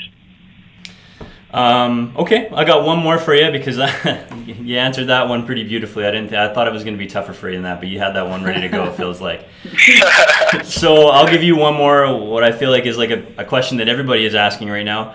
Um, 1.55 2.13
okay, 2.17 2.49
I 2.53 2.65
got 2.65 2.85
one 2.85 2.99
more 2.99 3.17
for 3.17 3.33
you 3.33 3.49
because 3.53 3.77
you 4.47 4.77
answered 4.77 5.05
that 5.05 5.29
one 5.29 5.47
pretty 5.47 5.63
beautifully. 5.63 6.05
I 6.05 6.11
didn't. 6.11 6.35
I 6.35 6.53
thought 6.53 6.67
it 6.67 6.73
was 6.73 6.83
going 6.83 6.95
to 6.95 6.99
be 6.99 7.07
tougher 7.07 7.33
for 7.33 7.49
you 7.49 7.55
than 7.55 7.63
that, 7.63 7.79
but 7.79 7.89
you 7.89 8.01
had 8.01 8.17
that 8.17 8.29
one 8.29 8.43
ready 8.43 8.61
to 8.63 8.69
go. 8.69 8.83
It 8.91 8.97
feels 8.97 9.21
like. 9.21 9.47
so 10.65 11.11
I'll 11.11 11.29
give 11.29 11.45
you 11.45 11.57
one 11.57 11.75
more. 11.75 12.13
What 12.19 12.43
I 12.43 12.51
feel 12.51 12.73
like 12.73 12.87
is 12.87 12.99
like 12.99 13.11
a, 13.11 13.25
a 13.39 13.45
question 13.45 13.79
that 13.79 13.89
everybody 13.89 14.27
is 14.27 14.35
asking 14.35 14.69
right 14.69 14.83
now. 14.85 15.15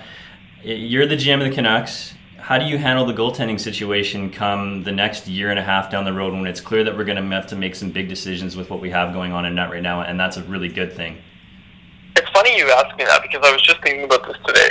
You're 0.63 1.05
the 1.05 1.17
GM 1.17 1.43
of 1.43 1.49
the 1.49 1.53
Canucks. 1.53 2.13
How 2.37 2.57
do 2.57 2.65
you 2.65 2.77
handle 2.77 3.05
the 3.05 3.13
goaltending 3.13 3.59
situation 3.59 4.31
come 4.31 4.83
the 4.83 4.93
next 4.93 5.27
year 5.27 5.49
and 5.49 5.59
a 5.59 5.63
half 5.63 5.91
down 5.91 6.05
the 6.05 6.13
road 6.13 6.33
when 6.33 6.47
it's 6.47 6.61
clear 6.61 6.85
that 6.85 6.95
we're 6.95 7.03
going 7.03 7.21
to 7.21 7.35
have 7.35 7.47
to 7.47 7.57
make 7.57 7.75
some 7.75 7.91
big 7.91 8.07
decisions 8.07 8.55
with 8.55 8.69
what 8.69 8.79
we 8.79 8.91
have 8.91 9.11
going 9.13 9.33
on 9.33 9.45
in 9.45 9.55
net 9.55 9.71
right 9.71 9.83
now, 9.83 10.03
and 10.03 10.17
that's 10.17 10.37
a 10.37 10.43
really 10.43 10.69
good 10.69 10.93
thing. 10.93 11.17
It's 12.15 12.29
funny 12.29 12.57
you 12.57 12.71
asked 12.71 12.97
me 12.97 13.03
that 13.03 13.21
because 13.23 13.45
I 13.45 13.51
was 13.51 13.61
just 13.61 13.81
thinking 13.81 14.05
about 14.05 14.25
this 14.25 14.37
today. 14.47 14.69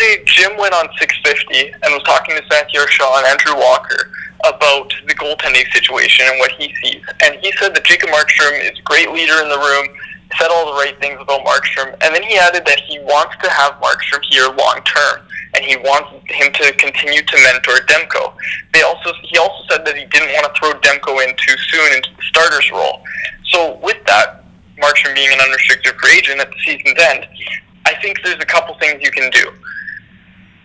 Yesterday, 0.00 0.24
Jim 0.24 0.56
went 0.56 0.72
on 0.72 0.88
650 0.98 1.76
and 1.84 1.92
was 1.92 2.02
talking 2.04 2.34
to 2.34 2.42
Satiar 2.48 2.88
Shah 2.88 3.20
and 3.20 3.26
Andrew 3.26 3.52
Walker 3.52 4.08
about 4.48 4.88
the 5.06 5.14
goaltending 5.14 5.68
situation 5.72 6.24
and 6.28 6.38
what 6.38 6.52
he 6.52 6.72
sees. 6.80 7.04
And 7.20 7.36
he 7.42 7.52
said 7.60 7.74
that 7.74 7.84
Jacob 7.84 8.08
Markstrom 8.08 8.56
is 8.64 8.78
a 8.78 8.82
great 8.82 9.12
leader 9.12 9.36
in 9.44 9.48
the 9.52 9.60
room, 9.60 9.92
said 10.40 10.48
all 10.48 10.72
the 10.72 10.78
right 10.80 10.98
things 11.00 11.20
about 11.20 11.44
Markstrom, 11.44 11.92
and 12.00 12.14
then 12.14 12.22
he 12.22 12.38
added 12.38 12.64
that 12.64 12.80
he 12.80 12.98
wants 13.00 13.36
to 13.44 13.50
have 13.50 13.76
Markstrom 13.76 14.24
here 14.24 14.48
long 14.48 14.80
term, 14.88 15.20
and 15.52 15.64
he 15.64 15.76
wants 15.84 16.08
him 16.32 16.48
to 16.48 16.72
continue 16.80 17.20
to 17.20 17.36
mentor 17.44 17.84
Demko. 17.84 18.32
They 18.72 18.80
also 18.80 19.12
he 19.28 19.36
also 19.36 19.64
said 19.68 19.84
that 19.84 19.96
he 20.00 20.06
didn't 20.08 20.32
want 20.32 20.48
to 20.48 20.52
throw 20.56 20.72
Demko 20.80 21.20
in 21.28 21.36
too 21.36 21.56
soon 21.68 21.92
into 21.92 22.08
the 22.16 22.24
starter's 22.24 22.70
role. 22.72 23.04
So 23.52 23.76
with 23.84 24.00
that, 24.06 24.48
Markstrom 24.80 25.14
being 25.14 25.28
an 25.28 25.40
unrestricted 25.44 25.92
free 26.00 26.24
agent 26.24 26.40
at 26.40 26.48
the 26.48 26.60
season's 26.64 26.96
end, 27.12 27.28
I 27.84 28.00
think 28.00 28.22
there's 28.24 28.40
a 28.40 28.48
couple 28.48 28.72
things 28.80 29.02
you 29.04 29.10
can 29.10 29.28
do. 29.28 29.44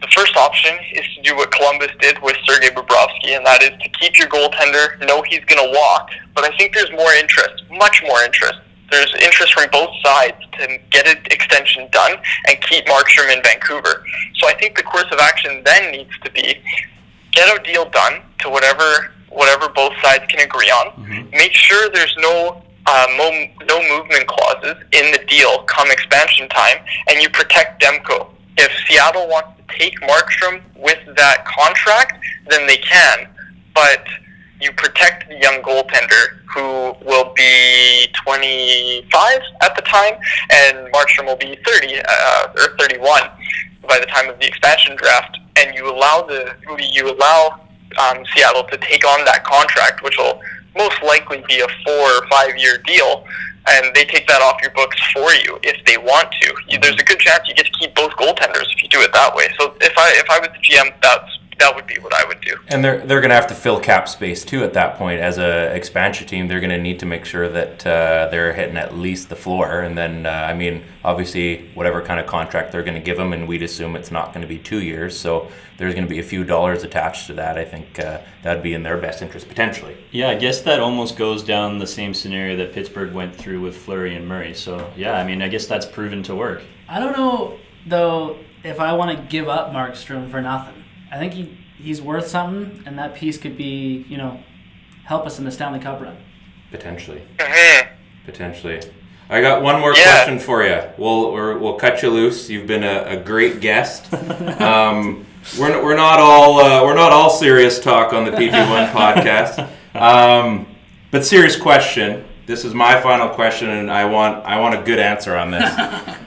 The 0.01 0.08
first 0.13 0.36
option 0.36 0.77
is 0.93 1.05
to 1.15 1.21
do 1.21 1.36
what 1.36 1.51
Columbus 1.51 1.89
did 1.99 2.21
with 2.21 2.36
Sergei 2.45 2.69
Bobrovsky, 2.69 3.36
and 3.36 3.45
that 3.45 3.63
is 3.63 3.71
to 3.81 3.89
keep 3.89 4.17
your 4.17 4.27
goaltender, 4.27 4.99
know 5.08 5.21
he's 5.23 5.43
going 5.45 5.63
to 5.65 5.71
walk. 5.77 6.10
But 6.36 6.43
I 6.43 6.55
think 6.58 6.73
there's 6.73 6.91
more 6.91 7.13
interest, 7.13 7.63
much 7.71 8.03
more 8.05 8.21
interest. 8.23 8.60
There's 8.91 9.13
interest 9.15 9.53
from 9.53 9.67
both 9.71 9.89
sides 10.03 10.38
to 10.60 10.77
get 10.91 11.08
an 11.08 11.17
extension 11.31 11.88
done 11.91 12.12
and 12.47 12.62
keep 12.62 12.86
Markstrom 12.86 13.36
in 13.36 13.41
Vancouver. 13.41 14.05
So 14.36 14.47
I 14.47 14.53
think 14.60 14.75
the 14.77 14.84
course 14.84 15.08
of 15.12 15.19
action 15.19 15.62
then 15.65 15.91
needs 15.91 16.12
to 16.23 16.31
be 16.31 16.62
get 17.31 17.47
a 17.60 17.63
deal 17.63 17.89
done 17.89 18.21
to 18.39 18.49
whatever 18.49 19.12
whatever 19.29 19.67
both 19.69 19.91
sides 20.03 20.23
can 20.29 20.39
agree 20.39 20.69
on. 20.69 21.27
Make 21.31 21.51
sure 21.53 21.89
there's 21.89 22.15
no 22.19 22.62
uh, 22.86 23.08
mo- 23.17 23.47
no 23.67 23.81
movement 23.97 24.27
clauses 24.27 24.75
in 24.93 25.12
the 25.12 25.19
deal 25.27 25.63
come 25.63 25.89
expansion 25.89 26.47
time, 26.49 26.77
and 27.10 27.21
you 27.21 27.29
protect 27.29 27.81
Demko. 27.81 28.29
Seattle 28.95 29.27
wants 29.27 29.49
to 29.58 29.77
take 29.77 29.99
Markstrom 30.01 30.62
with 30.77 30.99
that 31.17 31.45
contract, 31.45 32.13
then 32.47 32.65
they 32.65 32.77
can, 32.77 33.27
but 33.73 34.05
you 34.62 34.71
protect 34.71 35.27
the 35.27 35.36
young 35.36 35.62
goaltender 35.62 36.39
who 36.53 36.95
will 37.05 37.34
be 37.36 38.08
25 38.23 39.41
at 39.63 39.75
the 39.75 39.81
time, 39.81 40.13
and 40.49 40.91
Markstrom 40.93 41.25
will 41.25 41.36
be 41.36 41.58
30 41.65 41.99
uh, 42.08 42.47
or 42.55 42.77
31 42.79 43.21
by 43.88 43.99
the 43.99 44.05
time 44.05 44.29
of 44.29 44.39
the 44.39 44.47
expansion 44.47 44.95
draft, 44.95 45.38
and 45.58 45.75
you 45.75 45.91
allow 45.91 46.21
the 46.21 46.55
you 46.93 47.12
allow 47.12 47.60
um, 47.99 48.23
Seattle 48.34 48.63
to 48.63 48.77
take 48.77 49.05
on 49.05 49.25
that 49.25 49.43
contract, 49.43 50.03
which 50.03 50.17
will 50.17 50.39
most 50.77 51.03
likely 51.03 51.43
be 51.49 51.60
a 51.60 51.67
four 51.86 52.12
or 52.12 52.27
five 52.29 52.58
year 52.58 52.77
deal, 52.86 53.25
and 53.67 53.95
they 53.95 54.06
take 54.06 54.28
that 54.28 54.41
off 54.41 54.62
your 54.62 54.71
books 54.71 54.97
for 55.13 55.34
you 55.34 55.58
if 55.63 55.84
they 55.86 55.97
want 55.97 56.32
to. 56.41 56.54
There's 56.80 56.99
a 56.99 57.04
good 57.04 57.19
chance 57.19 57.47
you 57.47 57.56
get 57.56 57.65
to 57.65 57.71
keep 57.71 57.95
both 57.95 58.12
goaltenders 58.13 58.71
if 58.71 58.84
you 58.84 58.89
do 58.89 59.01
it 59.01 59.12
that 59.13 59.36
way. 59.36 59.47
So 59.60 59.73
if 59.82 59.93
I 59.97 60.12
if 60.15 60.30
I 60.30 60.39
was 60.39 60.49
the 60.54 60.62
GM, 60.62 60.93
that's 61.01 61.39
that 61.59 61.75
would 61.75 61.87
be 61.87 61.95
what 61.99 62.13
I 62.13 62.27
would 62.27 62.41
do. 62.41 62.57
And 62.67 62.83
they're 62.83 63.05
they're 63.05 63.21
going 63.21 63.29
to 63.29 63.35
have 63.35 63.47
to 63.47 63.55
fill 63.55 63.79
cap 63.79 64.09
space 64.09 64.43
too 64.43 64.63
at 64.63 64.73
that 64.73 64.97
point. 64.97 65.19
As 65.19 65.37
a 65.37 65.73
expansion 65.75 66.27
team, 66.27 66.47
they're 66.47 66.59
going 66.59 66.69
to 66.71 66.81
need 66.81 66.99
to 66.99 67.05
make 67.05 67.25
sure 67.25 67.47
that 67.49 67.85
uh, 67.85 68.27
they're 68.29 68.53
hitting 68.53 68.77
at 68.77 68.97
least 68.97 69.29
the 69.29 69.35
floor. 69.35 69.81
And 69.81 69.97
then, 69.97 70.25
uh, 70.25 70.29
I 70.29 70.53
mean, 70.53 70.83
obviously, 71.03 71.69
whatever 71.73 72.01
kind 72.01 72.19
of 72.19 72.25
contract 72.27 72.71
they're 72.71 72.83
going 72.83 72.95
to 72.95 73.03
give 73.03 73.17
them, 73.17 73.33
and 73.33 73.47
we'd 73.47 73.63
assume 73.63 73.95
it's 73.95 74.11
not 74.11 74.33
going 74.33 74.41
to 74.41 74.47
be 74.47 74.57
two 74.57 74.81
years. 74.81 75.17
So 75.17 75.49
there's 75.77 75.93
going 75.93 76.05
to 76.05 76.09
be 76.09 76.19
a 76.19 76.23
few 76.23 76.43
dollars 76.43 76.83
attached 76.83 77.27
to 77.27 77.33
that. 77.33 77.57
I 77.57 77.65
think 77.65 77.99
uh, 77.99 78.19
that'd 78.43 78.63
be 78.63 78.73
in 78.73 78.83
their 78.83 78.97
best 78.97 79.21
interest 79.21 79.47
potentially. 79.47 79.97
Yeah, 80.11 80.29
I 80.29 80.35
guess 80.35 80.61
that 80.61 80.79
almost 80.79 81.17
goes 81.17 81.43
down 81.43 81.79
the 81.79 81.87
same 81.87 82.13
scenario 82.13 82.55
that 82.57 82.73
Pittsburgh 82.73 83.13
went 83.13 83.35
through 83.35 83.61
with 83.61 83.77
Fleury 83.77 84.15
and 84.15 84.27
Murray. 84.27 84.53
So 84.53 84.91
yeah, 84.95 85.13
I 85.13 85.25
mean, 85.25 85.41
I 85.41 85.47
guess 85.47 85.67
that's 85.67 85.85
proven 85.85 86.23
to 86.23 86.35
work. 86.35 86.63
I 86.87 86.99
don't 86.99 87.17
know 87.17 87.59
though 87.85 88.37
if 88.63 88.79
I 88.79 88.93
want 88.93 89.17
to 89.17 89.23
give 89.25 89.47
up 89.47 89.71
Markstrom 89.71 90.29
for 90.29 90.41
nothing. 90.41 90.85
I 91.15 91.17
think 91.19 91.34
he 91.34 91.58
he's 91.78 92.01
worth 92.01 92.28
something, 92.28 92.84
and 92.86 92.99
that 92.99 93.15
piece 93.15 93.38
could 93.38 93.56
be 93.58 94.06
you 94.10 94.17
know 94.17 94.39
help 95.06 95.25
us 95.25 95.39
in 95.39 95.45
the 95.45 95.51
Stanley 95.51 95.80
Cup 95.80 96.01
run. 96.01 96.17
Potentially. 96.71 97.21
Mhm. 97.38 97.88
Potentially. 98.25 98.82
I 99.30 99.39
got 99.41 99.62
one 99.63 99.80
more 99.80 99.93
Yeah. 99.95 100.04
question 100.04 100.39
for 100.39 100.63
you. 100.63 100.82
We'll 100.97 101.32
we're, 101.32 101.58
we'll 101.58 101.75
cut 101.75 102.01
you 102.04 102.10
loose. 102.10 102.49
You've 102.49 102.67
been 102.67 102.84
a, 102.84 103.04
a 103.08 103.17
great 103.17 103.62
guest. 103.62 104.08
Um, 104.62 105.25
we're, 105.60 105.82
we're 105.84 105.95
not 105.95 106.19
all 106.19 106.60
uh, 106.60 106.84
we're 106.84 106.95
not 106.95 107.12
all 107.12 107.30
serious 107.30 107.80
talk 107.80 108.13
on 108.13 108.25
the 108.25 108.32
PP1 108.32 108.91
podcast. 108.91 109.69
Um, 109.95 110.65
but 111.12 111.23
serious 111.23 111.56
question. 111.56 112.25
This 112.47 112.65
is 112.65 112.73
my 112.73 112.99
final 112.99 113.30
question, 113.30 113.69
and 113.69 113.89
I 113.91 114.06
want 114.06 114.43
I 114.45 114.60
want 114.60 114.75
a 114.75 114.82
good 114.84 114.99
answer 114.99 115.36
on 115.36 115.51
this. 115.51 115.71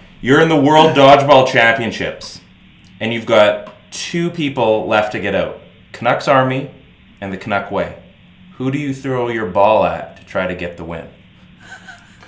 You're 0.23 0.41
in 0.41 0.49
the 0.49 0.57
World 0.61 0.97
Dodgeball 0.97 1.47
Championships, 1.49 2.41
and 3.01 3.13
you've 3.13 3.27
got 3.27 3.68
two 3.91 4.31
people 4.31 4.87
left 4.87 5.13
to 5.13 5.21
get 5.21 5.35
out: 5.35 5.59
Canucks 5.93 6.29
Army 6.29 6.71
and 7.21 7.33
the 7.33 7.37
Canuck 7.37 7.71
Way. 7.71 8.03
Who 8.57 8.71
do 8.71 8.79
you 8.79 8.93
throw 8.93 9.29
your 9.29 9.47
ball 9.47 9.85
at 9.85 10.17
to 10.19 10.25
try 10.25 10.47
to 10.47 10.55
get 10.55 10.77
the 10.77 10.85
win? 10.85 11.09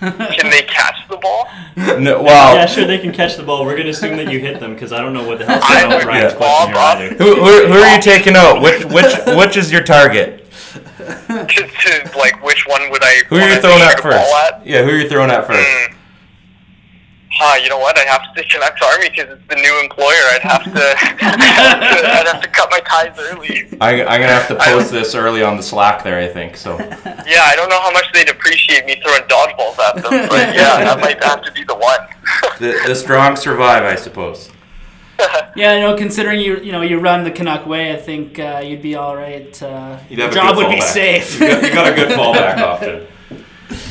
Can 0.00 0.50
they 0.50 0.62
catch 0.62 0.96
the 1.10 1.18
ball? 1.18 1.46
No, 1.76 2.22
well, 2.22 2.54
Yeah, 2.54 2.64
sure, 2.66 2.86
they 2.86 2.98
can 2.98 3.12
catch 3.12 3.36
the 3.36 3.42
ball. 3.42 3.66
We're 3.66 3.76
gonna 3.76 3.90
assume 3.90 4.16
that 4.16 4.32
you 4.32 4.38
hit 4.38 4.58
them 4.58 4.72
because 4.72 4.92
I 4.92 5.00
don't 5.02 5.12
know 5.12 5.26
what 5.26 5.38
the 5.38 5.44
hell's 5.44 5.62
I 5.66 5.82
going 5.82 5.92
on 5.92 5.98
with 5.98 6.06
would 6.06 6.10
Ryan's 6.10 6.34
question 6.34 6.68
here 6.68 6.78
either. 6.78 7.14
who, 7.16 7.34
who, 7.34 7.66
who 7.66 7.72
are 7.74 7.94
you 7.96 8.00
taking 8.00 8.34
out? 8.34 8.62
Which 8.62 8.84
which 8.86 9.14
which 9.36 9.56
is 9.58 9.70
your 9.70 9.82
target? 9.82 10.50
to, 10.50 11.44
to 11.46 12.18
like 12.18 12.42
which 12.42 12.66
one 12.66 12.90
would 12.90 13.02
I? 13.02 13.22
Who 13.28 13.36
are 13.36 13.48
you 13.48 13.60
throwing 13.60 13.82
at 13.82 14.00
first? 14.00 14.16
at? 14.16 14.66
Yeah, 14.66 14.82
who 14.84 14.90
are 14.90 14.96
you 14.98 15.08
throwing 15.08 15.30
at 15.30 15.46
first? 15.46 15.66
Hmm. 15.68 15.96
Huh, 17.42 17.56
you 17.56 17.70
know 17.70 17.78
what? 17.78 17.96
I 17.96 18.02
have 18.04 18.20
to 18.20 18.28
say 18.38 18.46
Canucks 18.50 18.82
Army 18.82 19.08
because 19.08 19.32
it's 19.32 19.48
the 19.48 19.56
new 19.56 19.80
employer. 19.80 20.12
I'd 20.34 20.42
have 20.42 20.64
to, 20.64 20.94
I'd 21.24 21.40
have 21.40 21.80
to, 21.80 22.06
I'd 22.06 22.26
have 22.26 22.42
to 22.42 22.48
cut 22.48 22.68
my 22.70 22.80
ties 22.80 23.18
early. 23.18 23.66
I, 23.80 24.04
I'm 24.04 24.20
gonna 24.20 24.26
have 24.26 24.46
to 24.48 24.56
post 24.56 24.90
this 24.90 25.14
early 25.14 25.42
on 25.42 25.56
the 25.56 25.62
Slack 25.62 26.04
there. 26.04 26.18
I 26.18 26.28
think 26.28 26.54
so. 26.54 26.76
Yeah, 27.30 27.44
I 27.44 27.54
don't 27.56 27.70
know 27.70 27.80
how 27.80 27.92
much 27.92 28.12
they'd 28.12 28.28
appreciate 28.28 28.84
me 28.86 29.00
throwing 29.02 29.22
dodgeballs 29.22 29.78
at 29.78 29.94
them, 30.02 30.28
but 30.28 30.54
yeah, 30.54 30.84
that 30.84 31.00
might 31.00 31.22
have 31.22 31.42
to 31.44 31.52
be 31.52 31.62
the 31.64 31.76
one. 31.76 32.00
The, 32.58 32.78
the 32.86 32.94
strong 32.94 33.36
survive, 33.36 33.84
I 33.84 33.94
suppose. 33.94 34.50
Yeah, 35.56 35.74
you 35.74 35.80
know, 35.80 35.96
considering 35.96 36.40
you 36.40 36.58
you 36.60 36.72
know 36.72 36.82
you 36.82 36.98
run 36.98 37.24
the 37.24 37.30
Canuck 37.30 37.66
way, 37.66 37.92
I 37.92 37.96
think 37.96 38.38
uh, 38.38 38.62
you'd 38.62 38.82
be 38.82 38.96
all 38.96 39.16
right. 39.16 39.62
Uh, 39.62 39.98
You'd 40.10 40.18
your 40.18 40.28
have 40.28 40.32
a 40.32 40.34
job 40.34 40.54
good 40.56 40.66
would 40.66 40.74
be 40.74 40.80
safe. 40.82 41.40
You 41.40 41.48
got, 41.48 41.62
you 41.62 41.72
got 41.72 41.92
a 41.92 41.94
good 41.94 42.08
fallback 42.10 42.58
option. 42.58 43.06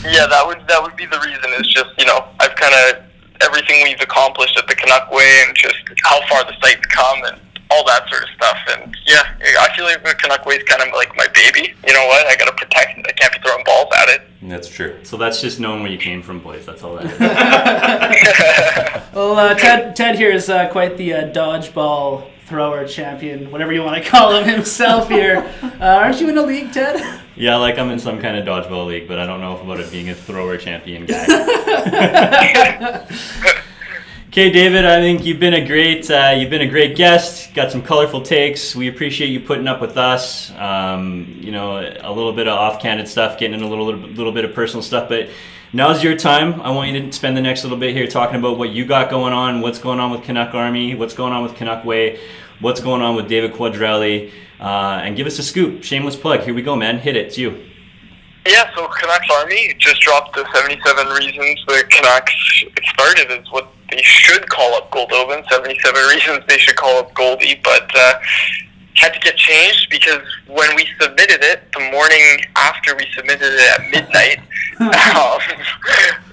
yeah, 0.06 0.28
that 0.28 0.44
would 0.46 0.68
that 0.68 0.82
would 0.84 0.96
be 0.96 1.06
the 1.08 1.20
reason. 1.20 1.50
Is 1.60 1.68
just 1.74 1.90
you 1.98 2.06
know 2.06 2.28
I've 2.40 2.56
kind 2.56 2.74
of 2.76 3.09
everything 3.42 3.84
we've 3.84 4.02
accomplished 4.02 4.58
at 4.58 4.68
the 4.68 4.76
Canuck 4.76 5.12
way 5.12 5.44
and 5.48 5.56
just 5.56 5.78
how 6.04 6.20
far 6.28 6.44
the 6.44 6.54
site's 6.62 6.86
come 6.88 7.24
and 7.26 7.40
all 7.72 7.86
that 7.86 8.10
sort 8.10 8.24
of 8.24 8.30
stuff. 8.30 8.58
And 8.72 8.98
yeah, 9.06 9.24
I 9.60 9.70
feel 9.76 9.86
like 9.86 10.04
the 10.04 10.16
Canuck 10.16 10.46
way 10.46 10.56
is 10.56 10.64
kind 10.64 10.82
of 10.82 10.90
like 10.94 11.16
my 11.16 11.28
baby. 11.34 11.74
You 11.86 11.94
know 11.94 12.06
what? 12.08 12.26
I 12.28 12.36
got 12.36 12.46
to 12.46 12.54
protect 12.54 12.98
it. 12.98 13.06
I 13.08 13.12
can't 13.14 13.32
be 13.34 13.40
throwing 13.40 13.64
balls 13.64 13.88
at 13.96 14.10
it. 14.10 14.22
That's 14.42 14.70
true. 14.70 14.98
So 15.04 15.18
that's 15.18 15.42
just 15.42 15.60
knowing 15.60 15.84
where 15.84 15.92
you 15.92 15.98
came 15.98 16.22
from, 16.22 16.40
boys. 16.40 16.66
That's 16.66 16.84
all 16.84 16.96
that 16.96 17.06
is. 17.06 17.20
well, 19.14 19.38
uh, 19.38 19.54
Ted 19.56 19.96
Ted 19.96 20.16
here 20.16 20.32
is 20.32 20.50
uh, 20.50 20.70
quite 20.70 20.98
the 20.98 21.14
uh, 21.14 21.32
dodgeball 21.32 22.28
thrower 22.50 22.86
champion, 22.88 23.52
whatever 23.52 23.72
you 23.72 23.84
want 23.84 24.04
to 24.04 24.10
call 24.10 24.36
him 24.36 24.48
himself 24.48 25.08
here. 25.08 25.50
Uh, 25.80 25.86
aren't 25.86 26.20
you 26.20 26.28
in 26.28 26.38
a 26.38 26.42
league, 26.42 26.74
Ted? 26.74 27.22
yeah, 27.38 27.56
like 27.56 27.78
I'm 27.78 27.90
in 27.90 28.00
some 28.00 28.20
kind 28.20 28.36
of 28.36 28.46
dodgeball 28.46 28.88
league, 28.88 29.08
but 29.08 29.18
I 29.18 29.26
don't 29.26 29.40
know 29.40 29.58
about 29.58 29.80
it 29.80 29.90
being 29.92 30.10
a 30.10 30.14
thrower 30.16 30.58
champion 30.58 31.06
guy. 31.06 31.26
Okay, 34.30 34.52
David, 34.52 34.86
I 34.86 35.02
think 35.02 35.26
you've 35.26 35.40
been 35.40 35.56
a 35.56 35.66
great 35.66 36.10
uh, 36.12 36.36
you've 36.38 36.52
been 36.52 36.62
a 36.62 36.68
great 36.68 36.96
guest. 36.96 37.52
Got 37.56 37.72
some 37.72 37.82
colorful 37.82 38.22
takes. 38.22 38.76
We 38.76 38.88
appreciate 38.88 39.30
you 39.32 39.40
putting 39.40 39.68
up 39.68 39.82
with 39.82 39.98
us. 39.98 40.52
Um, 40.52 41.40
you 41.42 41.52
know, 41.52 41.78
a 41.80 42.14
little 42.14 42.32
bit 42.32 42.48
of 42.48 42.56
off-candid 42.56 43.08
stuff, 43.08 43.40
getting 43.40 43.60
in 43.60 43.66
a 43.66 43.68
little 43.68 43.88
little 43.88 44.32
bit 44.32 44.46
of 44.46 44.54
personal 44.54 44.84
stuff. 44.84 45.10
But 45.10 45.30
now's 45.74 46.04
your 46.04 46.16
time. 46.16 46.62
I 46.62 46.72
want 46.72 46.92
you 46.92 47.02
to 47.02 47.12
spend 47.12 47.38
the 47.38 47.42
next 47.42 47.64
little 47.64 47.78
bit 47.78 47.96
here 47.96 48.08
talking 48.08 48.38
about 48.38 48.58
what 48.58 48.70
you 48.72 48.86
got 48.86 49.10
going 49.10 49.34
on, 49.34 49.62
what's 49.62 49.80
going 49.80 50.00
on 50.00 50.12
with 50.12 50.24
Canuck 50.24 50.54
Army, 50.54 50.96
what's 50.96 51.14
going 51.14 51.34
on 51.34 51.44
with 51.44 51.56
Canuck 51.56 51.86
Way, 51.86 52.20
what's 52.60 52.80
going 52.80 53.02
on 53.02 53.16
with 53.16 53.28
David 53.28 53.54
Quadrelli, 53.54 54.32
uh, 54.60 55.02
and 55.04 55.16
give 55.16 55.28
us 55.28 55.40
a 55.40 55.44
scoop. 55.44 55.84
Shameless 55.84 56.16
plug. 56.16 56.42
Here 56.42 56.54
we 56.54 56.62
go, 56.62 56.76
man. 56.76 57.00
Hit 57.00 57.16
it. 57.16 57.28
It's 57.28 57.38
you. 57.38 57.66
Yeah, 58.48 58.74
so 58.76 58.88
Canucks 58.88 59.28
Army 59.32 59.76
just 59.78 60.02
dropped 60.02 60.36
the 60.36 60.48
77 60.54 61.08
reasons 61.08 61.64
the 61.68 61.84
Canucks 61.90 62.34
started 62.94 63.32
is 63.32 63.52
what 63.52 63.72
they 63.92 64.02
should 64.02 64.48
call 64.50 64.74
up 64.76 64.92
Goldobin. 64.92 65.44
77 65.50 66.08
reasons 66.08 66.46
they 66.48 66.58
should 66.58 66.76
call 66.76 66.98
up 66.98 67.14
Goldie, 67.14 67.60
but 67.64 67.90
uh, 67.96 68.20
had 69.00 69.14
to 69.14 69.20
get 69.20 69.36
changed 69.38 69.90
because 69.90 70.22
when 70.48 70.76
we 70.76 70.88
submitted 71.00 71.40
it, 71.42 71.72
the 71.74 71.80
morning 71.92 72.40
after 72.56 72.96
we 72.96 73.06
submitted 73.16 73.54
it 73.54 73.80
at 73.80 73.92
midnight, 73.92 74.40
um, 74.80 75.40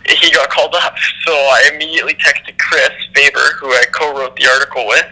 he 0.19 0.31
got 0.33 0.51
called 0.51 0.75
up. 0.75 0.95
So 1.25 1.33
I 1.33 1.71
immediately 1.73 2.15
texted 2.15 2.59
Chris 2.59 2.91
Faber, 3.15 3.57
who 3.61 3.69
I 3.69 3.85
co-wrote 3.93 4.37
the 4.37 4.49
article 4.49 4.87
with, 4.87 5.07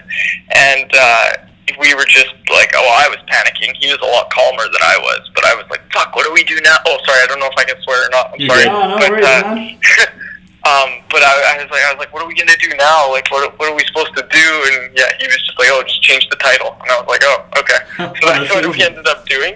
and 0.54 0.90
uh, 0.94 1.30
we 1.78 1.94
were 1.94 2.06
just 2.06 2.34
like, 2.52 2.72
oh, 2.74 2.90
I 2.98 3.08
was 3.08 3.18
panicking. 3.30 3.74
He 3.76 3.88
was 3.88 3.98
a 4.02 4.10
lot 4.10 4.30
calmer 4.30 4.64
than 4.64 4.82
I 4.82 4.98
was, 4.98 5.30
but 5.34 5.44
I 5.44 5.54
was 5.54 5.64
like, 5.70 5.80
fuck, 5.92 6.14
what 6.14 6.26
do 6.26 6.32
we 6.32 6.44
do 6.44 6.60
now? 6.62 6.76
Oh, 6.86 6.98
sorry, 7.06 7.20
I 7.22 7.26
don't 7.26 7.40
know 7.40 7.46
if 7.46 7.58
I 7.58 7.64
can 7.64 7.80
swear 7.82 8.06
or 8.06 8.10
not. 8.10 8.32
I'm 8.34 8.40
You're 8.40 8.50
sorry. 8.50 8.64
good. 8.64 8.72
Oh, 8.72 8.88
no 8.88 8.98
but, 8.98 9.10
worries, 9.10 9.26
uh, 9.26 9.54
man. 9.54 10.20
um, 10.64 11.04
but 11.10 11.20
I, 11.22 11.56
I 11.56 11.62
was 11.62 11.70
like, 11.70 11.84
I 11.84 11.92
was 11.92 11.98
like, 11.98 12.12
what 12.12 12.22
are 12.22 12.28
we 12.28 12.34
gonna 12.34 12.56
do 12.56 12.72
now? 12.76 13.10
Like, 13.12 13.30
what, 13.30 13.58
what 13.58 13.68
are 13.70 13.76
we 13.76 13.84
supposed 13.84 14.16
to 14.16 14.24
do? 14.30 14.48
And 14.72 14.96
yeah, 14.96 15.12
he 15.20 15.26
was 15.26 15.36
just 15.44 15.58
like, 15.58 15.68
oh, 15.70 15.82
just 15.82 16.00
change 16.02 16.26
the 16.30 16.36
title. 16.36 16.76
And 16.80 16.90
I 16.90 17.00
was 17.00 17.08
like, 17.08 17.22
oh, 17.24 17.44
okay. 17.60 17.80
So 18.20 18.26
that's 18.32 18.48
what 18.54 18.64
we 18.64 18.82
ended 18.82 19.06
up 19.06 19.26
doing. 19.28 19.54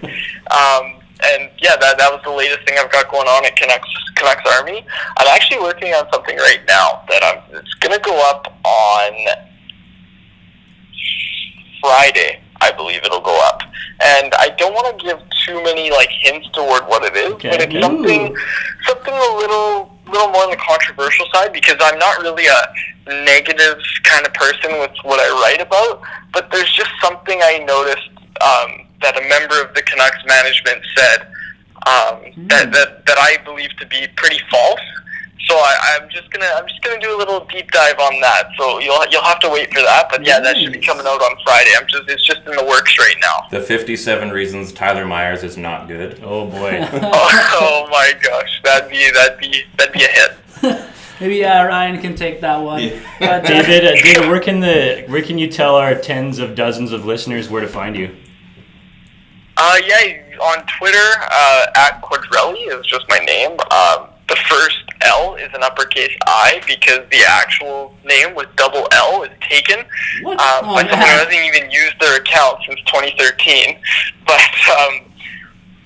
Um, 0.52 1.00
and 1.32 1.50
yeah, 1.58 1.76
that 1.76 1.98
that 1.98 2.12
was 2.12 2.20
the 2.24 2.30
latest 2.30 2.66
thing 2.66 2.76
I've 2.78 2.92
got 2.92 3.10
going 3.10 3.26
on 3.26 3.44
at 3.44 3.56
Canucks 3.56 3.88
Canucks 4.14 4.44
Army. 4.58 4.86
I'm 5.16 5.28
actually 5.28 5.60
working 5.60 5.92
on 5.94 6.06
something 6.12 6.36
right 6.36 6.60
now 6.68 7.02
that 7.08 7.24
I'm. 7.24 7.56
It's 7.56 7.74
gonna 7.74 7.98
go 7.98 8.14
up 8.30 8.46
on 8.64 9.12
Friday. 11.80 12.40
I 12.60 12.72
believe 12.72 13.00
it'll 13.04 13.20
go 13.20 13.38
up, 13.46 13.62
and 14.04 14.32
I 14.38 14.50
don't 14.58 14.74
want 14.74 14.98
to 14.98 15.04
give 15.04 15.18
too 15.46 15.62
many 15.62 15.90
like 15.90 16.10
hints 16.10 16.48
toward 16.52 16.82
what 16.84 17.04
it 17.04 17.16
is, 17.16 17.32
Okay. 17.34 17.50
but 17.50 17.60
it's 17.62 17.80
something 17.80 18.36
something 18.86 19.14
a 19.14 19.36
little 19.36 19.97
little 20.10 20.28
more 20.28 20.42
on 20.42 20.50
the 20.50 20.56
controversial 20.56 21.26
side 21.32 21.52
because 21.52 21.76
I'm 21.80 21.98
not 21.98 22.18
really 22.18 22.46
a 22.46 23.14
negative 23.24 23.78
kind 24.02 24.26
of 24.26 24.34
person 24.34 24.78
with 24.78 24.92
what 25.02 25.20
I 25.20 25.28
write 25.42 25.60
about, 25.60 26.02
but 26.32 26.50
there's 26.50 26.70
just 26.72 26.90
something 27.02 27.38
I 27.42 27.58
noticed 27.58 28.10
um, 28.40 28.86
that 29.02 29.16
a 29.16 29.28
member 29.28 29.60
of 29.62 29.74
the 29.74 29.82
Canucks 29.82 30.24
management 30.26 30.84
said 30.96 31.20
um, 31.86 32.48
that, 32.48 32.72
that 32.72 33.06
that 33.06 33.18
I 33.18 33.38
believe 33.44 33.70
to 33.78 33.86
be 33.86 34.06
pretty 34.16 34.40
false. 34.50 34.80
So 35.46 35.54
I, 35.56 35.98
I'm 36.00 36.08
just 36.10 36.30
gonna 36.30 36.48
I'm 36.56 36.66
just 36.66 36.82
gonna 36.82 37.00
do 37.00 37.16
a 37.16 37.18
little 37.18 37.44
deep 37.46 37.70
dive 37.70 37.98
on 37.98 38.20
that. 38.20 38.50
So 38.58 38.80
you'll 38.80 39.04
you'll 39.10 39.22
have 39.22 39.40
to 39.40 39.48
wait 39.48 39.72
for 39.72 39.80
that. 39.82 40.08
But 40.10 40.26
yeah, 40.26 40.40
that 40.40 40.56
should 40.56 40.72
be 40.72 40.80
coming 40.80 41.06
out 41.06 41.22
on 41.22 41.36
Friday. 41.44 41.70
I'm 41.78 41.86
just 41.86 42.08
it's 42.08 42.24
just 42.24 42.40
in 42.40 42.56
the 42.56 42.64
works 42.64 42.98
right 42.98 43.16
now. 43.20 43.46
The 43.50 43.60
57 43.60 44.30
reasons 44.30 44.72
Tyler 44.72 45.06
Myers 45.06 45.44
is 45.44 45.56
not 45.56 45.88
good. 45.88 46.20
Oh 46.22 46.46
boy. 46.46 46.80
oh, 46.92 47.48
oh 47.60 47.88
my 47.90 48.12
gosh, 48.22 48.60
that'd 48.64 48.90
be 48.90 49.10
that'd 49.12 49.38
be 49.38 49.62
that'd 49.76 49.92
be 49.92 50.04
a 50.04 50.08
hit. 50.08 50.84
Maybe 51.20 51.44
uh, 51.44 51.64
Ryan 51.64 52.00
can 52.00 52.14
take 52.14 52.40
that 52.42 52.58
one. 52.58 53.02
But, 53.18 53.44
uh, 53.44 53.48
David, 53.48 53.84
uh, 53.84 54.02
David, 54.02 54.28
where 54.28 54.40
can 54.40 54.60
the 54.60 55.04
where 55.08 55.22
can 55.22 55.38
you 55.38 55.48
tell 55.48 55.74
our 55.76 55.94
tens 55.94 56.38
of 56.38 56.54
dozens 56.54 56.92
of 56.92 57.04
listeners 57.04 57.48
where 57.48 57.60
to 57.60 57.68
find 57.68 57.96
you? 57.96 58.14
Uh, 59.56 59.76
yeah, 59.84 60.22
on 60.40 60.64
Twitter 60.78 61.10
uh, 61.30 61.66
at 61.74 62.00
Quadrelli 62.02 62.78
is 62.78 62.86
just 62.86 63.08
my 63.08 63.18
name. 63.18 63.50
Um, 63.50 64.08
the 64.28 64.36
first 64.48 64.84
L 65.02 65.36
is 65.36 65.48
an 65.54 65.62
uppercase 65.62 66.12
I 66.26 66.60
because 66.66 67.00
the 67.10 67.24
actual 67.26 67.94
name 68.04 68.34
with 68.34 68.48
double 68.56 68.86
L 68.92 69.22
is 69.22 69.30
taken 69.48 69.84
What? 70.22 70.38
um, 70.40 70.70
Oh, 70.70 70.74
by 70.74 70.82
someone 70.82 70.98
who 70.98 71.04
hasn't 71.04 71.34
even 71.34 71.70
used 71.70 71.94
their 72.00 72.20
account 72.20 72.58
since 72.66 72.80
2013. 72.86 73.78
But 74.26 74.40
um, 74.78 75.00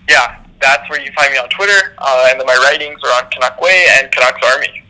yeah, 0.09 0.39
that's 0.61 0.89
where 0.91 1.01
you 1.01 1.13
find 1.13 1.31
me 1.33 1.39
on 1.39 1.49
Twitter, 1.49 1.95
uh, 1.99 2.27
and 2.31 2.41
then 2.41 2.47
my 2.47 2.57
writings 2.69 3.01
are 3.05 3.23
on 3.25 3.31
Canuck 3.31 3.61
Way 3.61 3.87
and 3.99 4.11
Canucks 4.11 4.41
Army. 4.53 4.83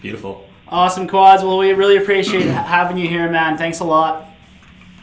Beautiful. 0.00 0.46
Awesome 0.68 1.08
quads. 1.08 1.42
Well, 1.42 1.58
we 1.58 1.72
really 1.72 1.96
appreciate 1.96 2.46
having 2.46 2.96
you 2.98 3.08
here, 3.08 3.28
man. 3.30 3.58
Thanks 3.58 3.80
a 3.80 3.84
lot. 3.84 4.26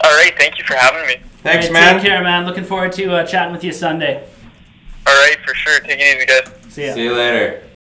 All 0.03 0.11
right, 0.17 0.33
thank 0.37 0.57
you 0.57 0.63
for 0.63 0.75
having 0.75 1.05
me. 1.07 1.15
Thanks, 1.43 1.67
Hey, 1.67 1.73
man. 1.73 1.95
Take 1.95 2.03
care, 2.05 2.23
man. 2.23 2.45
Looking 2.45 2.63
forward 2.63 2.91
to 2.93 3.11
uh, 3.13 3.25
chatting 3.25 3.51
with 3.53 3.63
you 3.63 3.71
Sunday. 3.73 4.25
All 5.07 5.13
right, 5.13 5.37
for 5.45 5.53
sure. 5.53 5.79
Take 5.81 5.99
it 5.99 6.17
easy, 6.17 6.25
guys. 6.25 6.73
See 6.73 6.85
ya. 6.87 6.93
See 6.93 7.03
you 7.03 7.13
later. 7.15 7.61